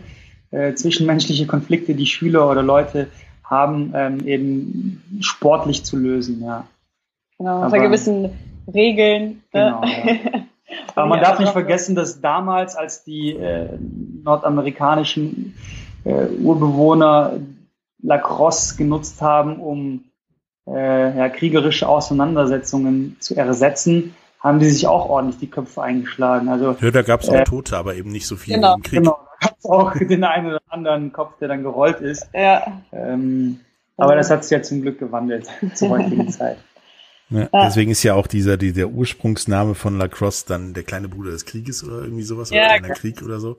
äh, 0.52 0.74
zwischenmenschliche 0.74 1.48
Konflikte, 1.48 1.96
die 1.96 2.06
Schüler 2.06 2.50
oder 2.50 2.64
Leute 2.64 3.08
haben, 3.44 3.94
ähm, 3.96 4.28
eben 4.28 5.20
sportlich 5.22 5.84
zu 5.84 5.98
lösen. 5.98 6.42
Ja. 6.44 6.66
Genau, 7.38 7.64
unter 7.64 7.80
gewissen 7.80 8.32
Regeln. 8.74 9.44
Ne? 9.54 9.76
Genau, 9.82 9.84
ja. 9.84 10.42
Aber 10.96 11.08
man 11.08 11.22
darf 11.22 11.40
nicht 11.40 11.52
vergessen, 11.52 11.96
dass 11.96 12.22
damals, 12.22 12.76
als 12.76 13.04
die 13.04 13.32
äh, 13.32 13.78
nordamerikanischen 14.24 15.56
äh, 16.04 16.26
Urbewohner 16.42 17.40
Lacrosse 18.02 18.76
genutzt 18.76 19.22
haben, 19.22 19.58
um 19.60 20.06
äh, 20.68 21.18
ja, 21.18 21.30
kriegerische 21.30 21.88
Auseinandersetzungen 21.88 23.18
zu 23.20 23.36
ersetzen, 23.36 24.16
haben 24.46 24.60
die 24.60 24.70
sich 24.70 24.86
auch 24.86 25.10
ordentlich 25.10 25.40
die 25.40 25.50
Köpfe 25.50 25.82
eingeschlagen. 25.82 26.50
Also, 26.50 26.78
ja, 26.80 26.92
da 26.92 27.02
gab 27.02 27.22
es 27.22 27.30
auch 27.30 27.34
äh, 27.34 27.44
Tote, 27.46 27.76
aber 27.76 27.96
eben 27.96 28.12
nicht 28.12 28.28
so 28.28 28.36
viel 28.36 28.54
genau, 28.54 28.76
im 28.76 28.84
Krieg. 28.84 29.00
Genau, 29.00 29.18
da 29.42 29.48
gab 29.48 29.58
es 29.58 29.66
auch 29.66 29.94
den 30.00 30.24
einen 30.24 30.48
oder 30.48 30.62
anderen 30.68 31.12
Kopf, 31.12 31.40
der 31.40 31.48
dann 31.48 31.64
gerollt 31.64 32.00
ist. 32.00 32.30
Ja. 32.32 32.80
Ähm, 32.92 33.60
aber 33.98 34.16
das 34.16 34.30
hat 34.30 34.44
sich 34.44 34.52
ja 34.52 34.62
zum 34.62 34.84
Glück 34.84 35.00
gewandelt 35.00 35.48
zur 35.74 35.90
heutigen 35.90 36.30
Zeit. 36.32 36.58
Ja. 37.32 37.50
Deswegen 37.52 37.90
ist 37.90 38.04
ja 38.04 38.14
auch 38.14 38.28
dieser, 38.28 38.56
die, 38.56 38.72
der 38.72 38.90
Ursprungsname 38.90 39.74
von 39.74 39.98
Lacrosse 39.98 40.46
dann 40.48 40.76
der 40.76 40.84
kleine 40.84 41.10
Bruder 41.10 41.32
des 41.32 41.46
Krieges 41.46 41.84
oder 41.84 42.04
irgendwie 42.04 42.22
sowas, 42.22 42.52
ja, 42.52 42.66
oder 42.66 42.78
kleiner 42.78 42.94
Krieg 42.94 43.24
oder 43.24 43.40
so. 43.40 43.54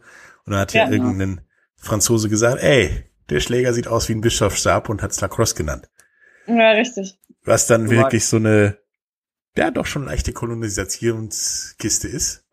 Und 0.45 0.53
dann 0.53 0.61
hat 0.61 0.73
ja, 0.73 0.89
irgendein 0.89 1.41
Franzose 1.75 2.29
gesagt, 2.29 2.63
ey, 2.63 2.91
der 3.29 3.41
Schläger 3.41 3.73
sieht 3.73 3.89
aus 3.89 4.09
wie 4.09 4.13
ein 4.13 4.21
Bischofsstab 4.21 4.89
und 4.89 5.03
hat's 5.03 5.21
Lacrosse 5.21 5.57
genannt. 5.57 5.91
Ja, 6.47 6.71
richtig. 6.71 7.19
Was 7.45 7.67
dann 7.67 7.91
wirklich 7.91 8.25
so 8.25 8.37
eine, 8.37 8.79
ja, 9.57 9.71
doch 9.71 9.87
schon 9.87 10.05
leichte 10.05 10.33
Kolonisationskiste 10.33 12.09
ist. 12.09 12.45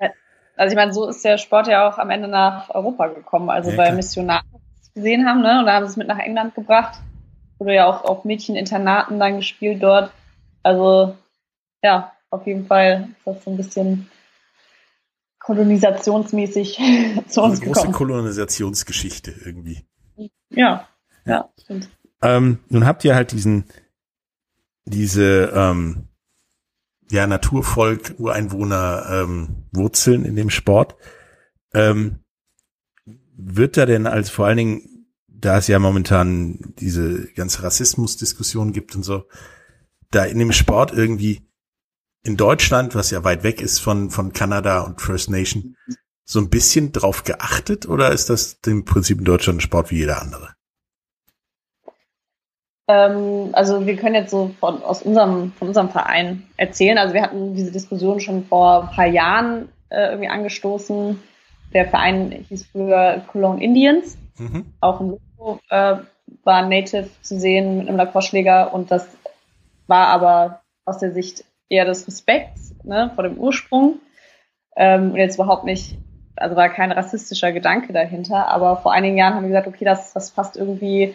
Also 0.56 0.72
ich 0.72 0.76
meine, 0.76 0.94
so 0.94 1.08
ist 1.08 1.24
der 1.26 1.38
Sport 1.38 1.68
ja 1.68 1.90
auch 1.90 1.98
am 1.98 2.10
Ende 2.10 2.28
nach 2.28 2.70
Europa 2.70 3.08
gekommen. 3.08 3.50
Also 3.50 3.72
ja, 3.72 3.78
weil 3.78 3.96
Missionare 3.96 4.44
gesehen 4.94 5.26
haben, 5.26 5.42
ne? 5.42 5.60
Und 5.60 5.66
da 5.66 5.74
haben 5.74 5.86
sie 5.86 5.92
es 5.92 5.98
mit 5.98 6.08
nach 6.08 6.20
England 6.20 6.56
gebracht. 6.56 7.00
Wurde 7.58 7.76
ja 7.76 7.88
auch 7.88 8.04
auf 8.04 8.24
Mädcheninternaten 8.24 9.20
dann 9.20 9.38
gespielt 9.38 9.82
dort. 9.82 10.12
Also 10.62 11.16
ja, 11.82 12.14
auf 12.30 12.46
jeden 12.48 12.68
Fall 12.68 13.10
ist 13.18 13.28
das 13.28 13.44
so 13.44 13.52
ein 13.52 13.58
bisschen 13.58 14.10
kolonisationsmäßig 15.40 16.80
zu 17.28 17.42
uns 17.42 17.62
Eine 17.62 17.72
große 17.72 17.92
Kolonisationsgeschichte 17.92 19.34
irgendwie. 19.44 19.86
Ja, 20.50 20.88
ja, 21.26 21.50
stimmt. 21.62 21.90
Ähm, 22.22 22.60
nun 22.70 22.86
habt 22.86 23.04
ihr 23.04 23.16
halt 23.16 23.34
diesen, 23.34 23.66
diese, 24.86 25.52
ähm, 25.54 26.08
ja, 27.14 27.28
Naturvolk, 27.28 28.16
Ureinwohner, 28.18 29.06
ähm, 29.10 29.68
Wurzeln 29.72 30.26
in 30.26 30.36
dem 30.36 30.50
Sport. 30.50 30.96
Ähm, 31.72 32.24
wird 33.38 33.78
da 33.78 33.86
denn 33.86 34.08
als 34.08 34.32
vor 34.32 34.48
allen 34.48 34.58
Dingen, 34.58 35.08
da 35.28 35.60
es 35.60 35.68
ja 35.68 35.78
momentan 35.78 36.74
diese 36.80 37.32
ganze 37.34 37.62
Rassismusdiskussion 37.62 38.74
gibt 38.74 38.96
und 38.96 39.04
so, 39.04 39.26
da 40.10 40.26
in 40.26 40.40
dem 40.40 40.52
Sport 40.52 40.92
irgendwie 40.92 41.48
in 42.24 42.36
Deutschland, 42.36 42.96
was 42.96 43.12
ja 43.12 43.24
weit 43.24 43.44
weg 43.44 43.62
ist 43.62 43.78
von, 43.78 44.10
von 44.10 44.34
Kanada 44.34 44.82
und 44.82 45.00
First 45.00 45.30
Nation, 45.30 45.76
so 46.26 46.40
ein 46.40 46.50
bisschen 46.50 46.94
drauf 46.94 47.24
geachtet 47.26 47.88
oder 47.88 48.12
ist 48.12 48.32
das 48.32 48.58
im 48.66 48.86
Prinzip 48.86 49.20
in 49.20 49.26
Deutschland 49.26 49.58
ein 49.58 49.62
Sport 49.62 49.92
wie 49.92 49.98
jeder 49.98 50.20
andere? 50.20 50.56
Ähm, 52.94 53.50
also 53.54 53.86
wir 53.86 53.96
können 53.96 54.16
jetzt 54.16 54.32
so 54.32 54.52
von, 54.60 54.84
aus 54.84 55.02
unserem, 55.02 55.52
von 55.54 55.70
unserem 55.70 55.90
Verein 55.90 56.44
erzählen. 56.58 56.98
Also 56.98 57.14
wir 57.14 57.22
hatten 57.22 57.56
diese 57.56 57.72
Diskussion 57.72 58.20
schon 58.20 58.46
vor 58.46 58.84
ein 58.84 58.96
paar 58.96 59.08
Jahren 59.08 59.70
äh, 59.90 60.10
irgendwie 60.10 60.30
angestoßen. 60.30 61.20
Der 61.74 61.88
Verein 61.88 62.46
hieß 62.50 62.68
früher 62.72 63.22
Cologne 63.32 63.64
Indians. 63.64 64.18
Mhm. 64.38 64.66
Auch 64.82 65.00
im 65.00 65.18
Logo 65.38 65.60
äh, 65.70 65.96
war 66.44 66.68
Native 66.68 67.10
zu 67.22 67.40
sehen 67.40 67.78
mit 67.78 67.88
einem 67.88 67.98
Lacrosse-Schläger 67.98 68.74
und 68.74 68.92
das 68.92 69.08
war 69.88 70.08
aber 70.08 70.62
aus 70.86 71.00
der 71.00 71.12
Sicht 71.12 71.46
eher 71.70 71.86
des 71.86 72.08
Respekts 72.08 72.76
ne, 72.84 73.12
vor 73.16 73.24
dem 73.24 73.38
Ursprung. 73.38 74.00
Ähm, 74.76 75.12
und 75.12 75.18
jetzt 75.18 75.36
überhaupt 75.36 75.66
nicht, 75.66 75.98
also 76.36 76.56
war 76.56 76.70
kein 76.70 76.92
rassistischer 76.92 77.52
Gedanke 77.52 77.94
dahinter, 77.94 78.48
aber 78.48 78.78
vor 78.78 78.92
einigen 78.92 79.18
Jahren 79.18 79.36
haben 79.36 79.44
wir 79.44 79.50
gesagt, 79.50 79.68
okay, 79.68 79.86
das, 79.86 80.14
das 80.14 80.32
passt 80.32 80.58
irgendwie 80.58 81.14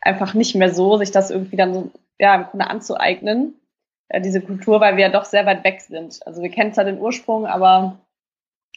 einfach 0.00 0.34
nicht 0.34 0.54
mehr 0.54 0.72
so, 0.72 0.96
sich 0.96 1.10
das 1.10 1.30
irgendwie 1.30 1.56
dann 1.56 1.74
so, 1.74 1.90
ja, 2.18 2.34
im 2.34 2.44
Grunde 2.44 2.68
anzueignen, 2.68 3.54
äh, 4.08 4.20
diese 4.20 4.40
Kultur, 4.40 4.80
weil 4.80 4.96
wir 4.96 5.06
ja 5.06 5.12
doch 5.12 5.24
sehr 5.24 5.46
weit 5.46 5.64
weg 5.64 5.80
sind. 5.80 6.20
Also 6.26 6.42
wir 6.42 6.50
kennen 6.50 6.72
zwar 6.72 6.84
den 6.84 7.00
Ursprung, 7.00 7.46
aber 7.46 7.98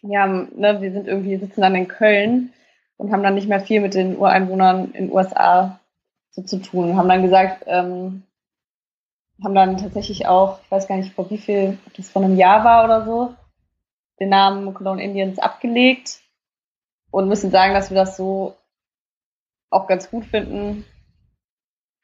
ja, 0.02 0.28
ne, 0.28 0.82
wir 0.82 0.92
sind 0.92 1.08
irgendwie, 1.08 1.38
sitzen 1.38 1.62
dann 1.62 1.76
in 1.76 1.88
Köln 1.88 2.54
und 2.98 3.12
haben 3.12 3.24
dann 3.24 3.36
nicht 3.36 3.48
mehr 3.48 3.62
viel 3.62 3.82
mit 3.82 3.94
den 3.94 4.18
Ureinwohnern 4.18 4.92
in 4.92 5.08
den 5.08 5.12
USA 5.12 5.80
so 6.32 6.42
zu 6.42 6.58
tun. 6.58 6.98
Haben 6.98 7.10
dann 7.10 7.24
gesagt, 7.24 7.64
ähm, 7.68 8.24
haben 9.44 9.56
dann 9.56 9.78
tatsächlich 9.78 10.28
auch, 10.28 10.60
ich 10.64 10.72
weiß 10.72 10.88
gar 10.88 10.98
nicht 10.98 11.14
vor 11.14 11.30
wie 11.30 11.38
viel, 11.38 11.78
ob 11.86 11.94
das 11.94 12.10
vor 12.10 12.24
einem 12.24 12.38
Jahr 12.38 12.64
war 12.64 12.84
oder 12.84 13.06
so, 13.06 13.34
den 14.20 14.30
Namen 14.30 14.74
Cologne 14.74 15.04
Indians 15.04 15.40
abgelegt 15.40 16.20
und 17.12 17.28
müssen 17.28 17.52
sagen, 17.52 17.74
dass 17.74 17.90
wir 17.90 17.96
das 17.96 18.18
so 18.18 18.56
auch 19.70 19.88
ganz 19.88 20.10
gut 20.10 20.26
finden. 20.26 20.86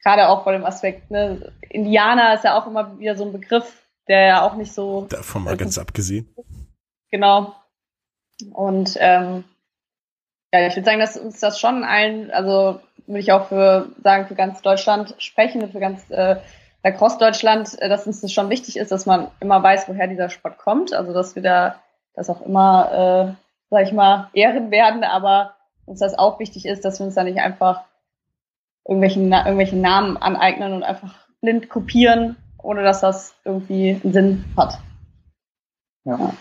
Gerade 0.05 0.29
auch 0.29 0.43
vor 0.43 0.51
dem 0.51 0.65
Aspekt, 0.65 1.09
ne, 1.09 1.51
Indianer 1.67 2.35
ist 2.35 2.43
ja 2.43 2.55
auch 2.57 2.67
immer 2.67 2.99
wieder 2.99 3.15
so 3.15 3.25
ein 3.25 3.33
Begriff, 3.33 3.81
der 4.07 4.21
ja 4.21 4.41
auch 4.43 4.53
nicht 4.53 4.71
so. 4.71 5.07
Davon 5.09 5.43
mal 5.43 5.57
ganz 5.57 5.79
abgesehen. 5.79 6.31
Genau. 7.09 7.55
Und 8.53 8.95
ähm, 8.99 9.45
ja, 10.53 10.67
ich 10.67 10.75
würde 10.75 10.85
sagen, 10.85 10.99
dass 10.99 11.17
uns 11.17 11.39
das 11.39 11.59
schon 11.59 11.83
allen, 11.83 12.29
also 12.29 12.79
würde 13.07 13.19
ich 13.19 13.31
auch 13.31 13.47
für 13.47 13.89
sagen, 14.03 14.27
für 14.27 14.35
ganz 14.35 14.61
Deutschland 14.61 15.15
sprechen 15.17 15.71
für 15.71 15.79
ganz 15.79 16.07
äh, 16.11 16.35
Lacrosse 16.83 17.17
Deutschland, 17.17 17.81
äh, 17.81 17.89
dass 17.89 18.05
uns 18.05 18.21
das 18.21 18.31
schon 18.31 18.51
wichtig 18.51 18.77
ist, 18.77 18.91
dass 18.91 19.07
man 19.07 19.31
immer 19.39 19.63
weiß, 19.63 19.87
woher 19.87 20.05
dieser 20.05 20.29
Sport 20.29 20.59
kommt. 20.59 20.93
Also 20.93 21.13
dass 21.13 21.35
wir 21.35 21.41
da 21.41 21.81
das 22.13 22.29
auch 22.29 22.41
immer, 22.45 22.91
äh, 22.91 23.35
sag 23.71 23.87
ich 23.87 23.91
mal, 23.91 24.29
ehren 24.33 24.69
werden, 24.69 25.03
aber 25.03 25.55
uns 25.85 25.99
das 25.99 26.15
auch 26.15 26.39
wichtig 26.39 26.67
ist, 26.67 26.85
dass 26.85 26.99
wir 26.99 27.07
uns 27.07 27.15
da 27.15 27.23
nicht 27.23 27.39
einfach 27.39 27.85
irgendwelchen, 28.87 29.31
irgendwelche 29.31 29.75
Namen 29.75 30.17
aneignen 30.17 30.73
und 30.73 30.83
einfach 30.83 31.27
blind 31.41 31.69
kopieren, 31.69 32.37
ohne 32.57 32.83
dass 32.83 33.01
das 33.01 33.35
irgendwie 33.43 33.99
einen 34.03 34.13
Sinn 34.13 34.45
hat. 34.55 34.79
Ja. 36.05 36.33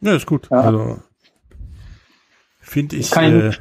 Ja, 0.00 0.14
ist 0.14 0.26
gut. 0.26 0.48
Ja. 0.50 0.60
Also 0.60 1.02
finde 2.60 2.96
ich 2.96 3.14
äh, 3.16 3.52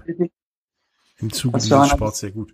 im 1.18 1.32
Zuge 1.32 1.60
dieses 1.60 1.90
Sports 1.90 2.20
sehr 2.20 2.32
gut. 2.32 2.54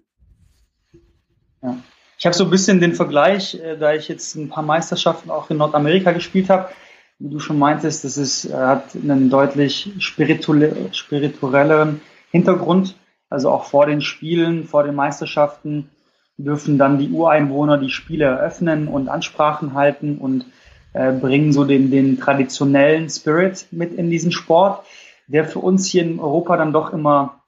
Ja. 1.62 1.78
Ich 2.18 2.26
habe 2.26 2.36
so 2.36 2.44
ein 2.44 2.52
bisschen 2.52 2.80
den 2.80 2.94
Vergleich, 2.94 3.56
äh, 3.56 3.78
da 3.78 3.94
ich 3.94 4.08
jetzt 4.08 4.36
ein 4.36 4.50
paar 4.50 4.64
Meisterschaften 4.64 5.32
auch 5.32 5.50
in 5.50 5.58
Nordamerika 5.58 6.12
gespielt 6.12 6.50
habe, 6.50 6.70
wie 7.18 7.30
du 7.30 7.40
schon 7.40 7.58
meintest, 7.58 8.04
das 8.04 8.18
ist, 8.18 8.46
äh, 8.46 8.54
hat 8.54 8.96
einen 8.96 9.30
deutlich 9.30 9.92
spirituelleren 10.00 12.02
Hintergrund. 12.32 12.96
Also 13.32 13.50
auch 13.50 13.64
vor 13.64 13.86
den 13.86 14.02
Spielen, 14.02 14.66
vor 14.66 14.84
den 14.84 14.94
Meisterschaften 14.94 15.90
dürfen 16.38 16.78
dann 16.78 17.00
die 17.00 17.10
Ureinwohner 17.10 17.78
die 17.78 17.90
Spiele 17.90 18.26
eröffnen 18.26 18.88
und 18.88 19.08
Ansprachen 19.08 19.74
halten 19.74 20.18
und 20.18 20.46
äh, 20.94 21.14
bringen 21.14 21.54
so 21.54 21.64
den, 21.64 21.92
den 21.92 22.20
traditionellen 22.20 23.10
Spirit 23.10 23.68
mit 23.72 23.94
in 23.94 24.10
diesen 24.10 24.34
Sport, 24.34 24.86
der 25.28 25.46
für 25.46 25.60
uns 25.60 25.88
hier 25.88 26.04
in 26.04 26.20
Europa 26.20 26.58
dann 26.58 26.74
doch 26.74 26.92
immer 26.92 27.42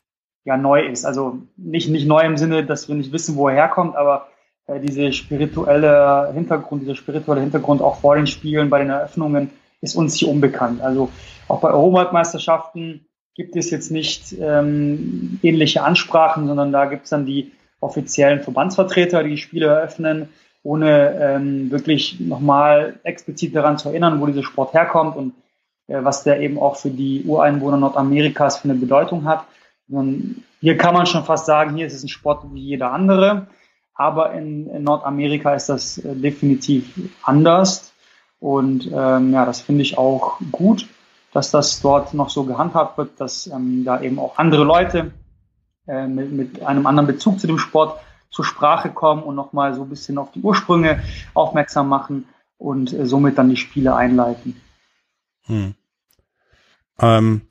ja 0.45 0.55
neu 0.55 0.85
ist. 0.85 1.05
Also 1.05 1.39
nicht, 1.57 1.89
nicht 1.89 2.07
neu 2.07 2.21
im 2.21 2.37
Sinne, 2.37 2.65
dass 2.65 2.87
wir 2.87 2.95
nicht 2.95 3.11
wissen, 3.11 3.35
wo 3.35 3.49
er 3.49 3.55
herkommt, 3.55 3.97
aber 3.97 4.27
äh, 4.67 4.79
diese 4.79 5.11
spirituelle 5.11 6.31
Hintergrund, 6.33 6.83
dieser 6.83 6.95
spirituelle 6.95 7.41
Hintergrund 7.41 7.81
auch 7.81 7.97
vor 7.97 8.15
den 8.15 8.27
Spielen, 8.27 8.69
bei 8.69 8.79
den 8.79 8.89
Eröffnungen, 8.89 9.49
ist 9.81 9.95
uns 9.95 10.15
hier 10.15 10.29
unbekannt. 10.29 10.81
Also 10.81 11.09
auch 11.49 11.59
bei 11.59 11.71
Europameisterschaften 11.71 13.05
gibt 13.35 13.55
es 13.55 13.71
jetzt 13.71 13.91
nicht 13.91 14.35
ähm, 14.39 15.39
ähnliche 15.41 15.83
Ansprachen, 15.83 16.47
sondern 16.47 16.71
da 16.71 16.85
gibt 16.85 17.05
es 17.05 17.09
dann 17.09 17.25
die 17.25 17.51
offiziellen 17.79 18.41
Verbandsvertreter, 18.41 19.23
die, 19.23 19.31
die 19.31 19.37
Spiele 19.37 19.67
eröffnen, 19.67 20.29
ohne 20.63 21.19
ähm, 21.19 21.71
wirklich 21.71 22.19
nochmal 22.19 22.99
explizit 23.03 23.55
daran 23.55 23.77
zu 23.77 23.89
erinnern, 23.89 24.21
wo 24.21 24.27
dieser 24.27 24.43
Sport 24.43 24.73
herkommt 24.73 25.17
und 25.17 25.33
äh, 25.87 26.03
was 26.03 26.23
der 26.23 26.39
eben 26.39 26.57
auch 26.59 26.77
für 26.77 26.89
die 26.89 27.23
Ureinwohner 27.25 27.77
Nordamerikas 27.77 28.59
für 28.59 28.69
eine 28.69 28.79
Bedeutung 28.79 29.25
hat. 29.25 29.45
Und 29.89 30.43
hier 30.61 30.77
kann 30.77 30.93
man 30.93 31.05
schon 31.05 31.25
fast 31.25 31.45
sagen, 31.45 31.75
hier 31.75 31.87
ist 31.87 31.93
es 31.93 32.03
ein 32.03 32.09
Sport 32.09 32.45
wie 32.53 32.61
jeder 32.61 32.93
andere, 32.93 33.47
aber 33.93 34.33
in, 34.33 34.69
in 34.69 34.83
Nordamerika 34.83 35.53
ist 35.53 35.67
das 35.67 35.97
äh, 35.97 36.15
definitiv 36.15 36.93
anders. 37.23 37.91
Und 38.39 38.89
ähm, 38.93 39.33
ja, 39.33 39.45
das 39.45 39.61
finde 39.61 39.83
ich 39.83 39.97
auch 39.97 40.39
gut, 40.51 40.87
dass 41.33 41.51
das 41.51 41.81
dort 41.81 42.13
noch 42.13 42.29
so 42.29 42.43
gehandhabt 42.43 42.97
wird, 42.97 43.19
dass 43.19 43.47
ähm, 43.47 43.83
da 43.83 44.01
eben 44.01 44.19
auch 44.19 44.37
andere 44.37 44.63
Leute 44.63 45.11
äh, 45.87 46.07
mit, 46.07 46.31
mit 46.31 46.63
einem 46.63 46.85
anderen 46.85 47.07
Bezug 47.07 47.39
zu 47.39 47.47
dem 47.47 47.57
Sport 47.57 47.99
zur 48.29 48.45
Sprache 48.45 48.89
kommen 48.89 49.23
und 49.23 49.35
nochmal 49.35 49.73
so 49.73 49.83
ein 49.83 49.89
bisschen 49.89 50.17
auf 50.17 50.31
die 50.31 50.41
Ursprünge 50.41 51.03
aufmerksam 51.33 51.89
machen 51.89 52.27
und 52.57 52.93
äh, 52.93 53.05
somit 53.05 53.37
dann 53.37 53.49
die 53.49 53.57
Spiele 53.57 53.95
einleiten. 53.95 54.61
Hm. 55.45 55.75
Ähm, 56.99 57.41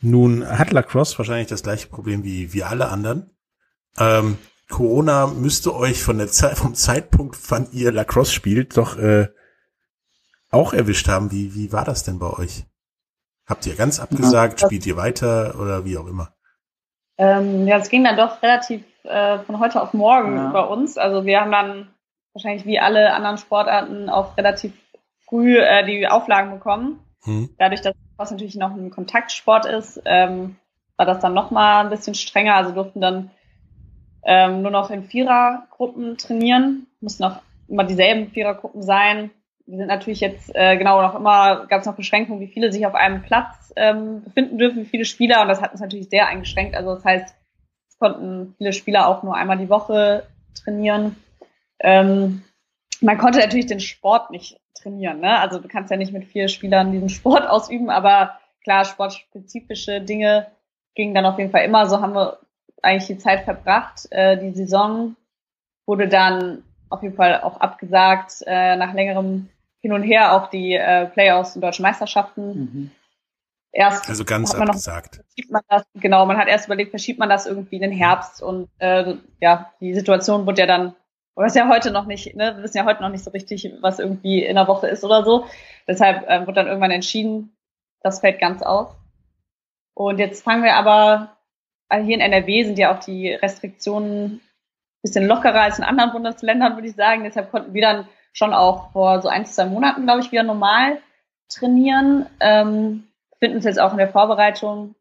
nun 0.00 0.46
hat 0.46 0.72
Lacrosse 0.72 1.18
wahrscheinlich 1.18 1.48
das 1.48 1.62
gleiche 1.62 1.88
Problem 1.88 2.24
wie, 2.24 2.52
wie 2.52 2.62
alle 2.62 2.88
anderen. 2.88 3.30
Ähm, 3.98 4.38
Corona 4.68 5.26
müsste 5.26 5.74
euch 5.74 6.02
von 6.02 6.18
der 6.18 6.28
Zeit, 6.28 6.56
vom 6.56 6.74
Zeitpunkt, 6.74 7.38
wann 7.50 7.68
ihr 7.72 7.92
Lacrosse 7.92 8.32
spielt, 8.32 8.76
doch 8.76 8.96
äh, 8.96 9.28
auch 10.50 10.72
erwischt 10.72 11.08
haben. 11.08 11.30
Wie, 11.30 11.54
wie 11.54 11.72
war 11.72 11.84
das 11.84 12.02
denn 12.02 12.18
bei 12.18 12.30
euch? 12.30 12.64
Habt 13.46 13.66
ihr 13.66 13.76
ganz 13.76 14.00
abgesagt? 14.00 14.60
Ja, 14.60 14.66
spielt 14.66 14.86
ihr 14.86 14.96
weiter 14.96 15.54
oder 15.60 15.84
wie 15.84 15.96
auch 15.96 16.06
immer? 16.06 16.32
Ähm, 17.18 17.66
ja, 17.66 17.78
es 17.78 17.88
ging 17.88 18.04
dann 18.04 18.16
doch 18.16 18.42
relativ 18.42 18.82
äh, 19.04 19.38
von 19.38 19.60
heute 19.60 19.80
auf 19.80 19.94
morgen 19.94 20.36
ja. 20.36 20.50
bei 20.50 20.62
uns. 20.62 20.98
Also 20.98 21.24
wir 21.24 21.40
haben 21.40 21.52
dann 21.52 21.88
wahrscheinlich 22.32 22.66
wie 22.66 22.78
alle 22.78 23.14
anderen 23.14 23.38
Sportarten 23.38 24.10
auch 24.10 24.36
relativ 24.36 24.72
früh 25.26 25.58
äh, 25.58 25.86
die 25.86 26.06
Auflagen 26.08 26.50
bekommen. 26.50 27.00
Hm. 27.22 27.50
Dadurch, 27.58 27.80
dass 27.80 27.94
was 28.16 28.30
natürlich 28.30 28.56
noch 28.56 28.72
ein 28.72 28.90
Kontaktsport 28.90 29.66
ist, 29.66 30.00
ähm, 30.06 30.56
war 30.96 31.06
das 31.06 31.20
dann 31.20 31.34
noch 31.34 31.50
mal 31.50 31.84
ein 31.84 31.90
bisschen 31.90 32.14
strenger. 32.14 32.54
Also 32.54 32.72
durften 32.72 33.00
dann 33.00 33.30
ähm, 34.24 34.62
nur 34.62 34.70
noch 34.70 34.90
in 34.90 35.04
Vierergruppen 35.04 36.16
trainieren, 36.16 36.86
mussten 37.00 37.24
auch 37.24 37.40
immer 37.68 37.84
dieselben 37.84 38.30
Vierergruppen 38.30 38.82
sein 38.82 39.30
wir 39.66 39.78
sind 39.78 39.88
natürlich 39.88 40.20
jetzt 40.20 40.54
äh, 40.54 40.76
genau 40.76 41.02
noch 41.02 41.14
immer, 41.14 41.66
gab 41.66 41.84
noch 41.84 41.96
Beschränkungen, 41.96 42.40
wie 42.40 42.46
viele 42.46 42.72
sich 42.72 42.86
auf 42.86 42.94
einem 42.94 43.22
Platz 43.22 43.72
ähm, 43.76 44.22
befinden 44.22 44.58
dürfen, 44.58 44.82
wie 44.82 44.88
viele 44.88 45.04
Spieler 45.04 45.42
und 45.42 45.48
das 45.48 45.60
hat 45.60 45.72
uns 45.72 45.80
natürlich 45.80 46.08
sehr 46.08 46.28
eingeschränkt. 46.28 46.76
Also 46.76 46.94
das 46.94 47.04
heißt, 47.04 47.34
es 47.88 47.98
konnten 47.98 48.54
viele 48.58 48.72
Spieler 48.72 49.08
auch 49.08 49.22
nur 49.22 49.34
einmal 49.34 49.58
die 49.58 49.68
Woche 49.68 50.26
trainieren. 50.54 51.16
Ähm, 51.80 52.42
man 53.00 53.18
konnte 53.18 53.40
natürlich 53.40 53.66
den 53.66 53.80
Sport 53.80 54.30
nicht 54.30 54.60
trainieren, 54.74 55.20
ne? 55.20 55.38
Also 55.38 55.58
du 55.58 55.68
kannst 55.68 55.90
ja 55.90 55.96
nicht 55.96 56.12
mit 56.12 56.24
vier 56.24 56.48
Spielern 56.48 56.92
diesen 56.92 57.08
Sport 57.08 57.46
ausüben, 57.48 57.90
aber 57.90 58.38
klar, 58.62 58.84
sportspezifische 58.84 60.00
Dinge 60.00 60.46
gingen 60.94 61.14
dann 61.14 61.26
auf 61.26 61.38
jeden 61.38 61.50
Fall 61.50 61.64
immer. 61.64 61.86
So 61.86 62.00
haben 62.00 62.14
wir 62.14 62.38
eigentlich 62.82 63.06
die 63.06 63.18
Zeit 63.18 63.44
verbracht. 63.44 64.06
Äh, 64.10 64.38
die 64.38 64.52
Saison 64.52 65.16
wurde 65.86 66.08
dann 66.08 66.62
auf 66.88 67.02
jeden 67.02 67.16
Fall 67.16 67.40
auch 67.40 67.60
abgesagt 67.60 68.42
äh, 68.46 68.76
nach 68.76 68.94
längerem 68.94 69.48
hin 69.86 69.92
und 69.92 70.02
her 70.02 70.32
auch 70.32 70.50
die 70.50 70.74
äh, 70.74 71.06
Playoffs 71.06 71.54
und 71.54 71.62
deutschen 71.62 71.84
Meisterschaften. 71.84 72.48
Mhm. 72.48 72.90
Erst 73.70 74.08
also 74.08 74.24
ganz 74.24 74.50
hat 74.50 74.58
man 74.58 74.70
abgesagt. 74.70 75.20
Noch, 75.36 75.50
man 75.50 75.62
das, 75.68 75.84
genau, 75.94 76.26
man 76.26 76.38
hat 76.38 76.48
erst 76.48 76.66
überlegt, 76.66 76.90
verschiebt 76.90 77.20
man 77.20 77.28
das 77.28 77.46
irgendwie 77.46 77.76
in 77.76 77.82
den 77.82 77.92
Herbst 77.92 78.42
und 78.42 78.68
äh, 78.78 79.14
ja, 79.40 79.72
die 79.80 79.94
Situation 79.94 80.44
wurde 80.44 80.62
ja 80.62 80.66
dann, 80.66 80.96
oder 81.36 81.46
ist 81.46 81.54
ja 81.54 81.68
heute 81.68 81.92
noch 81.92 82.06
nicht, 82.06 82.34
ne, 82.34 82.56
wir 82.56 82.64
wissen 82.64 82.78
ja 82.78 82.84
heute 82.84 83.02
noch 83.02 83.10
nicht 83.10 83.22
so 83.22 83.30
richtig, 83.30 83.70
was 83.80 84.00
irgendwie 84.00 84.44
in 84.44 84.56
der 84.56 84.66
Woche 84.66 84.88
ist 84.88 85.04
oder 85.04 85.24
so. 85.24 85.46
Deshalb 85.86 86.28
äh, 86.28 86.40
wurde 86.40 86.54
dann 86.54 86.66
irgendwann 86.66 86.90
entschieden, 86.90 87.56
das 88.00 88.20
fällt 88.20 88.40
ganz 88.40 88.62
aus. 88.62 88.88
Und 89.94 90.18
jetzt 90.18 90.42
fangen 90.42 90.64
wir 90.64 90.74
aber, 90.74 91.36
also 91.88 92.04
hier 92.04 92.16
in 92.16 92.22
NRW 92.22 92.64
sind 92.64 92.78
ja 92.78 92.92
auch 92.92 92.98
die 92.98 93.32
Restriktionen 93.34 94.24
ein 94.24 94.40
bisschen 95.02 95.28
lockerer 95.28 95.60
als 95.60 95.78
in 95.78 95.84
anderen 95.84 96.10
Bundesländern, 96.10 96.74
würde 96.74 96.88
ich 96.88 96.96
sagen. 96.96 97.22
Deshalb 97.22 97.52
konnten 97.52 97.72
wir 97.72 97.82
dann 97.82 98.08
schon 98.36 98.52
auch 98.52 98.92
vor 98.92 99.22
so 99.22 99.28
ein, 99.28 99.46
zwei 99.46 99.64
Monaten, 99.64 100.04
glaube 100.04 100.20
ich, 100.20 100.30
wieder 100.30 100.42
normal 100.42 100.98
trainieren. 101.48 102.26
Ähm, 102.40 103.08
finden 103.38 103.56
uns 103.56 103.64
jetzt 103.64 103.80
auch 103.80 103.92
in 103.92 103.98
der 103.98 104.10
Vorbereitung. 104.10 104.94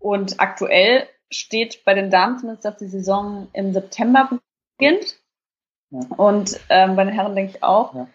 Und 0.00 0.40
aktuell 0.40 1.06
steht 1.30 1.84
bei 1.84 1.94
den 1.94 2.10
Damen 2.10 2.38
zumindest, 2.38 2.64
dass 2.64 2.76
die 2.76 2.88
Saison 2.88 3.48
im 3.52 3.72
September 3.72 4.28
beginnt. 4.76 5.16
Ja. 5.90 6.00
Und 6.16 6.58
ähm, 6.68 6.96
bei 6.96 7.04
den 7.04 7.14
Herren 7.14 7.36
denke 7.36 7.56
ich 7.56 7.62
auch. 7.62 7.94
Ja. 7.94 8.08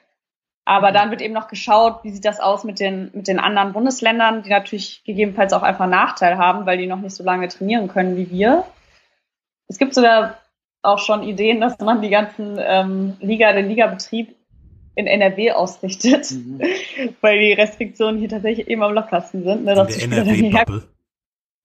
Aber 0.65 0.91
dann 0.91 1.11
wird 1.11 1.21
eben 1.21 1.33
noch 1.33 1.47
geschaut, 1.47 2.03
wie 2.03 2.11
sieht 2.11 2.25
das 2.25 2.41
aus 2.41 2.65
mit 2.65 2.79
den, 2.79 3.09
mit 3.13 3.27
den 3.27 3.39
anderen 3.39 3.71
Bundesländern, 3.71 4.43
die 4.43 4.49
natürlich 4.49 5.03
gegebenenfalls 5.05 5.53
auch 5.53 5.63
einfach 5.63 5.87
Nachteil 5.87 6.37
haben, 6.37 6.65
weil 6.65 6.77
die 6.77 6.87
noch 6.87 6.99
nicht 6.99 7.15
so 7.15 7.23
lange 7.23 7.47
trainieren 7.47 7.87
können 7.87 8.17
wie 8.17 8.29
wir. 8.29 8.65
Es 9.69 9.77
gibt 9.77 9.93
sogar 9.95 10.37
auch 10.81 10.99
schon 10.99 11.23
Ideen, 11.23 11.61
dass 11.61 11.79
man 11.79 12.01
die 12.01 12.09
ganzen 12.09 12.57
ähm, 12.59 13.17
Liga, 13.21 13.53
den 13.53 13.69
Ligabetrieb 13.69 14.35
in 15.01 15.07
NRW 15.07 15.51
ausrichtet, 15.51 16.31
mhm. 16.31 16.61
weil 17.21 17.39
die 17.39 17.53
Restriktionen 17.53 18.19
hier 18.19 18.29
tatsächlich 18.29 18.67
eben 18.67 18.83
am 18.83 18.93
lockersten 18.93 19.43
sind. 19.43 19.65
Ne, 19.65 19.75
dass 19.75 19.97
in 19.97 20.11
der 20.11 20.19
NRW-Bubble. 20.19 20.83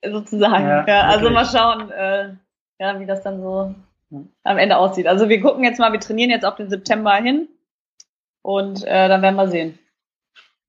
Sozusagen, 0.04 0.68
ja. 0.68 0.86
ja 0.86 1.00
also 1.02 1.30
mal 1.30 1.46
schauen, 1.46 1.90
äh, 1.90 2.34
ja, 2.78 3.00
wie 3.00 3.06
das 3.06 3.22
dann 3.22 3.40
so 3.40 3.74
am 4.44 4.58
Ende 4.58 4.76
aussieht. 4.76 5.06
Also 5.06 5.28
wir 5.28 5.40
gucken 5.40 5.64
jetzt 5.64 5.78
mal, 5.78 5.92
wir 5.92 6.00
trainieren 6.00 6.30
jetzt 6.30 6.44
auf 6.44 6.56
den 6.56 6.70
September 6.70 7.14
hin 7.14 7.48
und 8.42 8.84
äh, 8.84 9.08
dann 9.08 9.22
werden 9.22 9.36
wir 9.36 9.48
sehen. 9.48 9.78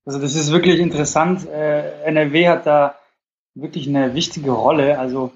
Also 0.05 0.19
das 0.19 0.35
ist 0.35 0.51
wirklich 0.51 0.79
interessant. 0.79 1.47
Äh, 1.47 2.03
NRW 2.03 2.47
hat 2.47 2.65
da 2.65 2.95
wirklich 3.55 3.87
eine 3.87 4.13
wichtige 4.13 4.51
Rolle. 4.51 4.97
Also 4.97 5.31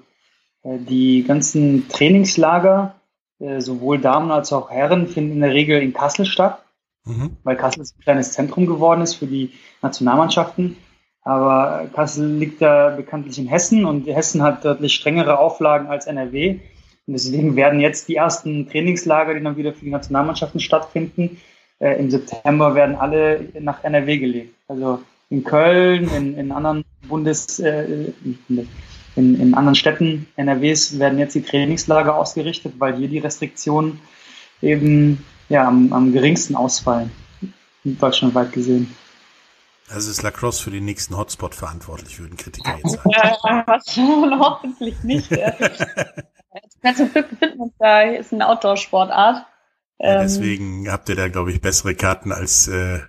äh, 0.62 0.78
die 0.78 1.24
ganzen 1.24 1.88
Trainingslager, 1.88 2.94
äh, 3.38 3.60
sowohl 3.60 3.98
Damen 4.00 4.30
als 4.30 4.52
auch 4.52 4.70
Herren, 4.70 5.06
finden 5.06 5.32
in 5.34 5.40
der 5.42 5.52
Regel 5.52 5.82
in 5.82 5.92
Kassel 5.92 6.26
statt, 6.26 6.62
mhm. 7.04 7.36
weil 7.44 7.56
Kassel 7.56 7.82
ein 7.82 8.02
kleines 8.02 8.32
Zentrum 8.32 8.66
geworden 8.66 9.02
ist 9.02 9.14
für 9.14 9.26
die 9.26 9.52
Nationalmannschaften. 9.82 10.76
Aber 11.24 11.88
Kassel 11.94 12.26
liegt 12.36 12.60
da 12.62 12.90
bekanntlich 12.90 13.38
in 13.38 13.46
Hessen 13.46 13.84
und 13.84 14.06
Hessen 14.06 14.42
hat 14.42 14.64
deutlich 14.64 14.94
strengere 14.94 15.38
Auflagen 15.38 15.86
als 15.86 16.06
NRW. 16.06 16.58
Und 17.06 17.14
deswegen 17.14 17.56
werden 17.56 17.80
jetzt 17.80 18.08
die 18.08 18.16
ersten 18.16 18.68
Trainingslager, 18.68 19.34
die 19.34 19.42
dann 19.42 19.56
wieder 19.56 19.72
für 19.72 19.84
die 19.84 19.90
Nationalmannschaften 19.90 20.60
stattfinden, 20.60 21.38
äh, 21.82 21.98
im 21.98 22.10
September 22.10 22.74
werden 22.74 22.94
alle 22.94 23.48
nach 23.58 23.82
NRW 23.82 24.18
gelegt. 24.18 24.54
Also 24.68 25.00
in 25.30 25.42
Köln, 25.42 26.08
in, 26.16 26.38
in 26.38 26.52
anderen 26.52 26.84
Bundes, 27.08 27.58
äh, 27.58 28.12
in, 28.48 28.68
in 29.16 29.54
anderen 29.54 29.74
Städten 29.74 30.28
NRWs 30.36 30.98
werden 30.98 31.18
jetzt 31.18 31.34
die 31.34 31.42
Trainingslager 31.42 32.14
ausgerichtet, 32.14 32.74
weil 32.78 32.96
hier 32.96 33.08
die 33.08 33.18
Restriktionen 33.18 34.00
eben 34.60 35.24
ja, 35.52 35.68
am, 35.68 35.92
am 35.92 36.12
geringsten 36.12 36.56
ausfallen, 36.56 37.10
deutschlandweit 37.84 38.52
gesehen. 38.52 38.96
Also 39.90 40.10
ist 40.10 40.22
Lacrosse 40.22 40.62
für 40.62 40.70
den 40.70 40.86
nächsten 40.86 41.14
Hotspot 41.14 41.54
verantwortlich, 41.54 42.18
würden 42.18 42.38
Kritiker 42.38 42.78
jetzt 42.78 42.92
sagen. 42.92 43.10
Ja, 43.10 44.38
hoffentlich 44.38 45.02
nicht. 45.02 45.28
Zum 46.96 47.12
Glück 47.12 47.28
befinden 47.28 47.58
wir 47.58 47.64
uns 47.64 47.74
da, 47.78 48.00
hier 48.00 48.18
ist 48.18 48.32
eine 48.32 48.48
Outdoor-Sportart. 48.48 49.46
Ja, 49.98 50.14
ähm, 50.14 50.20
deswegen 50.22 50.90
habt 50.90 51.10
ihr 51.10 51.16
da, 51.16 51.28
glaube 51.28 51.52
ich, 51.52 51.60
bessere 51.60 51.94
Karten 51.94 52.32
als 52.32 52.66
äh, 52.68 53.00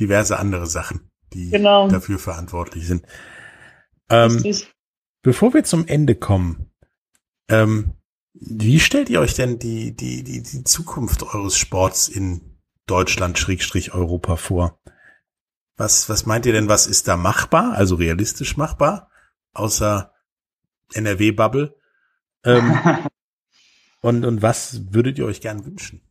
diverse 0.00 0.38
andere 0.38 0.66
Sachen, 0.66 1.10
die 1.34 1.50
genau. 1.50 1.88
dafür 1.88 2.18
verantwortlich 2.18 2.86
sind. 2.86 3.04
Ähm, 4.08 4.42
bevor 5.20 5.52
wir 5.52 5.64
zum 5.64 5.86
Ende 5.86 6.14
kommen, 6.14 6.70
ähm, 7.48 7.92
wie 8.34 8.80
stellt 8.80 9.08
ihr 9.10 9.20
euch 9.20 9.34
denn 9.34 9.58
die, 9.58 9.94
die, 9.96 10.24
die, 10.24 10.42
die 10.42 10.64
Zukunft 10.64 11.22
eures 11.22 11.56
Sports 11.56 12.08
in 12.08 12.58
Deutschland, 12.86 13.38
Schrägstrich 13.38 13.94
Europa 13.94 14.36
vor? 14.36 14.78
Was, 15.76 16.08
was 16.08 16.26
meint 16.26 16.44
ihr 16.46 16.52
denn, 16.52 16.68
was 16.68 16.86
ist 16.86 17.08
da 17.08 17.16
machbar, 17.16 17.72
also 17.74 17.94
realistisch 17.94 18.56
machbar, 18.56 19.08
außer 19.54 20.12
NRW-Bubble? 20.94 21.76
Ähm, 22.44 22.78
und, 24.00 24.24
und 24.24 24.42
was 24.42 24.92
würdet 24.92 25.18
ihr 25.18 25.26
euch 25.26 25.40
gern 25.40 25.64
wünschen? 25.64 26.02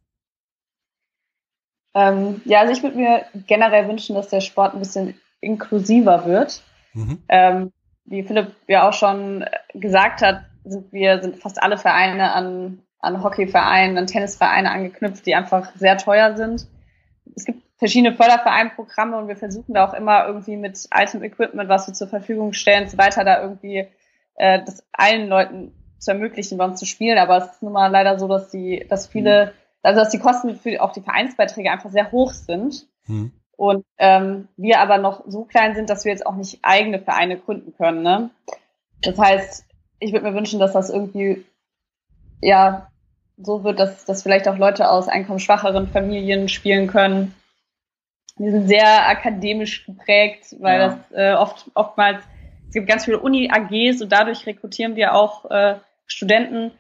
Ähm, 1.94 2.42
ja, 2.46 2.62
also 2.62 2.72
ich 2.72 2.82
würde 2.84 2.98
mir 2.98 3.26
generell 3.48 3.88
wünschen, 3.88 4.16
dass 4.16 4.30
der 4.30 4.42
Sport 4.42 4.74
ein 4.74 4.80
bisschen 4.80 5.16
inklusiver 5.42 6.26
wird. 6.26 6.64
Mhm. 6.94 7.22
Ähm, 7.28 7.74
wie 8.06 8.24
Philipp 8.24 8.56
ja 8.68 8.88
auch 8.88 8.94
schon 8.94 9.46
gesagt 9.74 10.22
hat, 10.22 10.46
sind 10.64 10.92
wir 10.92 11.22
sind 11.22 11.38
fast 11.38 11.62
alle 11.62 11.78
Vereine 11.78 12.34
an, 12.34 12.80
an 13.00 13.24
Hockeyvereinen, 13.24 13.98
an 13.98 14.08
Tennisvereine 14.08 14.72
angeknüpft, 14.72 15.26
die 15.26 15.36
einfach 15.36 15.72
sehr 15.76 15.98
teuer 15.98 16.36
sind. 16.36 16.68
Es 17.36 17.46
gibt 17.46 17.64
verschiedene 17.78 18.16
Fördervereinprogramme 18.16 19.18
und 19.18 19.28
wir 19.28 19.36
versuchen 19.36 19.74
da 19.74 19.88
auch 19.88 19.94
immer 19.94 20.28
irgendwie 20.28 20.56
mit 20.56 20.88
altem 20.92 21.24
Equipment, 21.24 21.70
was 21.70 21.88
wir 21.88 21.94
zur 21.94 22.08
Verfügung 22.08 22.54
stellen, 22.54 22.88
so 22.88 22.98
weiter, 22.98 23.24
da 23.24 23.42
irgendwie 23.42 23.88
äh, 24.36 24.64
das 24.64 24.86
allen 24.94 25.28
Leuten 25.28 25.74
zu 26.00 26.12
ermöglichen, 26.12 26.58
bei 26.58 26.66
uns 26.66 26.80
zu 26.80 26.86
spielen. 26.86 27.18
Aber 27.18 27.38
es 27.38 27.46
ist 27.46 27.64
nun 27.64 27.74
mal 27.74 27.88
leider 27.88 28.20
so, 28.20 28.28
dass 28.28 28.50
die, 28.50 28.86
dass 28.90 29.08
viele 29.08 29.48
mhm 29.48 29.52
also 29.84 30.00
dass 30.00 30.10
die 30.10 30.20
Kosten 30.20 30.56
für 30.56 30.82
auch 30.82 30.94
die 30.94 31.02
Vereinsbeiträge 31.02 31.70
einfach 31.70 31.92
sehr 31.92 32.12
hoch 32.12 32.32
sind. 32.32 32.88
Hm. 33.06 33.34
Und 33.56 33.86
ähm, 34.00 34.48
wir 34.58 34.80
aber 34.80 34.98
noch 34.98 35.24
so 35.28 35.44
klein 35.44 35.76
sind, 35.76 35.90
dass 35.90 36.06
wir 36.06 36.12
jetzt 36.12 36.26
auch 36.26 36.36
nicht 36.36 36.60
eigene 36.64 37.00
Vereine 37.00 37.38
gründen 37.38 37.74
können. 37.76 38.02
Ne? 38.02 38.32
Das 39.02 39.20
heißt, 39.20 39.66
ich 40.04 40.12
würde 40.12 40.30
mir 40.30 40.36
wünschen, 40.36 40.60
dass 40.60 40.74
das 40.74 40.90
irgendwie 40.90 41.46
ja 42.42 42.90
so 43.38 43.64
wird, 43.64 43.80
dass, 43.80 44.06
dass 44.06 44.24
vielleicht 44.24 44.48
auch 44.48 44.58
Leute 44.58 44.90
aus 44.90 45.08
einkommensschwacheren 45.08 45.88
Familien 45.88 46.50
spielen 46.50 46.88
können. 46.88 47.34
Die 48.38 48.50
sind 48.50 48.68
sehr 48.68 49.08
akademisch 49.08 49.86
geprägt, 49.86 50.56
weil 50.60 50.80
ja. 50.80 50.88
das 50.88 51.12
äh, 51.12 51.34
oft 51.34 51.72
oftmals 51.74 52.24
es 52.68 52.76
gibt 52.76 52.90
ganz 52.90 53.06
viele 53.06 53.20
Uni-AGs 53.20 54.02
und 54.02 54.12
dadurch 54.12 54.48
rekrutieren 54.48 54.96
wir 54.96 55.14
auch 55.14 55.50
äh, 55.52 55.76
Studenten. 56.08 56.72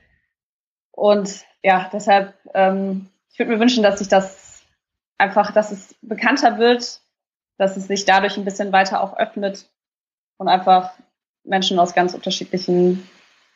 Und 0.89 1.45
ja, 1.61 1.87
deshalb, 1.93 2.33
ähm, 2.55 3.09
ich 3.31 3.37
würde 3.37 3.51
mir 3.51 3.59
wünschen, 3.59 3.83
dass 3.83 3.99
sich 3.99 4.07
das 4.07 4.63
einfach, 5.19 5.51
dass 5.51 5.71
es 5.71 5.95
bekannter 6.01 6.57
wird, 6.57 6.99
dass 7.57 7.77
es 7.77 7.85
sich 7.85 8.05
dadurch 8.05 8.37
ein 8.37 8.43
bisschen 8.43 8.71
weiter 8.71 9.01
auch 9.01 9.15
öffnet 9.15 9.69
und 10.37 10.47
einfach 10.47 10.93
Menschen 11.43 11.79
aus 11.79 11.93
ganz 11.93 12.13
unterschiedlichen 12.13 13.07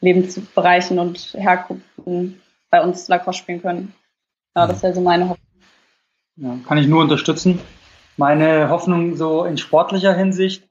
Lebensbereichen 0.02 1.00
und 1.00 1.34
Herkunften 1.34 2.42
bei 2.70 2.82
uns 2.84 3.08
Lacrosse 3.08 3.40
spielen 3.40 3.62
können. 3.62 3.94
Ja, 4.56 4.68
das 4.68 4.84
wäre 4.84 4.94
so 4.94 5.02
meine 5.02 5.30
Hoffnung. 5.30 5.48
Ja, 6.36 6.58
kann 6.68 6.78
ich 6.78 6.88
nur 6.88 7.02
unterstützen. 7.02 7.60
Meine 8.18 8.70
Hoffnung 8.70 9.16
so 9.16 9.44
in 9.44 9.58
sportlicher 9.58 10.16
Hinsicht 10.16 10.64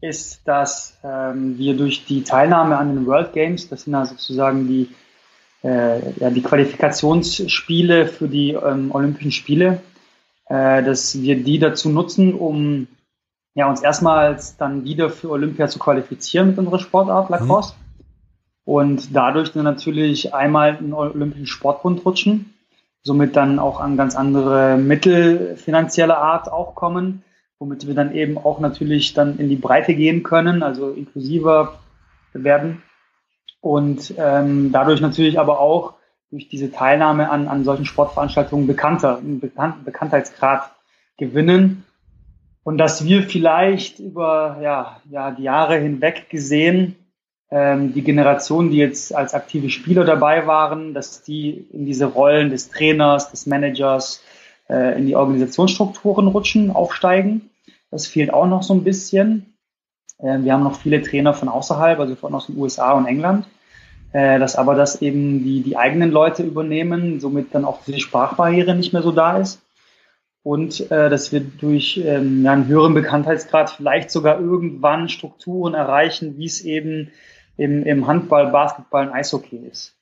ist, 0.00 0.46
dass 0.46 0.98
ähm, 1.02 1.58
wir 1.58 1.76
durch 1.76 2.04
die 2.04 2.22
Teilnahme 2.22 2.76
an 2.76 2.94
den 2.94 3.06
World 3.06 3.32
Games, 3.32 3.68
das 3.68 3.82
sind 3.82 3.92
ja 3.92 4.04
sozusagen 4.04 4.66
die 4.66 4.88
äh, 5.66 6.12
ja, 6.20 6.30
die 6.30 6.42
Qualifikationsspiele 6.42 8.06
für 8.06 8.28
die 8.28 8.52
ähm, 8.52 8.90
Olympischen 8.92 9.32
Spiele, 9.32 9.80
äh, 10.48 10.82
dass 10.82 11.20
wir 11.20 11.42
die 11.42 11.58
dazu 11.58 11.88
nutzen, 11.88 12.34
um 12.34 12.86
ja, 13.56 13.68
uns 13.70 13.80
erstmals 13.80 14.58
dann 14.58 14.84
wieder 14.84 15.08
für 15.08 15.30
Olympia 15.30 15.66
zu 15.66 15.78
qualifizieren 15.78 16.48
mit 16.48 16.58
unserer 16.58 16.78
Sportart 16.78 17.30
Lacrosse. 17.30 17.72
Mhm. 17.74 18.04
Und 18.64 19.16
dadurch 19.16 19.52
dann 19.52 19.64
natürlich 19.64 20.34
einmal 20.34 20.76
in 20.76 20.88
den 20.88 20.92
Olympischen 20.92 21.46
Sportbund 21.46 22.04
rutschen, 22.04 22.52
somit 23.02 23.34
dann 23.34 23.58
auch 23.58 23.80
an 23.80 23.96
ganz 23.96 24.14
andere 24.14 24.76
Mittel 24.76 25.56
finanzieller 25.56 26.18
Art 26.18 26.52
auch 26.52 26.74
kommen, 26.74 27.24
womit 27.58 27.86
wir 27.86 27.94
dann 27.94 28.14
eben 28.14 28.36
auch 28.36 28.60
natürlich 28.60 29.14
dann 29.14 29.38
in 29.38 29.48
die 29.48 29.56
Breite 29.56 29.94
gehen 29.94 30.22
können, 30.22 30.62
also 30.62 30.90
inklusiver 30.90 31.78
werden 32.34 32.82
und 33.62 34.12
ähm, 34.18 34.70
dadurch 34.70 35.00
natürlich 35.00 35.40
aber 35.40 35.60
auch 35.60 35.94
durch 36.30 36.48
diese 36.48 36.70
Teilnahme 36.70 37.30
an, 37.30 37.48
an 37.48 37.64
solchen 37.64 37.86
Sportveranstaltungen 37.86 38.66
bekannter, 38.66 39.16
einen 39.16 39.40
Bekannt, 39.40 39.84
Bekanntheitsgrad 39.86 40.72
gewinnen 41.16 41.85
und 42.66 42.78
dass 42.78 43.04
wir 43.04 43.22
vielleicht 43.22 44.00
über 44.00 44.58
ja, 44.60 45.00
ja, 45.08 45.30
die 45.30 45.44
Jahre 45.44 45.78
hinweg 45.78 46.28
gesehen 46.28 46.96
ähm, 47.48 47.94
die 47.94 48.02
Generationen, 48.02 48.72
die 48.72 48.78
jetzt 48.78 49.14
als 49.14 49.34
aktive 49.34 49.70
Spieler 49.70 50.04
dabei 50.04 50.48
waren, 50.48 50.92
dass 50.92 51.22
die 51.22 51.68
in 51.72 51.86
diese 51.86 52.06
Rollen 52.06 52.50
des 52.50 52.68
Trainers, 52.68 53.30
des 53.30 53.46
Managers, 53.46 54.20
äh, 54.68 54.98
in 54.98 55.06
die 55.06 55.14
Organisationsstrukturen 55.14 56.26
rutschen, 56.26 56.72
aufsteigen. 56.72 57.50
Das 57.92 58.08
fehlt 58.08 58.34
auch 58.34 58.48
noch 58.48 58.64
so 58.64 58.74
ein 58.74 58.82
bisschen. 58.82 59.54
Äh, 60.18 60.40
wir 60.40 60.52
haben 60.52 60.64
noch 60.64 60.80
viele 60.80 61.00
Trainer 61.02 61.34
von 61.34 61.48
außerhalb, 61.48 62.00
also 62.00 62.16
von 62.16 62.34
aus 62.34 62.46
den 62.46 62.58
USA 62.58 62.94
und 62.94 63.06
England 63.06 63.46
äh, 64.12 64.38
dass 64.38 64.56
aber 64.56 64.74
das 64.74 65.02
eben 65.02 65.44
die, 65.44 65.60
die 65.60 65.76
eigenen 65.76 66.10
Leute 66.10 66.42
übernehmen, 66.42 67.20
somit 67.20 67.54
dann 67.54 67.64
auch 67.64 67.80
diese 67.86 68.00
Sprachbarriere 68.00 68.74
nicht 68.74 68.92
mehr 68.92 69.02
so 69.02 69.12
da 69.12 69.36
ist. 69.36 69.60
Und 70.46 70.92
äh, 70.92 71.10
dass 71.10 71.32
wir 71.32 71.40
durch 71.40 72.00
ähm, 72.04 72.44
ja, 72.44 72.52
einen 72.52 72.68
höheren 72.68 72.94
Bekanntheitsgrad 72.94 73.68
vielleicht 73.68 74.12
sogar 74.12 74.38
irgendwann 74.38 75.08
Strukturen 75.08 75.74
erreichen, 75.74 76.38
wie 76.38 76.46
es 76.46 76.60
eben 76.60 77.10
im, 77.56 77.82
im 77.82 78.06
Handball, 78.06 78.52
Basketball 78.52 79.08
und 79.08 79.12
Eishockey 79.12 79.56
ist. 79.56 79.96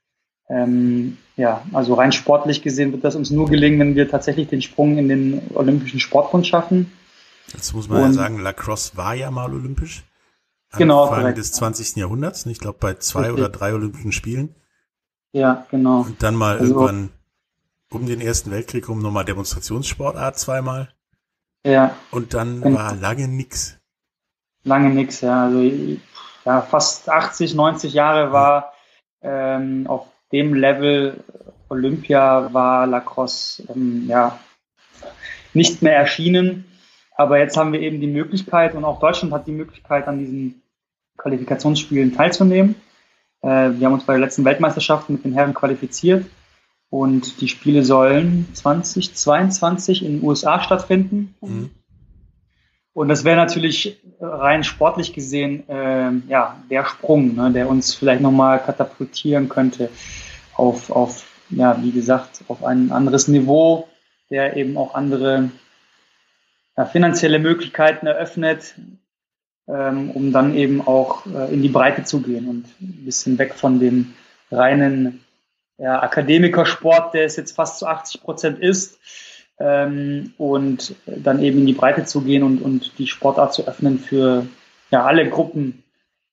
Ähm, 0.50 1.16
ja, 1.38 1.62
also 1.72 1.94
rein 1.94 2.12
sportlich 2.12 2.60
gesehen 2.60 2.92
wird 2.92 3.04
das 3.04 3.16
uns 3.16 3.30
nur 3.30 3.48
gelingen, 3.48 3.80
wenn 3.80 3.94
wir 3.94 4.06
tatsächlich 4.06 4.48
den 4.48 4.60
Sprung 4.60 4.98
in 4.98 5.08
den 5.08 5.40
Olympischen 5.54 5.98
Sportbund 5.98 6.46
schaffen. 6.46 6.92
Jetzt 7.54 7.72
muss 7.72 7.88
man 7.88 8.02
und, 8.02 8.08
ja 8.08 8.12
sagen, 8.12 8.38
Lacrosse 8.38 8.98
war 8.98 9.14
ja 9.14 9.30
mal 9.30 9.50
olympisch 9.50 10.04
genau, 10.76 11.04
Anfang 11.04 11.20
korrekt. 11.20 11.38
des 11.38 11.52
20. 11.52 11.96
Jahrhunderts, 11.96 12.44
ich 12.44 12.58
glaube 12.58 12.76
bei 12.78 12.92
zwei 12.96 13.20
Richtig. 13.20 13.38
oder 13.38 13.48
drei 13.48 13.72
Olympischen 13.72 14.12
Spielen. 14.12 14.54
Ja, 15.32 15.66
genau. 15.70 16.02
Und 16.02 16.22
dann 16.22 16.34
mal 16.34 16.58
also, 16.58 16.74
irgendwann 16.74 17.08
um 17.94 18.06
den 18.06 18.20
Ersten 18.20 18.50
Weltkrieg 18.50 18.88
rum 18.88 19.00
nochmal 19.00 19.24
Demonstrationssportart 19.24 20.38
zweimal. 20.38 20.88
Ja. 21.66 21.96
Und 22.10 22.34
dann 22.34 22.60
genau. 22.60 22.78
war 22.78 22.94
lange 22.94 23.28
nix. 23.28 23.78
Lange 24.64 24.90
nix, 24.90 25.20
ja. 25.20 25.44
Also 25.44 25.60
ja, 26.44 26.60
fast 26.62 27.08
80, 27.08 27.54
90 27.54 27.92
Jahre 27.92 28.32
war 28.32 28.72
ähm, 29.22 29.86
auf 29.86 30.06
dem 30.32 30.54
Level 30.54 31.24
Olympia 31.68 32.52
war 32.52 32.86
Lacrosse 32.86 33.64
ähm, 33.74 34.06
ja 34.08 34.38
nicht 35.54 35.82
mehr 35.82 35.96
erschienen. 35.96 36.64
Aber 37.16 37.38
jetzt 37.38 37.56
haben 37.56 37.72
wir 37.72 37.80
eben 37.80 38.00
die 38.00 38.08
Möglichkeit 38.08 38.74
und 38.74 38.84
auch 38.84 39.00
Deutschland 39.00 39.32
hat 39.32 39.46
die 39.46 39.52
Möglichkeit, 39.52 40.08
an 40.08 40.18
diesen 40.18 40.62
Qualifikationsspielen 41.16 42.14
teilzunehmen. 42.14 42.74
Äh, 43.40 43.70
wir 43.70 43.86
haben 43.86 43.94
uns 43.94 44.04
bei 44.04 44.14
der 44.14 44.20
letzten 44.20 44.44
Weltmeisterschaft 44.44 45.08
mit 45.08 45.24
den 45.24 45.32
Herren 45.32 45.54
qualifiziert 45.54 46.26
und 46.94 47.40
die 47.40 47.48
Spiele 47.48 47.82
sollen 47.82 48.46
2022 48.52 50.04
in 50.04 50.20
den 50.20 50.24
USA 50.24 50.62
stattfinden. 50.62 51.34
Mhm. 51.40 51.70
Und 52.92 53.08
das 53.08 53.24
wäre 53.24 53.36
natürlich 53.36 54.00
rein 54.20 54.62
sportlich 54.62 55.12
gesehen 55.12 55.68
äh, 55.68 56.12
ja 56.28 56.56
der 56.70 56.84
Sprung, 56.84 57.34
ne, 57.34 57.50
der 57.50 57.68
uns 57.68 57.94
vielleicht 57.94 58.20
nochmal 58.20 58.62
katapultieren 58.62 59.48
könnte 59.48 59.88
auf, 60.54 60.92
auf, 60.92 61.26
ja, 61.50 61.82
wie 61.82 61.90
gesagt, 61.90 62.44
auf 62.46 62.62
ein 62.62 62.92
anderes 62.92 63.26
Niveau, 63.26 63.88
der 64.30 64.56
eben 64.56 64.76
auch 64.76 64.94
andere 64.94 65.50
ja, 66.76 66.84
finanzielle 66.84 67.40
Möglichkeiten 67.40 68.06
eröffnet, 68.06 68.76
ähm, 69.66 70.12
um 70.12 70.30
dann 70.30 70.54
eben 70.54 70.80
auch 70.80 71.26
äh, 71.26 71.52
in 71.52 71.60
die 71.60 71.70
Breite 71.70 72.04
zu 72.04 72.22
gehen 72.22 72.46
und 72.46 72.66
ein 72.80 73.04
bisschen 73.04 73.36
weg 73.36 73.54
von 73.54 73.80
dem 73.80 74.14
reinen 74.52 75.23
ja, 75.78 76.02
Akademikersport, 76.02 77.14
der 77.14 77.24
es 77.24 77.36
jetzt 77.36 77.56
fast 77.56 77.78
zu 77.78 77.86
80 77.86 78.22
Prozent 78.22 78.58
ist, 78.58 78.98
ähm, 79.58 80.32
und 80.36 80.94
dann 81.06 81.42
eben 81.42 81.60
in 81.60 81.66
die 81.66 81.72
Breite 81.74 82.04
zu 82.04 82.22
gehen 82.22 82.42
und, 82.42 82.60
und 82.60 82.98
die 82.98 83.06
Sportart 83.06 83.54
zu 83.54 83.66
öffnen 83.66 83.98
für 83.98 84.46
ja, 84.90 85.04
alle 85.04 85.28
Gruppen, 85.28 85.84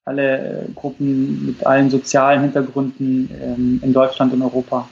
alle 0.06 0.64
äh, 0.64 0.72
Gruppen 0.74 1.46
mit 1.46 1.66
allen 1.66 1.89
sozialen 1.89 2.42
Hintergründen 2.42 3.30
ähm, 3.39 3.80
in 3.84 3.94
Deutschland 3.94 4.34
und 4.34 4.42
Europa. 4.42 4.89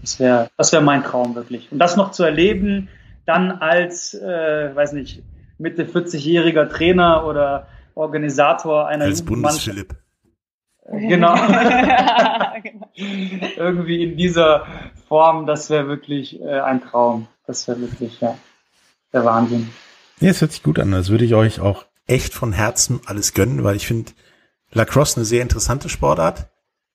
Das 0.00 0.18
wäre 0.18 0.50
das 0.56 0.72
wär 0.72 0.80
mein 0.80 1.04
Traum 1.04 1.36
wirklich. 1.36 1.70
Und 1.70 1.78
das 1.78 1.96
noch 1.96 2.10
zu 2.10 2.24
erleben, 2.24 2.88
dann 3.24 3.52
als, 3.52 4.14
äh, 4.14 4.74
weiß 4.74 4.92
nicht, 4.92 5.22
Mitte 5.58 5.84
40-jähriger 5.84 6.68
Trainer 6.68 7.24
oder 7.24 7.68
Organisator 7.94 8.88
einer 8.88 9.04
als 9.04 9.22
Bundesphilipp. 9.22 9.94
Genau. 10.88 11.34
genau. 11.34 12.86
Irgendwie 13.56 14.02
in 14.04 14.16
dieser 14.16 14.66
Form, 15.08 15.46
das 15.46 15.70
wäre 15.70 15.88
wirklich 15.88 16.40
äh, 16.40 16.60
ein 16.60 16.80
Traum. 16.80 17.28
Das 17.46 17.66
wäre 17.68 17.80
wirklich, 17.80 18.20
ja, 18.20 18.36
der 19.12 19.24
Wahnsinn. 19.24 19.70
Ja, 20.20 20.30
es 20.30 20.40
hört 20.40 20.52
sich 20.52 20.62
gut 20.62 20.78
an. 20.78 20.92
Das 20.92 21.10
würde 21.10 21.24
ich 21.24 21.34
euch 21.34 21.60
auch 21.60 21.84
echt 22.06 22.34
von 22.34 22.52
Herzen 22.52 23.00
alles 23.06 23.34
gönnen, 23.34 23.64
weil 23.64 23.76
ich 23.76 23.86
finde 23.86 24.12
Lacrosse 24.72 25.16
eine 25.16 25.24
sehr 25.24 25.42
interessante 25.42 25.88
Sportart, 25.88 26.48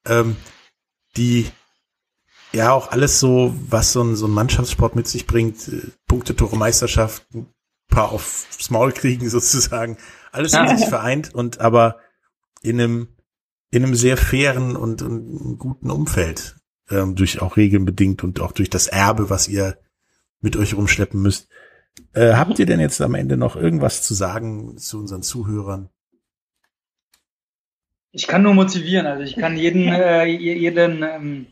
ähm, 0.05 0.35
die 1.17 1.49
ja 2.53 2.71
auch 2.71 2.91
alles 2.91 3.19
so, 3.19 3.53
was 3.69 3.91
so 3.91 4.03
ein, 4.03 4.15
so 4.15 4.27
ein 4.27 4.31
Mannschaftssport 4.31 4.95
mit 4.95 5.07
sich 5.07 5.27
bringt, 5.27 5.67
äh, 5.67 5.81
Punkte, 6.07 6.35
Tore, 6.35 6.57
Meisterschaft, 6.57 7.23
ein 7.33 7.47
paar 7.89 8.11
aufs 8.11 8.69
Maul 8.69 8.91
kriegen 8.91 9.29
sozusagen, 9.29 9.97
alles 10.31 10.53
in 10.53 10.77
sich 10.77 10.87
vereint 10.87 11.33
und 11.33 11.59
aber 11.59 11.99
in 12.61 12.79
einem 12.79 13.14
in 13.71 13.83
einem 13.83 13.95
sehr 13.95 14.17
fairen 14.17 14.75
und, 14.75 15.01
und 15.01 15.57
guten 15.57 15.91
Umfeld, 15.91 16.55
ähm, 16.89 17.15
durch 17.15 17.41
auch 17.41 17.57
Regeln 17.57 17.85
bedingt 17.85 18.23
und 18.23 18.39
auch 18.39 18.51
durch 18.51 18.69
das 18.69 18.87
Erbe, 18.87 19.29
was 19.29 19.47
ihr 19.47 19.77
mit 20.41 20.55
euch 20.55 20.75
rumschleppen 20.75 21.21
müsst. 21.21 21.49
Äh, 22.13 22.33
habt 22.33 22.59
ihr 22.59 22.65
denn 22.65 22.79
jetzt 22.79 23.01
am 23.01 23.15
Ende 23.15 23.37
noch 23.37 23.55
irgendwas 23.55 24.03
zu 24.03 24.13
sagen 24.13 24.77
zu 24.77 24.99
unseren 24.99 25.21
Zuhörern? 25.21 25.89
Ich 28.11 28.27
kann 28.27 28.43
nur 28.43 28.53
motivieren, 28.53 29.07
also 29.07 29.23
ich 29.23 29.35
kann 29.35 29.57
jeden, 29.57 29.87
äh, 29.93 30.25
jeden 30.25 31.03
ähm, 31.03 31.47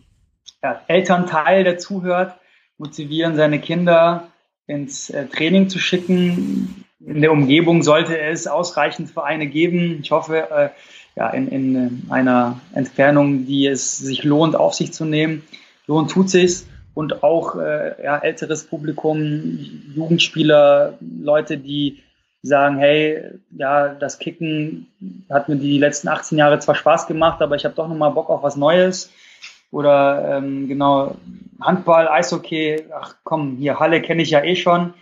ja, 0.62 0.82
Elternteil, 0.88 1.64
der 1.64 1.78
zuhört, 1.78 2.40
motivieren, 2.78 3.36
seine 3.36 3.60
Kinder 3.60 4.30
ins 4.68 5.10
äh, 5.10 5.28
Training 5.28 5.70
zu 5.70 5.80
schicken. 5.80 6.86
In 7.00 7.22
der 7.22 7.34
Umgebung 7.34 7.84
sollte 7.84 8.18
es 8.18 8.48
ausreichend 8.48 9.10
Vereine 9.10 9.48
geben. 9.48 10.00
Ich 10.02 10.12
hoffe, 10.12 10.50
äh, 10.50 10.70
ja, 11.16 11.30
in, 11.30 11.48
in 11.48 11.76
äh, 11.76 12.12
einer 12.12 12.60
Entfernung, 12.74 13.46
die 13.46 13.68
es 13.68 13.98
sich 13.98 14.24
lohnt, 14.24 14.56
auf 14.56 14.74
sich 14.74 14.94
zu 14.94 15.06
nehmen. 15.06 15.44
Lohnt 15.88 16.12
tut 16.12 16.30
sich's 16.30 16.68
und 16.94 17.24
auch 17.24 17.56
äh, 17.56 18.04
ja, 18.04 18.18
älteres 18.18 18.66
Publikum, 18.66 19.60
Jugendspieler, 19.96 20.98
Leute, 21.00 21.58
die 21.58 22.04
sagen, 22.42 22.78
hey, 22.78 23.24
ja, 23.52 23.90
das 23.90 24.20
Kicken 24.20 24.88
hat 25.30 25.50
mir 25.50 25.56
die 25.56 25.78
letzten 25.80 26.10
18 26.10 26.38
Jahre 26.38 26.60
zwar 26.60 26.76
Spaß 26.76 27.08
gemacht, 27.08 27.42
aber 27.42 27.56
ich 27.56 27.64
habe 27.64 27.76
doch 27.76 27.88
nochmal 27.88 28.12
Bock 28.12 28.30
auf 28.30 28.44
was 28.44 28.58
Neues. 28.58 29.12
Oder 29.72 30.38
ähm, 30.38 30.68
genau, 30.68 31.16
Handball, 31.60 32.08
Eishockey, 32.08 32.84
ach 32.96 33.16
komm, 33.24 33.58
hier 33.58 33.80
Halle 33.80 34.02
kenne 34.02 34.22
ich 34.22 34.30
ja 34.30 34.44
eh 34.44 34.56
schon, 34.56 34.94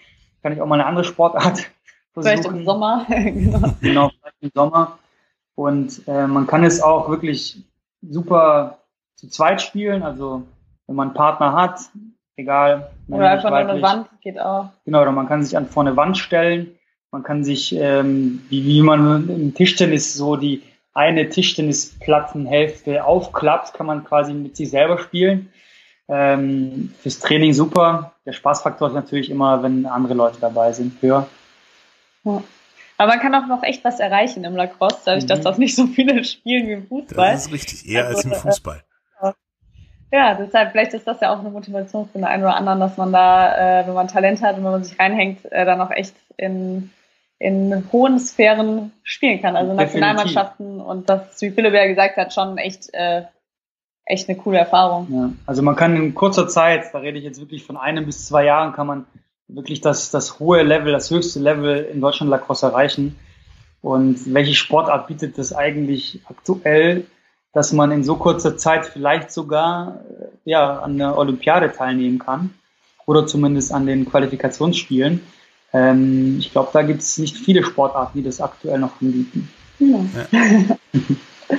kann 0.42 0.54
ich 0.54 0.62
auch 0.62 0.68
mal 0.68 0.76
eine 0.76 0.86
andere 0.86 1.04
Sportart 1.04 1.70
versuchen. 2.14 2.38
Vielleicht 2.38 2.46
im 2.46 2.64
Sommer. 2.64 3.06
genau. 3.10 3.74
genau, 3.82 4.12
vielleicht 4.22 4.38
im 4.42 4.52
Sommer. 4.54 4.98
Und 5.56 6.02
äh, 6.08 6.28
man 6.28 6.48
kann 6.48 6.64
es 6.64 6.82
auch 6.82 7.10
wirklich 7.10 7.64
super 8.02 8.80
zu 9.16 9.28
zweit 9.28 9.62
spielen. 9.62 10.04
Also 10.04 10.44
wenn 10.88 10.96
man 10.96 11.10
einen 11.10 11.16
Partner 11.16 11.54
hat, 11.54 11.80
egal. 12.36 12.92
Oder 13.08 13.30
einfach 13.30 13.52
an 13.52 13.70
eine 13.70 13.82
Wand 13.82 14.08
geht 14.22 14.40
auch. 14.40 14.70
Genau, 14.86 15.02
oder 15.02 15.12
man 15.12 15.28
kann 15.28 15.44
sich 15.44 15.56
an 15.58 15.68
vor 15.68 15.84
eine 15.84 15.96
Wand 15.96 16.18
stellen. 16.18 16.76
Man 17.12 17.24
kann 17.24 17.44
sich, 17.44 17.76
ähm, 17.76 18.42
wie, 18.50 18.66
wie 18.66 18.82
man 18.82 19.30
im 19.30 19.54
Tischtennis 19.54 20.14
so 20.14 20.38
die 20.38 20.64
eine 20.94 21.30
Tischtennisplattenhälfte 21.30 23.04
aufklappt, 23.04 23.74
kann 23.74 23.86
man 23.86 24.04
quasi 24.04 24.34
mit 24.34 24.56
sich 24.56 24.70
selber 24.70 24.98
spielen. 24.98 25.52
Ähm, 26.08 26.94
fürs 27.00 27.20
Training 27.20 27.54
super. 27.54 28.14
Der 28.26 28.34
Spaßfaktor 28.34 28.90
ist 28.90 28.94
natürlich 28.94 29.30
immer, 29.30 29.64
wenn 29.64 29.86
andere 29.86 30.14
Leute 30.14 30.38
dabei 30.42 30.74
sind, 30.74 31.02
höher. 31.02 31.28
Ja. 32.24 32.44
Aber 33.02 33.14
man 33.14 33.20
kann 33.20 33.34
auch 33.34 33.48
noch 33.48 33.64
echt 33.64 33.84
was 33.84 34.00
erreichen 34.00 34.44
im 34.44 34.56
Lacrosse, 34.56 35.02
dadurch, 35.06 35.24
mhm. 35.24 35.30
dass 35.30 35.42
das 35.42 35.58
nicht 35.58 35.76
so 35.76 35.88
viele 35.88 36.24
spielen 36.24 36.68
wie 36.68 36.74
im 36.74 36.86
Fußball. 36.86 37.32
Das 37.32 37.48
ist 37.48 37.52
richtig, 37.52 37.90
eher 37.90 38.06
also, 38.06 38.18
als 38.18 38.26
im 38.26 38.34
Fußball. 38.34 38.84
Äh, 39.24 39.32
ja, 40.12 40.36
deshalb, 40.36 40.72
vielleicht 40.72 40.94
ist 40.94 41.08
das 41.08 41.20
ja 41.20 41.34
auch 41.34 41.40
eine 41.40 41.50
Motivation 41.50 42.06
für 42.06 42.20
den 42.20 42.26
einen 42.26 42.44
oder 42.44 42.56
anderen, 42.56 42.80
dass 42.80 42.98
man 42.98 43.12
da, 43.12 43.80
äh, 43.82 43.88
wenn 43.88 43.96
man 43.96 44.08
Talent 44.08 44.44
hat 44.44 44.56
und 44.56 44.64
wenn 44.66 44.72
man 44.72 44.84
sich 44.84 45.00
reinhängt, 45.00 45.52
äh, 45.52 45.66
dann 45.66 45.82
auch 45.82 45.90
echt 45.90 46.14
in, 46.38 46.92
in 47.40 47.90
hohen 47.92 48.20
Sphären 48.20 48.92
spielen 49.02 49.42
kann. 49.42 49.56
Also 49.56 49.72
Definitiv. 49.72 50.00
Nationalmannschaften 50.00 50.80
und 50.80 51.10
das, 51.10 51.42
wie 51.42 51.50
Philipp 51.50 51.74
ja 51.74 51.88
gesagt 51.88 52.18
hat, 52.18 52.36
schon 52.36 52.60
echt, 52.60 52.94
äh, 52.94 53.24
echt 54.06 54.30
eine 54.30 54.38
coole 54.38 54.60
Erfahrung. 54.60 55.08
Ja, 55.10 55.32
also 55.48 55.64
man 55.64 55.76
kann 55.76 55.96
in 55.96 56.14
kurzer 56.14 56.48
Zeit, 56.48 56.84
da 56.94 57.00
rede 57.00 57.18
ich 57.18 57.24
jetzt 57.24 57.40
wirklich 57.40 57.66
von 57.66 57.78
einem 57.78 58.06
bis 58.06 58.28
zwei 58.28 58.46
Jahren, 58.46 58.74
kann 58.74 58.86
man 58.86 59.08
wirklich 59.54 59.82
das, 59.82 60.12
das 60.12 60.40
hohe 60.40 60.64
Level, 60.64 60.92
das 60.92 61.10
höchste 61.12 61.40
Level 61.40 61.88
in 61.92 62.02
Deutschland 62.02 62.30
Lacrosse 62.30 62.68
erreichen. 62.68 63.16
Und 63.82 64.34
welche 64.34 64.56
Sportart 64.56 65.08
bietet 65.08 65.38
das 65.38 65.54
eigentlich 65.54 66.22
aktuell, 66.26 67.06
dass 67.54 67.74
man 67.74 67.92
in 67.92 68.04
so 68.04 68.16
kurzer 68.16 68.58
Zeit 68.58 68.86
vielleicht 68.86 69.32
sogar 69.32 70.02
ja, 70.46 70.80
an 70.80 70.98
der 70.98 71.18
Olympiade 71.18 71.72
teilnehmen 71.72 72.20
kann 72.20 72.54
oder 73.06 73.28
zumindest 73.28 73.72
an 73.74 73.86
den 73.86 74.10
Qualifikationsspielen? 74.10 75.22
Ähm, 75.74 76.38
ich 76.40 76.52
glaube, 76.52 76.70
da 76.74 76.82
gibt 76.84 77.02
es 77.02 77.18
nicht 77.18 77.38
viele 77.38 77.64
Sportarten, 77.64 78.20
die 78.20 78.24
das 78.24 78.40
aktuell 78.40 78.80
noch 78.80 79.02
anbieten. 79.02 79.50
Ja. 79.80 80.78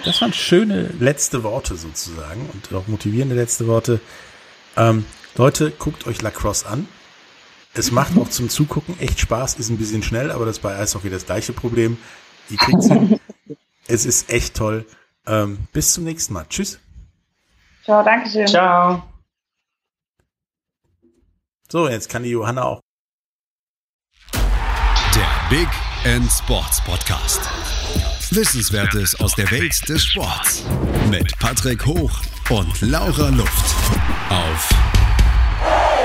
Das 0.05 0.22
waren 0.22 0.32
schöne 0.32 0.90
letzte 1.01 1.43
Worte 1.43 1.76
sozusagen 1.76 2.49
und 2.53 2.74
auch 2.74 2.88
motivierende 2.88 3.34
letzte 3.34 3.66
Worte. 3.66 4.01
Ähm, 4.76 5.05
Leute, 5.36 5.70
guckt 5.70 6.07
euch 6.07 6.22
Lacrosse 6.22 6.66
an. 6.66 6.88
Es 7.75 7.91
macht 7.91 8.16
auch 8.18 8.29
zum 8.29 8.51
Zugucken 8.51 8.99
echt 9.01 9.18
Spaß, 9.20 9.55
ist 9.55 9.70
ein 9.70 9.79
bisschen 9.79 10.03
schnell, 10.03 10.31
aber 10.31 10.45
das 10.45 10.59
bei 10.59 10.77
Eishockey 10.77 11.09
das 11.09 11.25
gleiche 11.25 11.53
Problem. 11.53 11.97
Ihr 12.51 12.59
kriegt 12.59 12.85
hin. 12.85 13.18
es 13.89 14.05
ist 14.05 14.31
echt 14.31 14.55
toll. 14.55 14.87
Ähm, 15.27 15.66
bis 15.73 15.95
zum 15.95 16.05
nächsten 16.05 16.35
Mal. 16.35 16.45
Tschüss. 16.49 16.79
Ciao, 17.85 18.05
danke 18.05 18.29
schön. 18.29 18.47
Ciao. 18.47 19.03
So, 21.70 21.89
jetzt 21.89 22.11
kann 22.11 22.23
die 22.23 22.31
Johanna 22.31 22.64
auch. 22.64 22.81
Der 24.35 25.49
Big 25.49 25.68
End 26.05 26.31
Sports 26.31 26.83
Podcast. 26.85 27.41
Wissenswertes 28.31 29.18
aus 29.20 29.35
der 29.35 29.51
Welt 29.51 29.89
des 29.89 30.05
Sports. 30.05 30.64
Mit 31.09 31.39
Patrick 31.39 31.87
Hoch 31.87 32.20
und 32.51 32.81
Laura 32.83 33.29
Luft. 33.29 33.75
Auf 34.31 35.01